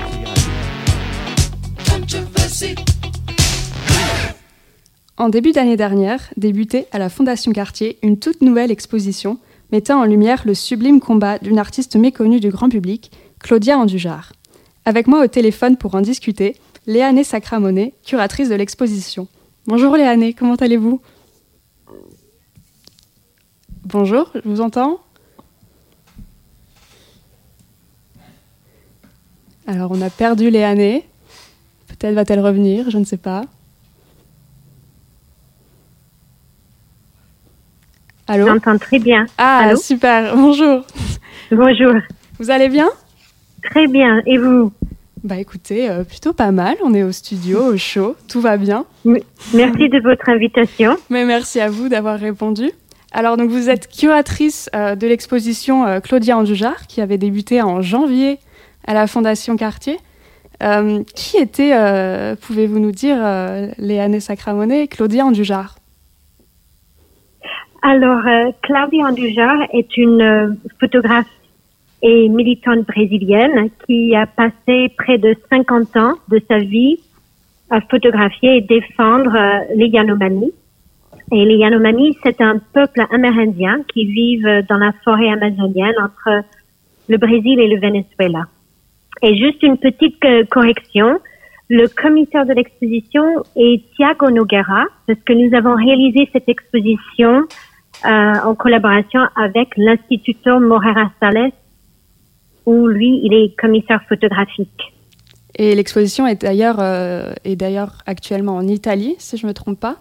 En 5.17 5.29
début 5.29 5.51
d'année 5.51 5.77
dernière, 5.77 6.19
débutait 6.35 6.87
à 6.91 6.97
la 6.97 7.09
Fondation 7.09 7.53
Cartier 7.53 7.99
une 8.01 8.17
toute 8.17 8.41
nouvelle 8.41 8.71
exposition 8.71 9.37
mettant 9.71 10.01
en 10.01 10.05
lumière 10.05 10.41
le 10.45 10.55
sublime 10.55 10.99
combat 10.99 11.37
d'une 11.37 11.59
artiste 11.59 11.95
méconnue 11.95 12.39
du 12.39 12.49
grand 12.49 12.69
public, 12.69 13.11
Claudia 13.39 13.77
Andujar. 13.77 14.33
Avec 14.83 15.05
moi 15.05 15.23
au 15.23 15.27
téléphone 15.27 15.77
pour 15.77 15.93
en 15.93 16.01
discuter, 16.01 16.55
Léane 16.87 17.23
Sacramonet, 17.23 17.93
curatrice 18.03 18.49
de 18.49 18.55
l'exposition. 18.55 19.27
Bonjour 19.67 19.95
Léane, 19.95 20.33
comment 20.33 20.55
allez-vous? 20.55 21.01
Bonjour, 23.85 24.31
je 24.33 24.49
vous 24.49 24.61
entends? 24.61 25.01
Alors 29.71 29.89
on 29.91 30.01
a 30.01 30.09
perdu 30.09 30.49
Léane. 30.49 30.99
Peut-être 31.87 32.13
va-t-elle 32.13 32.41
revenir, 32.41 32.89
je 32.89 32.97
ne 32.97 33.05
sais 33.05 33.15
pas. 33.15 33.45
Allô 38.27 38.47
J'entends 38.47 38.77
très 38.77 38.99
bien. 38.99 39.25
Ah, 39.37 39.59
Allô 39.63 39.77
super, 39.77 40.35
bonjour. 40.35 40.83
Bonjour. 41.51 41.93
Vous 42.37 42.51
allez 42.51 42.67
bien? 42.67 42.89
Très 43.63 43.87
bien. 43.87 44.21
Et 44.25 44.37
vous? 44.37 44.73
Bah 45.23 45.37
écoutez, 45.37 45.89
euh, 45.89 46.03
plutôt 46.03 46.33
pas 46.33 46.51
mal. 46.51 46.75
On 46.83 46.93
est 46.93 47.03
au 47.03 47.13
studio, 47.13 47.63
au 47.63 47.77
chaud, 47.77 48.17
tout 48.27 48.41
va 48.41 48.57
bien. 48.57 48.83
Merci 49.05 49.87
de 49.87 50.03
votre 50.03 50.27
invitation. 50.27 50.97
Mais 51.09 51.23
merci 51.23 51.61
à 51.61 51.69
vous 51.69 51.87
d'avoir 51.87 52.19
répondu. 52.19 52.71
Alors 53.13 53.37
donc 53.37 53.49
vous 53.49 53.69
êtes 53.69 53.87
curatrice 53.87 54.69
euh, 54.75 54.95
de 54.95 55.07
l'exposition 55.07 55.85
euh, 55.85 56.01
Claudia 56.01 56.37
Andujar 56.37 56.87
qui 56.87 56.99
avait 56.99 57.17
débuté 57.17 57.61
en 57.61 57.81
janvier 57.81 58.37
à 58.85 58.93
la 58.93 59.07
Fondation 59.07 59.55
Cartier. 59.57 59.97
Euh, 60.61 61.03
qui 61.15 61.37
était, 61.37 61.73
euh, 61.73 62.35
pouvez-vous 62.39 62.79
nous 62.79 62.91
dire, 62.91 63.17
euh, 63.19 63.69
Léane 63.79 64.19
Sacramonet, 64.19 64.87
Claudia 64.87 65.25
Andujar? 65.25 65.75
Alors, 67.81 68.27
euh, 68.27 68.51
Claudia 68.61 69.07
Andujar 69.07 69.55
est 69.73 69.97
une 69.97 70.59
photographe 70.79 71.25
et 72.03 72.29
militante 72.29 72.85
brésilienne 72.85 73.69
qui 73.87 74.15
a 74.15 74.27
passé 74.27 74.93
près 74.97 75.17
de 75.17 75.35
50 75.49 75.97
ans 75.97 76.13
de 76.29 76.39
sa 76.47 76.59
vie 76.59 76.99
à 77.71 77.81
photographier 77.81 78.57
et 78.57 78.61
défendre 78.61 79.35
les 79.75 79.87
Yanomami. 79.87 80.51
Et 81.31 81.45
les 81.45 81.55
Yanomami, 81.55 82.15
c'est 82.21 82.39
un 82.41 82.59
peuple 82.73 83.03
amérindien 83.11 83.81
qui 83.91 84.05
vivent 84.05 84.63
dans 84.69 84.77
la 84.77 84.91
forêt 85.03 85.29
amazonienne 85.29 85.95
entre 86.03 86.43
le 87.07 87.17
Brésil 87.17 87.59
et 87.59 87.67
le 87.67 87.79
Venezuela. 87.79 88.47
Et 89.23 89.35
juste 89.35 89.61
une 89.63 89.77
petite 89.77 90.23
euh, 90.25 90.43
correction, 90.49 91.19
le 91.69 91.87
commissaire 91.87 92.45
de 92.45 92.53
l'exposition 92.53 93.23
est 93.55 93.83
Thiago 93.95 94.29
Noguera, 94.29 94.85
parce 95.07 95.19
que 95.25 95.33
nous 95.33 95.55
avons 95.55 95.75
réalisé 95.75 96.27
cette 96.33 96.49
exposition 96.49 97.43
euh, 98.05 98.33
en 98.43 98.55
collaboration 98.55 99.21
avec 99.35 99.69
l'Instituto 99.77 100.59
Morera 100.59 101.11
Sales, 101.19 101.51
où 102.65 102.87
lui, 102.87 103.21
il 103.23 103.33
est 103.33 103.55
commissaire 103.57 104.01
photographique. 104.09 104.93
Et 105.55 105.75
l'exposition 105.75 106.25
est 106.27 106.41
d'ailleurs 106.41 106.79
euh, 106.79 107.33
est 107.43 107.55
d'ailleurs 107.55 107.99
actuellement 108.05 108.55
en 108.55 108.67
Italie, 108.67 109.15
si 109.19 109.37
je 109.37 109.45
me 109.45 109.53
trompe 109.53 109.79
pas. 109.79 109.97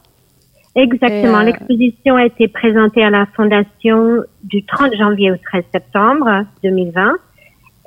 Exactement. 0.76 1.40
Euh, 1.40 1.44
L'exposition 1.44 2.16
a 2.16 2.24
été 2.24 2.48
présentée 2.48 3.02
à 3.02 3.10
la 3.10 3.26
Fondation 3.34 4.22
du 4.44 4.64
30 4.64 4.94
janvier 4.96 5.32
au 5.32 5.36
13 5.36 5.64
septembre 5.72 6.44
2020. 6.62 7.12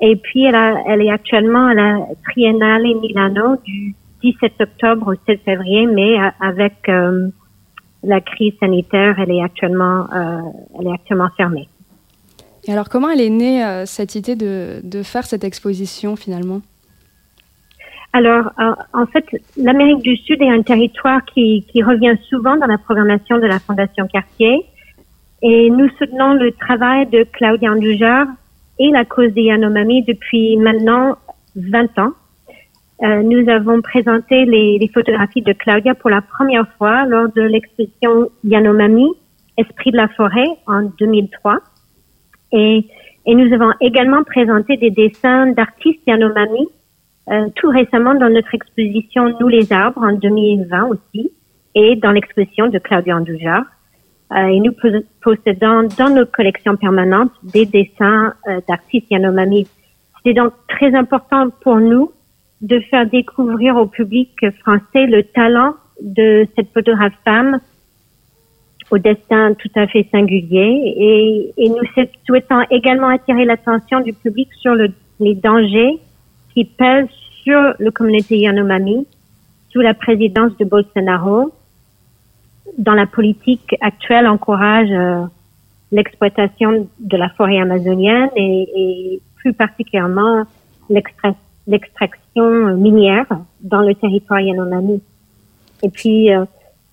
Et 0.00 0.16
puis, 0.16 0.44
elle, 0.44 0.54
a- 0.54 0.82
elle 0.86 1.02
est 1.02 1.10
actuellement 1.10 1.66
à 1.66 1.74
la 1.74 1.98
Triennale 2.24 2.82
Milano 3.00 3.56
du 3.64 3.94
17 4.22 4.52
octobre 4.60 5.12
au 5.12 5.14
7 5.26 5.40
février, 5.44 5.86
mais 5.86 6.18
euh, 6.20 6.28
avec 6.40 6.74
euh, 6.88 7.28
la 8.02 8.20
crise 8.20 8.54
sanitaire, 8.60 9.16
elle 9.18 9.30
est 9.30 9.42
actuellement, 9.42 10.06
euh, 10.12 10.40
elle 10.80 10.88
est 10.88 10.92
actuellement 10.92 11.28
fermée. 11.36 11.68
Et 12.66 12.72
alors, 12.72 12.88
comment 12.88 13.10
elle 13.10 13.20
est 13.20 13.30
née 13.30 13.64
euh, 13.64 13.84
cette 13.86 14.14
idée 14.14 14.36
de, 14.36 14.80
de 14.82 15.02
faire 15.02 15.24
cette 15.24 15.44
exposition 15.44 16.16
finalement? 16.16 16.60
Alors, 18.14 18.46
euh, 18.60 18.74
en 18.92 19.06
fait, 19.06 19.24
l'Amérique 19.56 20.02
du 20.02 20.16
Sud 20.16 20.40
est 20.40 20.48
un 20.50 20.62
territoire 20.62 21.24
qui, 21.24 21.66
qui 21.70 21.82
revient 21.82 22.16
souvent 22.28 22.56
dans 22.56 22.66
la 22.66 22.78
programmation 22.78 23.38
de 23.38 23.46
la 23.46 23.58
Fondation 23.58 24.06
Cartier. 24.06 24.64
Et 25.42 25.68
nous 25.68 25.88
soutenons 25.98 26.34
le 26.34 26.52
travail 26.52 27.06
de 27.06 27.24
Claudia 27.32 27.72
Andujar 27.72 28.26
et 28.78 28.90
la 28.90 29.04
cause 29.04 29.32
des 29.32 29.42
Yanomami 29.42 30.02
depuis 30.02 30.56
maintenant 30.56 31.16
20 31.56 31.98
ans. 31.98 32.12
Euh, 33.02 33.22
nous 33.22 33.48
avons 33.48 33.82
présenté 33.82 34.44
les, 34.44 34.78
les 34.78 34.88
photographies 34.88 35.42
de 35.42 35.52
Claudia 35.52 35.94
pour 35.94 36.10
la 36.10 36.22
première 36.22 36.68
fois 36.78 37.04
lors 37.06 37.28
de 37.32 37.42
l'exposition 37.42 38.30
Yanomami, 38.44 39.08
Esprit 39.56 39.90
de 39.90 39.96
la 39.96 40.08
forêt, 40.08 40.48
en 40.66 40.82
2003. 40.98 41.60
Et, 42.52 42.86
et 43.26 43.34
nous 43.34 43.52
avons 43.52 43.72
également 43.80 44.22
présenté 44.24 44.76
des 44.76 44.90
dessins 44.90 45.46
d'artistes 45.48 46.02
Yanomami 46.06 46.68
euh, 47.30 47.48
tout 47.56 47.70
récemment 47.70 48.14
dans 48.14 48.28
notre 48.28 48.54
exposition 48.54 49.34
Nous 49.40 49.48
les 49.48 49.72
arbres 49.72 50.02
en 50.02 50.12
2020 50.12 50.88
aussi 50.88 51.32
et 51.74 51.96
dans 51.96 52.10
l'exposition 52.10 52.68
de 52.68 52.78
Claudia 52.78 53.16
Andujar. 53.16 53.64
Euh, 54.34 54.46
et 54.46 54.58
nous 54.60 54.72
pos- 54.72 55.04
possédons 55.22 55.88
dans 55.96 56.10
nos 56.10 56.26
collections 56.26 56.76
permanentes 56.76 57.30
des 57.42 57.66
dessins 57.66 58.34
euh, 58.48 58.60
d'artistes 58.68 59.06
Yanomami. 59.10 59.66
C'est 60.24 60.32
donc 60.32 60.52
très 60.68 60.94
important 60.94 61.50
pour 61.62 61.76
nous 61.76 62.10
de 62.60 62.80
faire 62.90 63.06
découvrir 63.06 63.76
au 63.76 63.86
public 63.86 64.30
français 64.60 65.06
le 65.06 65.22
talent 65.22 65.74
de 66.00 66.46
cette 66.56 66.72
photographe 66.72 67.12
femme 67.24 67.60
au 68.90 68.98
destin 68.98 69.54
tout 69.54 69.70
à 69.76 69.86
fait 69.86 70.06
singulier 70.10 71.52
et, 71.56 71.68
nous 71.68 71.76
souhaitons 72.26 72.62
également 72.70 73.08
attirer 73.08 73.44
l'attention 73.44 74.00
du 74.00 74.12
public 74.12 74.48
sur 74.60 74.74
le- 74.74 74.92
les 75.20 75.34
dangers 75.34 75.98
qui 76.52 76.64
pèsent 76.64 77.08
sur 77.42 77.60
la 77.78 77.90
communauté 77.90 78.38
Yanomami 78.38 79.06
sous 79.70 79.80
la 79.80 79.94
présidence 79.94 80.56
de 80.58 80.64
Bolsonaro. 80.64 81.52
Dans 82.78 82.94
la 82.94 83.06
politique 83.06 83.76
actuelle, 83.80 84.26
encourage 84.26 84.90
euh, 84.90 85.24
l'exploitation 85.92 86.88
de 86.98 87.16
la 87.16 87.28
forêt 87.30 87.58
amazonienne 87.60 88.30
et, 88.36 88.68
et 88.74 89.22
plus 89.36 89.52
particulièrement 89.52 90.44
l'extra- 90.88 91.36
l'extraction 91.66 92.76
minière 92.76 93.26
dans 93.60 93.80
le 93.80 93.94
territoire 93.94 94.40
Yanomami. 94.40 95.02
Et 95.82 95.90
puis, 95.90 96.34
euh, 96.34 96.44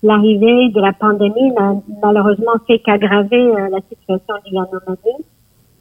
l'arrivée 0.02 0.68
de 0.70 0.80
la 0.80 0.92
pandémie 0.92 1.52
n'a 1.52 1.74
malheureusement 2.02 2.52
fait 2.66 2.78
qu'aggraver 2.78 3.40
euh, 3.40 3.68
la 3.70 3.78
situation 3.88 4.34
du 4.44 4.54
Yanomami. 4.54 5.24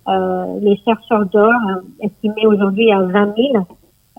Euh, 0.08 0.60
les 0.62 0.78
chercheurs 0.78 1.26
d'or, 1.28 1.52
euh, 1.70 1.82
estimés 2.06 2.48
aujourd'hui 2.48 2.92
à 2.92 3.02
20 3.02 3.36
000, 3.36 3.68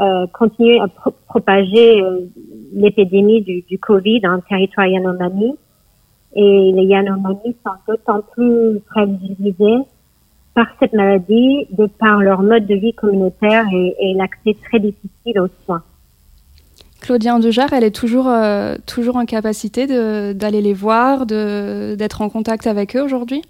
euh, 0.01 0.26
continuent 0.32 0.80
à 0.80 0.88
pro- 0.88 1.14
propager 1.28 2.03
euh, 2.03 2.20
l'épidémie 2.74 3.43
du, 3.43 3.62
du 3.62 3.78
Covid 3.78 4.20
dans 4.20 4.34
le 4.34 4.43
territoire 4.49 4.86
Yanomami. 4.86 5.55
Et 6.34 6.72
les 6.74 6.84
Yanomami 6.84 7.55
sont 7.64 7.72
d'autant 7.86 8.20
plus 8.32 8.80
fragilisés 8.90 9.84
par 10.55 10.66
cette 10.80 10.93
maladie, 10.93 11.66
de 11.70 11.86
par 11.86 12.20
leur 12.20 12.43
mode 12.43 12.66
de 12.66 12.74
vie 12.74 12.93
communautaire 12.93 13.64
et, 13.72 13.95
et 13.99 14.14
l'accès 14.14 14.57
très 14.64 14.80
difficile 14.80 15.40
aux 15.40 15.49
soins. 15.64 15.82
Claudia 17.01 17.34
Andujar, 17.34 17.72
elle 17.72 17.84
est 17.84 17.95
toujours, 17.95 18.28
euh, 18.28 18.76
toujours 18.86 19.16
en 19.16 19.24
capacité 19.24 19.86
de- 19.86 20.32
d'aller 20.32 20.61
les 20.61 20.72
voir, 20.72 21.26
de- 21.26 21.97
d'être 21.97 22.22
en 22.22 22.28
contact 22.28 22.66
avec 22.66 22.97
eux 22.97 23.03
aujourd'hui? 23.03 23.43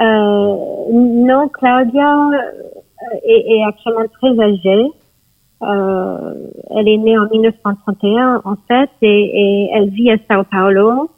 Euh, 0.00 0.54
non, 0.92 1.48
Claudia 1.48 2.30
est, 3.24 3.56
est 3.56 3.64
actuellement 3.64 4.06
très 4.20 4.40
âgée. 4.40 4.86
Euh, 5.62 6.34
elle 6.70 6.88
est 6.88 6.98
née 6.98 7.18
en 7.18 7.28
1931 7.28 8.42
en 8.44 8.54
fait 8.68 8.90
et, 9.02 9.08
et 9.08 9.70
elle 9.74 9.90
vit 9.90 10.10
à 10.10 10.16
Sao 10.28 10.44
Paulo. 10.44 11.10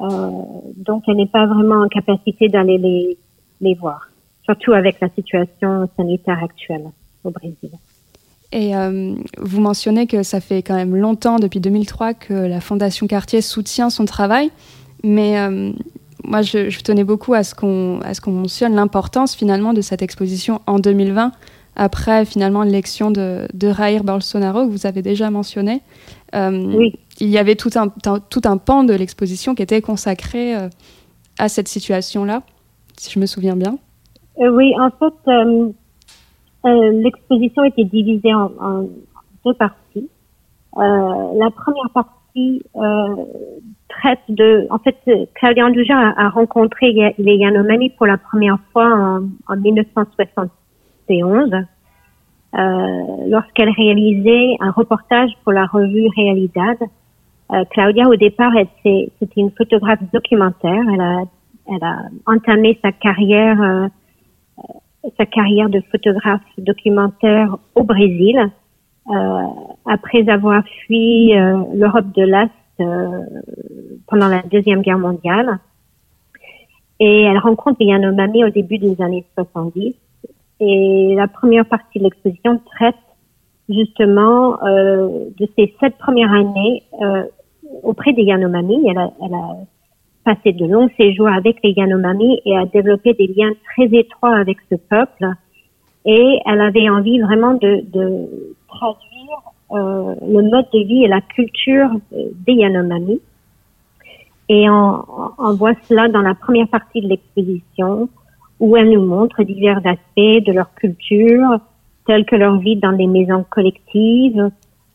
Euh, 0.00 0.30
donc 0.76 1.04
elle 1.08 1.16
n'est 1.16 1.26
pas 1.26 1.46
vraiment 1.46 1.82
en 1.82 1.88
capacité 1.88 2.48
d'aller 2.48 2.78
les, 2.78 3.18
les 3.60 3.74
voir, 3.74 4.08
surtout 4.44 4.72
avec 4.72 5.00
la 5.00 5.08
situation 5.08 5.88
sanitaire 5.96 6.42
actuelle 6.42 6.84
au 7.24 7.30
Brésil. 7.30 7.70
Et 8.52 8.76
euh, 8.76 9.14
vous 9.38 9.60
mentionnez 9.60 10.06
que 10.06 10.22
ça 10.22 10.40
fait 10.40 10.62
quand 10.62 10.74
même 10.74 10.94
longtemps, 10.94 11.38
depuis 11.38 11.60
2003, 11.60 12.14
que 12.14 12.34
la 12.34 12.60
Fondation 12.60 13.06
Cartier 13.06 13.40
soutient 13.40 13.88
son 13.88 14.04
travail. 14.04 14.50
Mais 15.02 15.38
euh, 15.40 15.72
moi, 16.22 16.42
je, 16.42 16.68
je 16.68 16.80
tenais 16.80 17.04
beaucoup 17.04 17.32
à 17.32 17.44
ce 17.44 17.54
qu'on 17.54 18.00
qu'on 18.22 18.30
mentionne 18.30 18.74
l'importance 18.74 19.34
finalement 19.34 19.72
de 19.72 19.80
cette 19.80 20.02
exposition 20.02 20.60
en 20.66 20.78
2020, 20.78 21.32
après 21.76 22.24
finalement 22.24 22.62
l'élection 22.62 23.10
de, 23.10 23.46
de 23.54 24.02
Bolsonaro, 24.02 24.66
que 24.66 24.70
vous 24.70 24.86
avez 24.86 25.02
déjà 25.02 25.30
mentionné. 25.30 25.80
Euh, 26.34 26.90
il 27.20 27.28
y 27.28 27.38
avait 27.38 27.56
tout 27.56 27.70
un, 27.76 27.88
tout 27.88 28.40
un 28.44 28.56
pan 28.56 28.84
de 28.84 28.94
l'exposition 28.94 29.54
qui 29.54 29.62
était 29.62 29.82
consacré 29.82 30.56
euh, 30.56 30.68
à 31.38 31.48
cette 31.48 31.68
situation-là, 31.68 32.42
si 32.96 33.10
je 33.10 33.18
me 33.18 33.26
souviens 33.26 33.56
bien. 33.56 33.78
Euh, 34.40 34.50
oui, 34.50 34.72
en 34.80 34.90
fait, 34.90 35.14
l'exposition 36.64 37.64
était 37.64 37.84
divisée 37.84 38.32
en, 38.34 38.86
deux 39.44 39.54
parties. 39.54 40.08
la 40.76 41.50
première 41.50 41.90
partie 41.92 42.62
traite 43.88 44.20
de... 44.28 44.66
En 44.70 44.78
fait, 44.78 44.96
Claudia 45.34 45.66
Andugin 45.66 46.14
a, 46.16 46.30
rencontré 46.30 47.14
les 47.18 47.36
Yanomami 47.36 47.90
pour 47.90 48.06
la 48.06 48.16
première 48.16 48.58
fois 48.72 48.86
en, 48.86 49.28
en 49.48 49.56
1966 49.56 50.50
euh, 51.10 52.58
lorsqu'elle 53.28 53.70
réalisait 53.70 54.56
un 54.60 54.70
reportage 54.70 55.30
pour 55.42 55.52
la 55.52 55.66
revue 55.66 56.08
Realidad. 56.16 56.76
Euh, 57.52 57.64
Claudia, 57.70 58.08
au 58.08 58.16
départ, 58.16 58.52
c'était 58.82 59.10
une 59.36 59.50
photographe 59.52 60.00
documentaire. 60.12 60.82
Elle 60.90 61.00
a, 61.82 61.98
entamé 62.26 62.78
sa 62.82 62.92
carrière 62.92 63.60
euh, 63.62 63.88
sa 65.16 65.26
carrière 65.26 65.68
de 65.68 65.80
photographe 65.90 66.42
documentaire 66.58 67.56
au 67.74 67.82
Brésil. 67.82 68.38
Après 69.84 70.28
avoir 70.28 70.62
fui 70.86 71.32
l'Europe 71.74 72.12
de 72.14 72.22
l'Est 72.22 72.50
pendant 74.06 74.28
la 74.28 74.42
Deuxième 74.42 74.82
Guerre 74.82 74.98
mondiale. 74.98 75.58
Et 77.00 77.22
elle 77.22 77.38
rencontre 77.38 77.82
Yanomami 77.82 78.44
au 78.44 78.50
début 78.50 78.78
des 78.78 79.02
années 79.02 79.24
70. 79.34 79.96
Et 80.64 81.14
la 81.16 81.26
première 81.26 81.66
partie 81.66 81.98
de 81.98 82.04
l'exposition 82.04 82.60
traite 82.76 82.94
justement 83.68 84.62
euh, 84.62 85.26
de 85.36 85.48
ces 85.58 85.74
sept 85.80 85.98
premières 85.98 86.32
années 86.32 86.84
euh, 87.00 87.24
auprès 87.82 88.12
des 88.12 88.22
Yanomami. 88.22 88.86
Elle 88.88 88.98
a, 88.98 89.10
passé 90.24 90.52
de 90.52 90.64
longs 90.66 90.88
séjours 90.96 91.26
avec 91.26 91.56
les 91.64 91.72
Yanomami 91.72 92.40
et 92.44 92.56
a 92.56 92.64
développé 92.66 93.12
des 93.14 93.26
liens 93.26 93.50
très 93.74 93.86
étroits 93.86 94.36
avec 94.36 94.58
ce 94.70 94.76
peuple. 94.76 95.26
Et 96.04 96.38
elle 96.46 96.60
avait 96.60 96.88
envie 96.88 97.18
vraiment 97.18 97.54
de, 97.54 97.84
traduire 98.68 99.38
euh, 99.72 100.14
le 100.28 100.42
mode 100.48 100.66
de 100.72 100.86
vie 100.86 101.02
et 101.02 101.08
la 101.08 101.22
culture 101.22 101.90
des 102.12 102.52
Yanomami. 102.52 103.20
Et 104.48 104.70
on 104.70 105.54
voit 105.54 105.74
cela 105.88 106.08
dans 106.08 106.22
la 106.22 106.36
première 106.36 106.68
partie 106.68 107.00
de 107.00 107.08
l'exposition 107.08 108.08
où 108.62 108.76
elle 108.76 108.90
nous 108.90 109.04
montre 109.04 109.42
divers 109.42 109.84
aspects 109.84 110.44
de 110.46 110.52
leur 110.52 110.72
culture, 110.74 111.58
tels 112.06 112.24
que 112.24 112.36
leur 112.36 112.58
vie 112.58 112.76
dans 112.76 112.92
des 112.92 113.08
maisons 113.08 113.44
collectives 113.50 114.50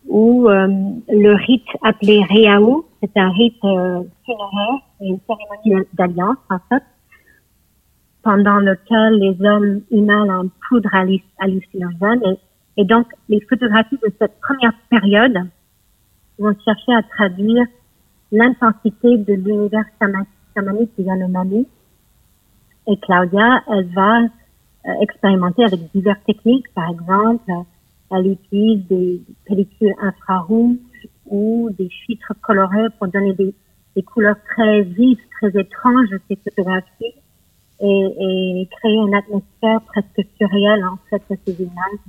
ou 0.07 0.47
euh, 0.47 0.67
le 1.09 1.33
rite 1.33 1.67
appelé 1.83 2.23
Reaou, 2.29 2.85
c'est 3.01 3.17
un 3.17 3.29
rite 3.29 3.61
euh, 3.65 4.03
funéraire 4.23 4.79
une 5.01 5.19
cérémonie 5.27 5.85
d'alliance 5.93 6.37
en 6.49 6.59
fait, 6.69 6.83
pendant 8.23 8.59
lequel 8.59 9.19
les 9.19 9.35
hommes 9.45 9.81
inhalent 9.91 10.45
un 10.45 10.47
poudre 10.69 10.89
halluc- 10.93 11.33
hallucinogène. 11.37 12.21
Et, 12.25 12.81
et 12.81 12.85
donc, 12.85 13.07
les 13.27 13.41
photographies 13.49 13.99
de 14.01 14.11
cette 14.17 14.39
première 14.39 14.73
période 14.89 15.37
vont 16.39 16.55
chercher 16.63 16.93
à 16.93 17.03
traduire 17.03 17.65
l'intensité 18.31 19.17
de 19.17 19.33
l'univers 19.33 19.85
chama- 19.99 20.25
chamanique 20.55 20.91
des 20.97 21.09
anomalies. 21.09 21.67
Et 22.87 22.97
Claudia, 22.97 23.63
elle 23.67 23.93
va 23.93 24.21
euh, 24.21 25.01
expérimenter 25.01 25.63
avec 25.65 25.91
diverses 25.93 26.23
techniques, 26.25 26.73
par 26.73 26.89
exemple, 26.89 27.51
Elle 28.11 28.27
utilise 28.27 28.87
des 28.87 29.21
pellicules 29.45 29.93
infrarouges 30.01 30.77
ou 31.25 31.69
des 31.77 31.89
filtres 31.89 32.33
colorés 32.41 32.87
pour 32.97 33.07
donner 33.09 33.33
des, 33.33 33.53
des 33.95 34.03
couleurs 34.03 34.37
très 34.55 34.83
vives, 34.83 35.19
très 35.39 35.49
étranges 35.59 36.13
à 36.13 36.17
ces 36.29 36.37
photographies 36.37 37.15
et, 37.81 38.61
et 38.61 38.69
créer 38.77 38.95
une 38.95 39.13
atmosphère 39.13 39.81
presque 39.81 40.25
surréelle 40.37 40.85
en 40.85 40.97
fait 41.09 41.21
à 41.29 41.35
ces 41.45 41.61
images. 41.61 42.05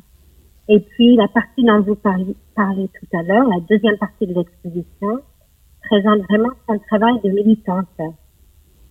Et 0.68 0.80
puis 0.80 1.16
la 1.16 1.28
partie 1.28 1.64
dont 1.64 1.80
vous 1.80 1.96
parlez, 1.96 2.36
parlez 2.54 2.88
tout 2.88 3.16
à 3.16 3.22
l'heure, 3.22 3.48
la 3.48 3.60
deuxième 3.60 3.96
partie 3.98 4.26
de 4.26 4.34
l'exposition, 4.34 5.22
présente 5.88 6.20
vraiment 6.28 6.50
son 6.68 6.78
travail 6.78 7.20
de 7.24 7.30
militante. 7.30 7.88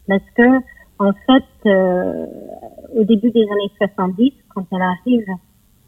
Parce 0.08 0.30
que, 0.36 0.60
en 1.00 1.12
fait, 1.14 1.70
euh, 1.70 2.26
au 2.96 3.04
début 3.04 3.30
des 3.32 3.44
années 3.44 3.72
70, 3.78 4.34
quand 4.54 4.66
elle 4.72 4.82
arrive 4.82 5.26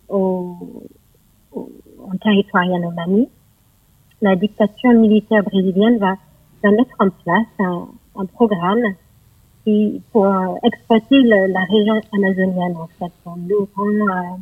au, 0.10 0.56
au, 1.52 1.70
en 2.12 2.18
territoire 2.18 2.66
Yanomami, 2.66 3.30
la 4.22 4.36
dictature 4.36 4.92
militaire 4.92 5.44
brésilienne 5.44 5.98
va, 5.98 6.16
va 6.64 6.72
mettre 6.72 6.96
en 7.00 7.10
place 7.10 7.48
un, 7.60 7.88
un 8.18 8.26
programme 8.26 8.84
qui, 9.64 10.02
pour 10.12 10.26
euh, 10.26 10.56
exploiter 10.64 11.22
le- 11.22 11.52
la 11.52 11.62
région 11.62 12.00
amazonienne, 12.14 12.76
en 12.78 12.88
fait, 13.00 13.12
en 13.26 13.36
l'ouvrant 13.48 13.86
euh, 13.88 14.38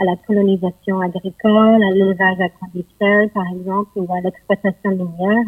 à 0.00 0.04
la 0.04 0.16
colonisation 0.26 1.00
agricole, 1.00 1.82
à 1.82 1.90
l'élevage 1.92 2.40
à 2.40 2.48
par 3.32 3.44
exemple, 3.52 3.90
ou 3.96 4.12
à 4.12 4.20
l'exploitation 4.20 4.90
minière. 4.90 5.44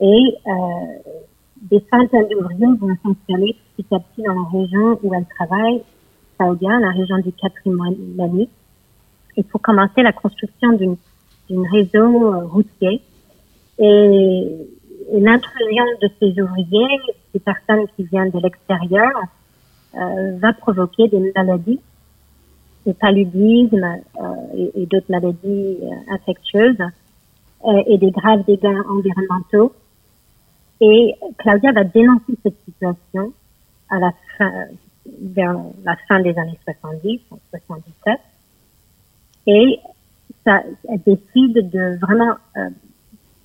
Et 0.00 0.36
euh, 0.46 1.14
des 1.62 1.84
centaines 1.90 2.28
d'ouvriers 2.28 2.66
vont 2.78 2.96
s'installer 3.02 3.56
petit 3.76 3.94
à 3.94 4.00
petit 4.00 4.22
dans 4.22 4.34
la 4.34 4.48
région 4.48 4.98
où 5.02 5.14
elle 5.14 5.26
travaille, 5.26 5.82
Saoudia, 6.38 6.78
la 6.80 6.90
région 6.90 7.18
du 7.18 7.32
Quatrimonami. 7.32 8.48
Et 9.36 9.42
pour 9.42 9.60
commencer 9.60 10.02
la 10.02 10.12
construction 10.12 10.72
d'une 10.72 10.96
d'un 11.50 11.68
réseau 11.70 12.32
euh, 12.32 12.46
routier. 12.46 13.02
Et, 13.78 14.48
et 15.12 15.20
l'intrusion 15.20 15.84
de 16.00 16.08
ces 16.20 16.40
ouvriers, 16.40 16.98
ces 17.32 17.40
personnes 17.40 17.86
qui 17.96 18.04
viennent 18.04 18.30
de 18.30 18.38
l'extérieur, 18.38 19.10
euh, 19.96 20.38
va 20.38 20.52
provoquer 20.52 21.08
des 21.08 21.32
maladies, 21.34 21.80
le 22.86 22.92
paludisme 22.92 23.84
euh, 23.84 24.22
et, 24.56 24.82
et 24.82 24.86
d'autres 24.86 25.10
maladies 25.10 25.78
euh, 25.82 26.14
infectieuses 26.14 26.76
euh, 27.64 27.82
et 27.86 27.98
des 27.98 28.10
graves 28.10 28.44
dégâts 28.46 28.80
environnementaux. 28.88 29.72
Et 30.80 31.14
Claudia 31.38 31.72
va 31.72 31.84
dénoncer 31.84 32.38
cette 32.42 32.58
situation 32.64 33.32
à 33.90 33.98
la 33.98 34.12
fin, 34.38 34.50
vers 35.20 35.56
la 35.84 35.96
fin 36.08 36.20
des 36.20 36.36
années 36.38 36.58
70, 36.64 37.20
en 37.30 37.38
77. 37.50 38.18
Et 39.46 39.78
ça, 40.44 40.62
elle 40.88 41.00
décide 41.02 41.70
de 41.70 41.98
vraiment, 42.00 42.34
euh, 42.56 42.70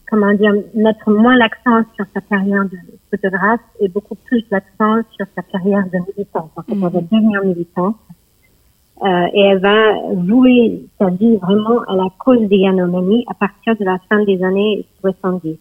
comment 0.10 0.34
dire, 0.34 0.54
mettre 0.74 1.12
moins 1.12 1.36
l'accent 1.36 1.84
sur 1.96 2.06
sa 2.14 2.22
carrière 2.22 2.66
de 2.66 2.78
photographe 3.10 3.62
et 3.80 3.88
beaucoup 3.88 4.16
plus 4.16 4.46
l'accent 4.52 5.02
sur 5.16 5.26
sa 5.36 5.42
carrière 5.42 5.86
de 5.86 6.00
militante. 6.08 6.52
En 6.56 6.62
fait, 6.62 6.72
elle 6.72 6.80
va 6.80 6.90
devenir 6.90 7.44
militante. 7.44 7.98
Euh, 9.04 9.28
et 9.34 9.42
elle 9.42 9.60
va 9.60 9.94
vouer 10.14 10.86
sa 10.98 11.10
vie 11.10 11.36
vraiment 11.36 11.82
à 11.90 11.96
la 11.96 12.08
cause 12.18 12.48
des 12.48 12.56
Yanomami 12.56 13.26
à 13.28 13.34
partir 13.34 13.76
de 13.76 13.84
la 13.84 13.98
fin 14.10 14.24
des 14.24 14.42
années 14.42 14.86
70. 15.02 15.58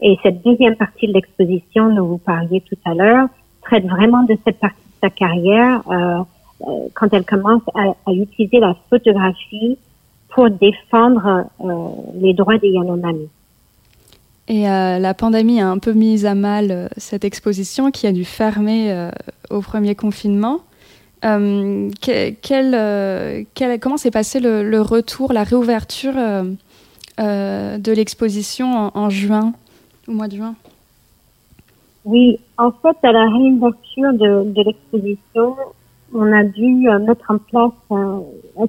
Et 0.00 0.16
cette 0.22 0.42
deuxième 0.44 0.76
partie 0.76 1.06
de 1.08 1.12
l'exposition 1.12 1.92
dont 1.94 2.06
vous 2.06 2.18
parliez 2.18 2.60
tout 2.60 2.76
à 2.84 2.94
l'heure 2.94 3.28
traite 3.62 3.84
vraiment 3.86 4.22
de 4.24 4.36
cette 4.46 4.58
partie 4.58 4.76
de 4.76 5.08
sa 5.08 5.10
carrière 5.10 5.82
euh, 5.90 6.18
euh, 6.66 6.88
quand 6.94 7.12
elle 7.12 7.24
commence 7.24 7.62
à, 7.74 7.94
à 8.06 8.12
utiliser 8.12 8.60
la 8.60 8.74
photographie 8.90 9.76
pour 10.30 10.50
défendre 10.50 11.46
euh, 11.64 11.88
les 12.20 12.32
droits 12.34 12.58
des 12.58 12.68
Yanomami. 12.68 13.28
Et 14.46 14.68
euh, 14.68 14.98
la 14.98 15.14
pandémie 15.14 15.60
a 15.60 15.68
un 15.68 15.78
peu 15.78 15.92
mis 15.92 16.24
à 16.26 16.34
mal 16.34 16.70
euh, 16.70 16.88
cette 16.96 17.24
exposition 17.24 17.90
qui 17.90 18.06
a 18.06 18.12
dû 18.12 18.24
fermer 18.24 18.92
euh, 18.92 19.10
au 19.50 19.60
premier 19.60 19.94
confinement. 19.94 20.58
Euh, 21.24 21.90
que- 22.00 22.30
quel, 22.30 23.46
quel- 23.54 23.80
comment 23.80 23.96
s'est 23.96 24.12
passé 24.12 24.38
le, 24.38 24.62
le 24.62 24.80
retour, 24.80 25.32
la 25.32 25.42
réouverture 25.42 26.14
euh, 26.16 27.78
de 27.78 27.92
l'exposition 27.92 28.92
en 28.96 29.10
juin, 29.10 29.52
au 30.08 30.12
mois 30.12 30.28
de 30.28 30.36
juin 30.36 30.54
Oui, 32.04 32.38
en 32.56 32.72
fait, 32.72 32.96
à 33.02 33.12
la 33.12 33.28
réouverture 33.28 34.12
de, 34.14 34.50
de 34.52 34.62
l'exposition, 34.62 35.56
on 36.14 36.32
a 36.32 36.44
dû 36.44 36.88
euh, 36.88 36.98
mettre 36.98 37.30
en 37.30 37.38
place 37.38 37.72
un, 37.90 38.22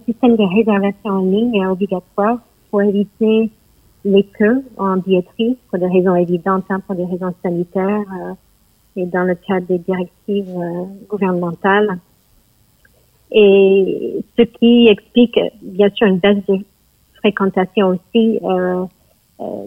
système 0.06 0.36
de 0.36 0.44
réservation 0.44 1.10
en 1.10 1.26
ligne 1.26 1.66
obligatoire 1.68 2.40
pour 2.70 2.82
éviter 2.82 3.50
les 4.06 4.24
queues 4.24 4.64
en 4.78 4.98
billetterie 4.98 5.58
pour 5.70 5.80
des 5.80 5.88
raisons 5.88 6.16
évidentes, 6.16 6.66
hein, 6.70 6.80
pour 6.86 6.96
des 6.96 7.06
raisons 7.06 7.34
sanitaires 7.44 8.06
euh, 8.22 8.34
et 8.96 9.06
dans 9.06 9.24
le 9.24 9.36
cadre 9.36 9.68
des 9.68 9.80
directives 9.80 10.54
euh, 10.58 10.86
gouvernementales. 11.08 12.00
Et 13.32 14.24
ce 14.38 14.44
qui 14.44 14.88
explique 14.88 15.40
bien 15.62 15.90
sûr 15.92 16.08
une 16.08 16.18
baisse 16.18 16.44
de 16.48 16.58
fréquentation 17.20 17.90
aussi, 17.90 18.40
euh, 18.44 18.86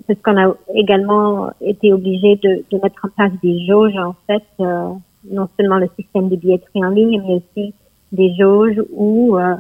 parce 0.07 0.21
qu'on 0.23 0.37
a 0.37 0.55
également 0.75 1.51
été 1.61 1.93
obligé 1.93 2.37
de, 2.37 2.65
de 2.71 2.83
mettre 2.83 3.05
en 3.05 3.09
place 3.09 3.33
des 3.43 3.65
jauges 3.67 3.97
en 3.97 4.15
fait, 4.27 4.45
euh, 4.61 4.91
non 5.31 5.49
seulement 5.57 5.79
le 5.79 5.89
système 5.99 6.29
de 6.29 6.37
billetterie 6.37 6.85
en 6.85 6.91
ligne, 6.91 7.23
mais 7.27 7.37
aussi 7.37 7.75
des 8.13 8.35
jauges 8.35 8.83
où 8.93 9.39
euh, 9.39 9.55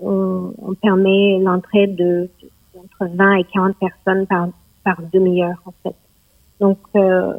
on, 0.00 0.52
on 0.62 0.74
permet 0.74 1.38
l'entrée 1.40 1.86
de 1.86 2.28
entre 2.74 3.14
20 3.14 3.34
et 3.34 3.44
40 3.44 3.76
personnes 3.76 4.26
par, 4.26 4.48
par 4.82 4.96
demi-heure 5.12 5.60
en 5.66 5.72
fait. 5.82 5.96
Donc 6.60 6.78
euh, 6.94 7.32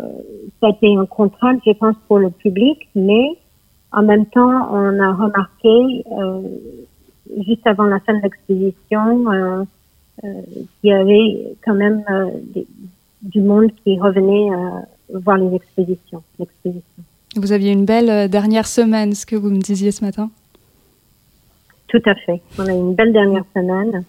ça 0.59 0.67
a 0.67 0.69
été 0.69 0.95
un 0.95 1.05
contrainte, 1.05 1.61
je 1.65 1.71
pense, 1.73 1.95
pour 2.07 2.19
le 2.19 2.29
public, 2.29 2.87
mais 2.95 3.37
en 3.91 4.03
même 4.03 4.25
temps, 4.27 4.69
on 4.71 4.99
a 4.99 5.13
remarqué 5.13 6.03
euh, 6.11 6.41
juste 7.47 7.65
avant 7.65 7.85
la 7.85 7.99
fin 7.99 8.13
de 8.13 8.21
l'exposition 8.21 9.31
euh, 9.31 9.63
euh, 10.23 10.41
qu'il 10.81 10.89
y 10.89 10.93
avait 10.93 11.55
quand 11.65 11.73
même 11.73 12.03
euh, 12.09 12.29
des- 12.53 12.67
du 13.21 13.41
monde 13.41 13.69
qui 13.83 13.99
revenait 13.99 14.49
euh, 14.51 15.19
voir 15.19 15.37
les 15.37 15.55
expositions. 15.55 16.23
l'exposition. 16.39 16.81
Vous 17.35 17.51
aviez 17.51 17.71
une 17.71 17.85
belle 17.85 18.29
dernière 18.29 18.67
semaine, 18.67 19.13
ce 19.13 19.25
que 19.25 19.35
vous 19.35 19.49
me 19.49 19.59
disiez 19.61 19.91
ce 19.91 20.03
matin? 20.03 20.29
Tout 21.87 22.01
à 22.05 22.15
fait. 22.15 22.41
On 22.57 22.65
a 22.67 22.73
eu 22.73 22.77
une 22.77 22.95
belle 22.95 23.13
dernière 23.13 23.43
semaine 23.55 24.03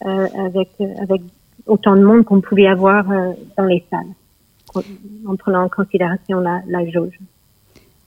avec 0.00 0.68
avec 1.00 1.22
autant 1.66 1.96
de 1.96 2.02
monde 2.02 2.24
qu'on 2.24 2.40
pouvait 2.40 2.66
avoir 2.66 3.04
dans 3.56 3.64
les 3.64 3.82
salles, 3.90 4.84
en 5.26 5.36
prenant 5.36 5.64
en 5.64 5.68
considération 5.68 6.40
la, 6.40 6.60
la 6.68 6.88
jauge. 6.90 7.18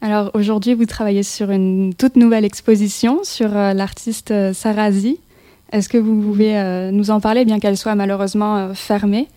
Alors 0.02 0.32
aujourd'hui, 0.34 0.76
vous 0.76 0.86
travaillez 0.86 1.24
sur 1.24 1.52
une 1.52 1.94
toute 1.94 2.16
nouvelle 2.16 2.46
exposition 2.46 3.24
sur 3.24 3.50
l'artiste 3.50 4.34
Sarasi. 4.54 5.20
Est-ce 5.72 5.90
que 5.90 5.98
vous 5.98 6.22
pouvez 6.22 6.58
euh, 6.58 6.92
nous 6.92 7.12
en 7.12 7.20
parler, 7.20 7.46
bien 7.46 7.60
qu'elle 7.60 7.78
soit 7.78 7.96
malheureusement 7.96 8.58
euh, 8.58 8.74
fermée? 8.74 9.28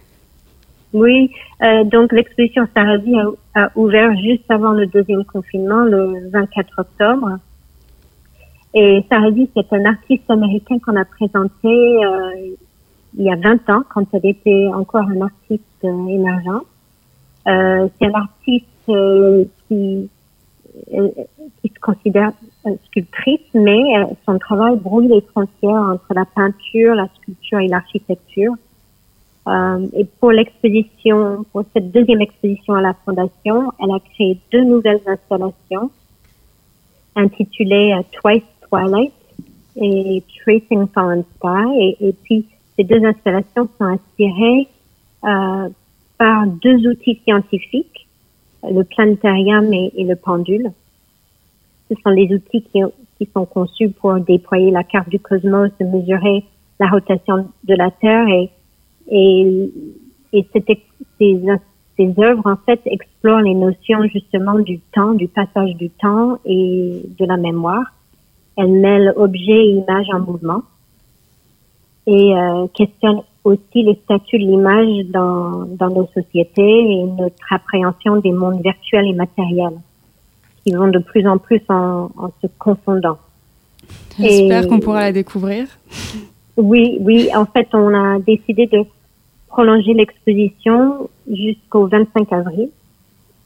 Oui, 0.93 1.31
euh, 1.63 1.85
donc 1.85 2.13
l'exposition 2.13 2.67
Saradi 2.75 3.15
a, 3.17 3.63
a 3.63 3.71
ouvert 3.77 4.15
juste 4.19 4.51
avant 4.51 4.73
le 4.73 4.87
deuxième 4.87 5.25
confinement, 5.25 5.85
le 5.85 6.29
24 6.31 6.79
octobre. 6.79 7.39
Et 8.75 9.05
Saradi, 9.11 9.49
c'est 9.55 9.73
un 9.73 9.85
artiste 9.87 10.31
américain 10.31 10.79
qu'on 10.79 10.97
a 10.97 11.05
présenté 11.05 11.69
euh, 12.05 12.55
il 13.19 13.25
y 13.25 13.31
a 13.31 13.37
20 13.37 13.69
ans, 13.71 13.83
quand 13.93 14.07
elle 14.13 14.27
était 14.27 14.69
encore 14.75 15.03
un 15.03 15.23
artiste 15.23 15.63
euh, 15.85 16.07
émergent. 16.09 16.63
C'est 17.45 18.07
un 18.07 18.15
artiste 18.15 18.67
qui, 19.69 20.09
qui 20.89 21.69
se 21.75 21.81
considère 21.81 22.33
sculptrice, 22.87 23.41
mais 23.55 23.99
euh, 23.99 24.05
son 24.27 24.39
travail 24.39 24.77
brouille 24.77 25.09
les 25.09 25.21
frontières 25.21 25.83
entre 25.93 26.15
la 26.15 26.25
peinture, 26.25 26.95
la 26.95 27.09
sculpture 27.17 27.59
et 27.59 27.69
l'architecture. 27.69 28.55
Euh, 29.49 29.87
et 29.95 30.05
pour 30.05 30.31
l'exposition, 30.31 31.45
pour 31.53 31.65
cette 31.75 31.91
deuxième 31.91 32.21
exposition 32.21 32.75
à 32.75 32.81
la 32.81 32.95
Fondation, 33.05 33.73
elle 33.81 33.91
a 33.91 33.99
créé 34.15 34.39
deux 34.53 34.65
nouvelles 34.65 35.01
installations 35.07 35.91
intitulées 37.17 37.93
euh, 37.93 38.03
Twice 38.13 38.45
Twilight 38.69 39.13
et 39.77 40.23
Tracing 40.41 40.87
Fallen 40.95 41.25
Sky. 41.37 41.97
Et, 42.01 42.09
et 42.09 42.13
puis, 42.13 42.47
ces 42.77 42.85
deux 42.85 43.05
installations 43.05 43.69
sont 43.79 43.85
inspirées 43.85 44.69
euh, 45.25 45.69
par 46.19 46.47
deux 46.47 46.87
outils 46.89 47.21
scientifiques, 47.25 48.07
le 48.63 48.85
planétarium 48.85 49.73
et, 49.73 49.93
et 49.97 50.05
le 50.05 50.15
pendule. 50.15 50.71
Ce 51.93 52.03
sont 52.03 52.15
des 52.15 52.35
outils 52.35 52.65
qui, 52.73 52.81
sont 53.35 53.45
conçus 53.45 53.91
pour 53.91 54.15
déployer 54.15 54.71
la 54.71 54.83
carte 54.83 55.09
du 55.09 55.21
cosmos, 55.21 55.71
de 55.79 55.87
mesurer 55.87 56.45
la 56.81 56.89
rotation 56.89 57.49
de 57.65 57.75
la 57.75 57.91
Terre 57.91 58.27
et 58.29 58.51
ces, 60.33 62.15
œuvres, 62.19 62.47
en 62.47 62.57
fait, 62.67 62.81
explorent 62.87 63.43
les 63.43 63.55
notions 63.55 64.05
justement 64.13 64.59
du 64.59 64.81
temps, 64.95 65.13
du 65.13 65.29
passage 65.29 65.75
du 65.77 65.91
temps 65.91 66.39
et 66.45 67.03
de 67.19 67.25
la 67.25 67.37
mémoire. 67.37 67.85
Elles 68.57 68.73
mêlent 68.73 69.13
objets 69.17 69.67
et 69.67 69.71
images 69.73 70.09
en 70.13 70.21
mouvement. 70.21 70.63
et 72.07 72.35
euh, 72.35 72.67
questionne 72.75 73.21
aussi 73.45 73.83
le 73.83 73.95
statut 74.05 74.39
de 74.39 74.45
l'image 74.45 75.05
dans 75.13 75.91
nos 75.91 76.09
sociétés 76.15 76.93
et 76.93 77.05
notre 77.05 77.53
appréhension 77.53 78.17
des 78.17 78.33
mondes 78.33 78.63
virtuels 78.63 79.07
et 79.07 79.15
matériels 79.15 79.79
qui 80.65 80.73
vont 80.73 80.89
de 80.89 80.99
plus 80.99 81.27
en 81.27 81.39
plus 81.39 81.61
en, 81.69 82.11
en 82.17 82.31
se 82.41 82.47
confondant. 82.59 83.19
J'espère 84.19 84.69
qu'on 84.69 84.81
pourra 84.81 85.01
la 85.01 85.13
découvrir. 85.13 85.67
Oui, 86.57 86.99
oui. 87.01 87.31
En 87.35 87.47
fait, 87.47 87.69
on 87.73 87.95
a 87.95 88.19
décidé 88.19 88.67
de 88.67 88.85
prolonger 89.49 89.95
l'exposition 89.95 91.09
jusqu'au 91.31 91.87
25 91.87 92.33
avril. 92.33 92.71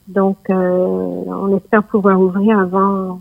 Donc, 0.08 0.38
euh, 0.50 0.54
on 0.54 1.56
espère 1.56 1.82
pouvoir 1.82 2.20
ouvrir 2.20 2.58
avant, 2.58 3.20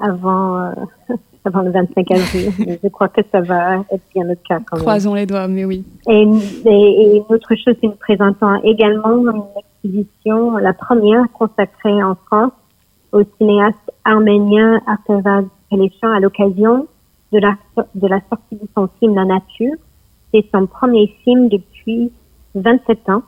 avant, 0.00 0.58
euh, 0.60 0.70
avant 1.44 1.62
le 1.62 1.70
25 1.70 2.10
avril. 2.10 2.78
Je 2.82 2.88
crois 2.88 3.08
que 3.08 3.20
ça 3.32 3.40
va 3.40 3.78
être 3.90 4.02
bien 4.14 4.24
le 4.24 4.36
cas 4.36 4.60
quand 4.64 4.76
même. 4.76 4.84
Croisons 4.84 5.14
les 5.14 5.26
doigts, 5.26 5.48
mais 5.48 5.64
oui. 5.64 5.84
Et, 6.08 6.22
et, 6.66 7.22
autre 7.28 7.54
chose, 7.56 7.74
c'est 7.80 7.86
nous 7.86 7.92
présentons 7.92 8.62
également 8.62 9.16
une 9.16 9.42
exposition, 9.58 10.56
la 10.58 10.72
première 10.72 11.24
consacrée 11.32 12.02
en 12.02 12.14
France 12.26 12.52
au 13.14 13.22
cinéaste 13.38 13.90
arménien 14.04 14.80
Artevad 14.86 15.46
Pelechan 15.70 16.10
à 16.12 16.20
l'occasion 16.20 16.86
de 17.32 17.38
la, 17.38 17.56
sortie 18.28 18.56
de 18.56 18.68
son 18.76 18.88
film 18.98 19.14
La 19.14 19.24
Nature. 19.24 19.74
C'est 20.32 20.44
son 20.52 20.66
premier 20.66 21.06
film 21.22 21.48
depuis 21.48 22.10
27 22.56 23.08
ans. 23.08 23.22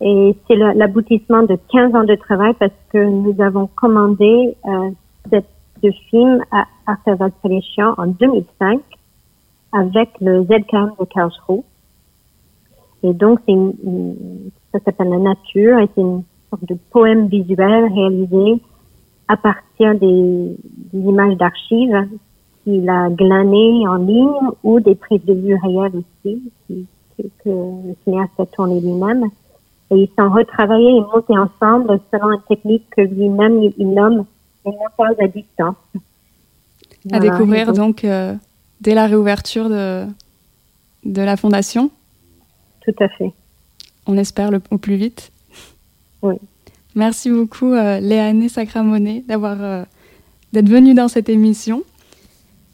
Et 0.00 0.36
c'est 0.46 0.56
l'aboutissement 0.56 1.44
de 1.44 1.56
15 1.72 1.94
ans 1.94 2.04
de 2.04 2.16
travail 2.16 2.52
parce 2.58 2.72
que 2.92 2.98
nous 2.98 3.40
avons 3.40 3.68
commandé 3.68 4.54
euh, 4.66 4.90
cette- 5.30 5.48
ce 5.82 5.90
film 6.10 6.42
à 6.50 6.64
Artevad 6.86 7.32
Pelechan 7.42 7.94
en 7.96 8.06
2005 8.08 8.80
avec 9.72 10.10
le 10.20 10.42
ZKM 10.44 10.90
de 11.00 11.04
Karlsruhe. 11.06 11.62
Et 13.02 13.12
donc, 13.12 13.38
c'est 13.46 13.52
une- 13.52 14.50
ça 14.72 14.80
s'appelle 14.84 15.10
La 15.10 15.18
Nature 15.18 15.78
et 15.78 15.88
c'est 15.94 16.00
une 16.00 16.22
sorte 16.50 16.64
de 16.64 16.76
poème 16.90 17.28
visuel 17.28 17.92
réalisé 17.92 18.60
à 19.28 19.36
partir 19.36 19.94
des, 19.98 20.56
des 20.92 20.98
images 20.98 21.36
d'archives 21.36 22.08
qu'il 22.64 22.88
a 22.88 23.08
glanées 23.10 23.86
en 23.88 23.96
ligne 23.96 24.50
ou 24.62 24.80
des 24.80 24.94
prises 24.94 25.24
de 25.24 25.34
vue 25.34 25.56
réelles 25.62 25.96
aussi 25.96 26.42
qui- 26.66 26.86
que, 27.16 27.22
que 27.44 27.48
le 27.48 27.94
cinéaste 28.04 28.32
a 28.38 28.46
tourné 28.46 28.80
lui-même. 28.80 29.24
Et 29.90 29.96
ils 30.02 30.10
sont 30.18 30.28
retravaillés 30.30 30.96
et 30.96 31.00
montés 31.00 31.38
ensemble 31.38 32.00
selon 32.12 32.32
une 32.32 32.42
technique 32.48 32.84
que 32.90 33.02
lui-même 33.02 33.62
il, 33.62 33.72
il 33.78 33.88
nomme 33.94 34.24
le 34.64 34.72
montage 34.72 35.16
à 35.20 35.28
distance. 35.28 35.76
À 35.94 35.98
Voilà. 37.18 37.30
découvrir 37.30 37.72
donc 37.72 38.04
euh, 38.04 38.34
dès 38.80 38.94
la 38.94 39.06
réouverture 39.06 39.68
de, 39.68 40.04
de 41.04 41.22
la 41.22 41.36
fondation? 41.36 41.90
Tout 42.84 42.94
à 43.00 43.08
fait. 43.08 43.32
On 44.08 44.16
espère 44.18 44.50
le, 44.50 44.60
au 44.70 44.78
plus 44.78 44.96
vite. 44.96 45.30
Oui. 46.22 46.34
Merci 46.96 47.30
beaucoup, 47.30 47.72
euh, 47.72 48.00
Léane 48.00 48.48
Sacramonet, 48.48 49.22
d'avoir 49.28 49.62
euh, 49.62 49.82
d'être 50.52 50.68
venue 50.68 50.94
dans 50.94 51.08
cette 51.08 51.28
émission. 51.28 51.82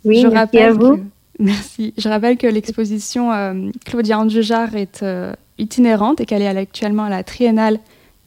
Oui, 0.04 0.16
Je 0.20 0.28
merci 0.28 0.36
rappelle 0.36 0.62
à 0.62 0.72
vous. 0.72 0.96
que- 0.96 1.02
merci. 1.40 1.92
Je 1.98 2.08
rappelle 2.08 2.36
que 2.38 2.46
l'exposition 2.46 3.32
euh, 3.32 3.70
Claudia 3.84 4.18
Andujar 4.20 4.74
est 4.76 5.04
itinérante 5.58 6.20
et 6.20 6.26
qu'elle 6.26 6.42
est 6.42 6.46
actuellement 6.46 7.04
à 7.04 7.10
la 7.10 7.24
Triennale 7.24 7.78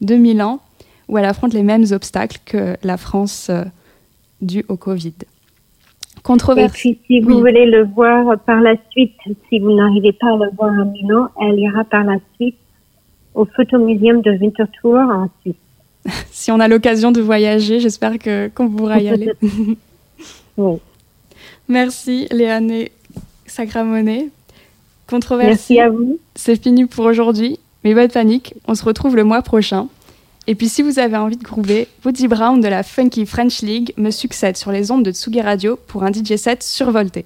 de 0.01 0.15
Milan, 0.15 0.59
où 1.07 1.17
elle 1.17 1.25
affronte 1.25 1.53
les 1.53 1.63
mêmes 1.63 1.85
obstacles 1.91 2.39
que 2.45 2.75
la 2.83 2.97
France 2.97 3.49
due 4.41 4.65
au 4.67 4.75
Covid. 4.75 5.13
Et 5.23 6.21
Controversie. 6.23 6.95
puis, 6.95 6.99
si 7.07 7.19
vous 7.21 7.35
Oui. 7.35 7.39
voulez 7.39 7.65
le 7.67 7.85
voir 7.85 8.37
par 8.39 8.59
la 8.59 8.75
suite, 8.89 9.13
si 9.49 9.59
vous 9.59 9.73
n'arrivez 9.73 10.11
pas 10.11 10.27
à 10.27 10.35
le 10.37 10.49
voir 10.57 10.77
à 10.77 10.83
Milan, 10.85 11.29
elle 11.41 11.59
ira 11.59 11.83
par 11.85 12.03
la 12.03 12.17
suite 12.35 12.57
au 13.33 13.45
Photomuseum 13.45 14.21
de 14.21 14.31
Winterthur 14.31 14.95
en 14.97 15.29
Suisse. 15.41 15.55
Si 16.31 16.51
on 16.51 16.59
a 16.59 16.67
l'occasion 16.67 17.11
de 17.11 17.21
voyager, 17.21 17.79
j'espère 17.79 18.19
que 18.19 18.49
qu'on 18.53 18.69
pourra 18.69 18.99
y 18.99 19.09
aller. 19.09 19.31
Oui. 20.57 20.77
Merci, 21.67 22.27
Léane 22.31 22.85
Sacramonet. 23.45 24.29
Controversie. 25.07 25.73
Merci 25.73 25.79
à 25.81 25.89
vous. 25.89 26.17
C'est 26.33 26.61
fini 26.61 26.85
pour 26.85 27.03
aujourd'hui, 27.03 27.59
mais 27.83 27.93
pas 27.93 28.07
de 28.07 28.13
panique, 28.13 28.53
on 28.65 28.73
se 28.73 28.85
retrouve 28.85 29.17
le 29.17 29.25
mois 29.25 29.41
prochain. 29.41 29.89
Et 30.47 30.55
puis 30.55 30.69
si 30.69 30.81
vous 30.81 30.97
avez 30.97 31.17
envie 31.17 31.37
de 31.37 31.43
groover, 31.43 31.87
Woody 32.05 32.27
Brown 32.27 32.61
de 32.61 32.67
la 32.67 32.83
Funky 32.83 33.25
French 33.25 33.61
League 33.61 33.93
me 33.97 34.11
succède 34.11 34.55
sur 34.55 34.71
les 34.71 34.91
ondes 34.91 35.03
de 35.03 35.11
Tsugi 35.11 35.41
Radio 35.41 35.77
pour 35.87 36.03
un 36.03 36.11
DJ 36.13 36.37
set 36.37 36.63
survolté. 36.63 37.25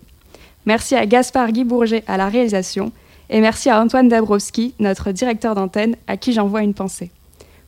Merci 0.66 0.96
à 0.96 1.06
Gaspard 1.06 1.52
Guy 1.52 1.66
Bourget 1.66 2.04
à 2.08 2.18
la 2.18 2.30
réalisation 2.30 2.92
et 3.30 3.42
merci 3.42 3.70
à 3.70 3.82
Antoine 3.82 4.08
Dabrowski, 4.08 4.74
notre 4.80 5.12
directeur 5.12 5.54
d'antenne, 5.54 5.96
à 6.08 6.18
qui 6.18 6.34
j'envoie 6.34 6.64
une 6.64 6.74
pensée. 6.74 7.12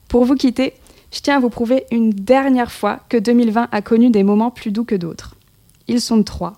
Pour 0.08 0.26
vous 0.26 0.36
quitter, 0.36 0.74
je 1.12 1.20
tiens 1.20 1.38
à 1.38 1.40
vous 1.40 1.50
prouver 1.50 1.86
une 1.92 2.12
dernière 2.12 2.72
fois 2.72 3.00
que 3.10 3.18
2020 3.18 3.68
a 3.72 3.82
connu 3.82 4.10
des 4.10 4.24
moments 4.24 4.52
plus 4.52 4.72
doux 4.72 4.86
que 4.86 4.96
d'autres. 4.96 5.36
Ils 5.88 6.02
sont 6.02 6.24
trois. 6.24 6.56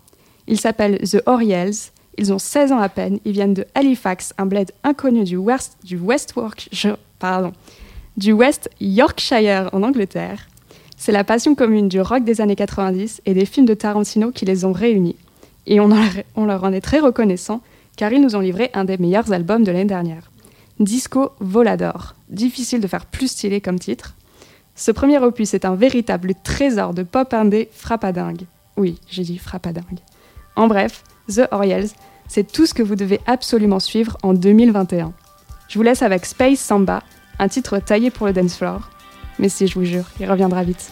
Ils 0.47 0.59
s'appellent 0.59 0.99
The 0.99 1.21
Oriels, 1.25 1.73
ils 2.17 2.31
ont 2.31 2.39
16 2.39 2.71
ans 2.71 2.79
à 2.79 2.89
peine, 2.89 3.19
ils 3.25 3.31
viennent 3.31 3.53
de 3.53 3.65
Halifax, 3.75 4.33
un 4.37 4.45
bled 4.45 4.71
inconnu 4.83 5.23
du 5.23 5.37
West, 5.37 5.77
du 5.83 5.97
West, 5.97 6.35
pardon, 7.17 7.53
du 8.17 8.33
West 8.33 8.69
Yorkshire 8.79 9.69
en 9.73 9.83
Angleterre. 9.83 10.47
C'est 10.97 11.11
la 11.11 11.23
passion 11.23 11.55
commune 11.55 11.89
du 11.89 11.99
rock 11.99 12.23
des 12.23 12.39
années 12.39 12.55
90 12.55 13.21
et 13.25 13.33
des 13.33 13.45
films 13.45 13.65
de 13.65 13.73
Tarantino 13.73 14.31
qui 14.31 14.45
les 14.45 14.65
ont 14.65 14.71
réunis. 14.71 15.15
Et 15.65 15.79
on 15.79 15.87
leur 15.87 16.63
en 16.63 16.73
est 16.73 16.81
très 16.81 16.99
reconnaissant 16.99 17.61
car 17.95 18.11
ils 18.11 18.21
nous 18.21 18.35
ont 18.35 18.39
livré 18.39 18.69
un 18.73 18.85
des 18.85 18.97
meilleurs 18.97 19.31
albums 19.31 19.63
de 19.63 19.71
l'année 19.71 19.85
dernière. 19.85 20.31
Disco 20.79 21.31
Volador. 21.39 22.15
Difficile 22.29 22.81
de 22.81 22.87
faire 22.87 23.05
plus 23.05 23.29
stylé 23.29 23.61
comme 23.61 23.79
titre. 23.79 24.15
Ce 24.75 24.91
premier 24.91 25.19
opus 25.19 25.53
est 25.53 25.65
un 25.65 25.75
véritable 25.75 26.33
trésor 26.43 26.93
de 26.93 27.03
pop 27.03 27.33
indé 27.33 27.69
frappadingue. 27.71 28.45
Oui, 28.75 28.99
j'ai 29.09 29.23
dit 29.23 29.37
frappadingue. 29.37 29.99
En 30.55 30.67
bref, 30.67 31.03
The 31.27 31.47
Oriels, 31.51 31.89
c'est 32.27 32.51
tout 32.51 32.65
ce 32.65 32.73
que 32.73 32.83
vous 32.83 32.95
devez 32.95 33.19
absolument 33.27 33.79
suivre 33.79 34.17
en 34.23 34.33
2021. 34.33 35.13
Je 35.67 35.77
vous 35.77 35.83
laisse 35.83 36.01
avec 36.01 36.25
Space 36.25 36.59
Samba, 36.59 37.03
un 37.39 37.47
titre 37.47 37.77
taillé 37.79 38.09
pour 38.09 38.27
le 38.27 38.33
dance 38.33 38.57
floor. 38.57 38.89
Mais 39.39 39.49
si, 39.49 39.67
je 39.67 39.75
vous 39.75 39.85
jure, 39.85 40.05
il 40.19 40.29
reviendra 40.29 40.63
vite. 40.63 40.91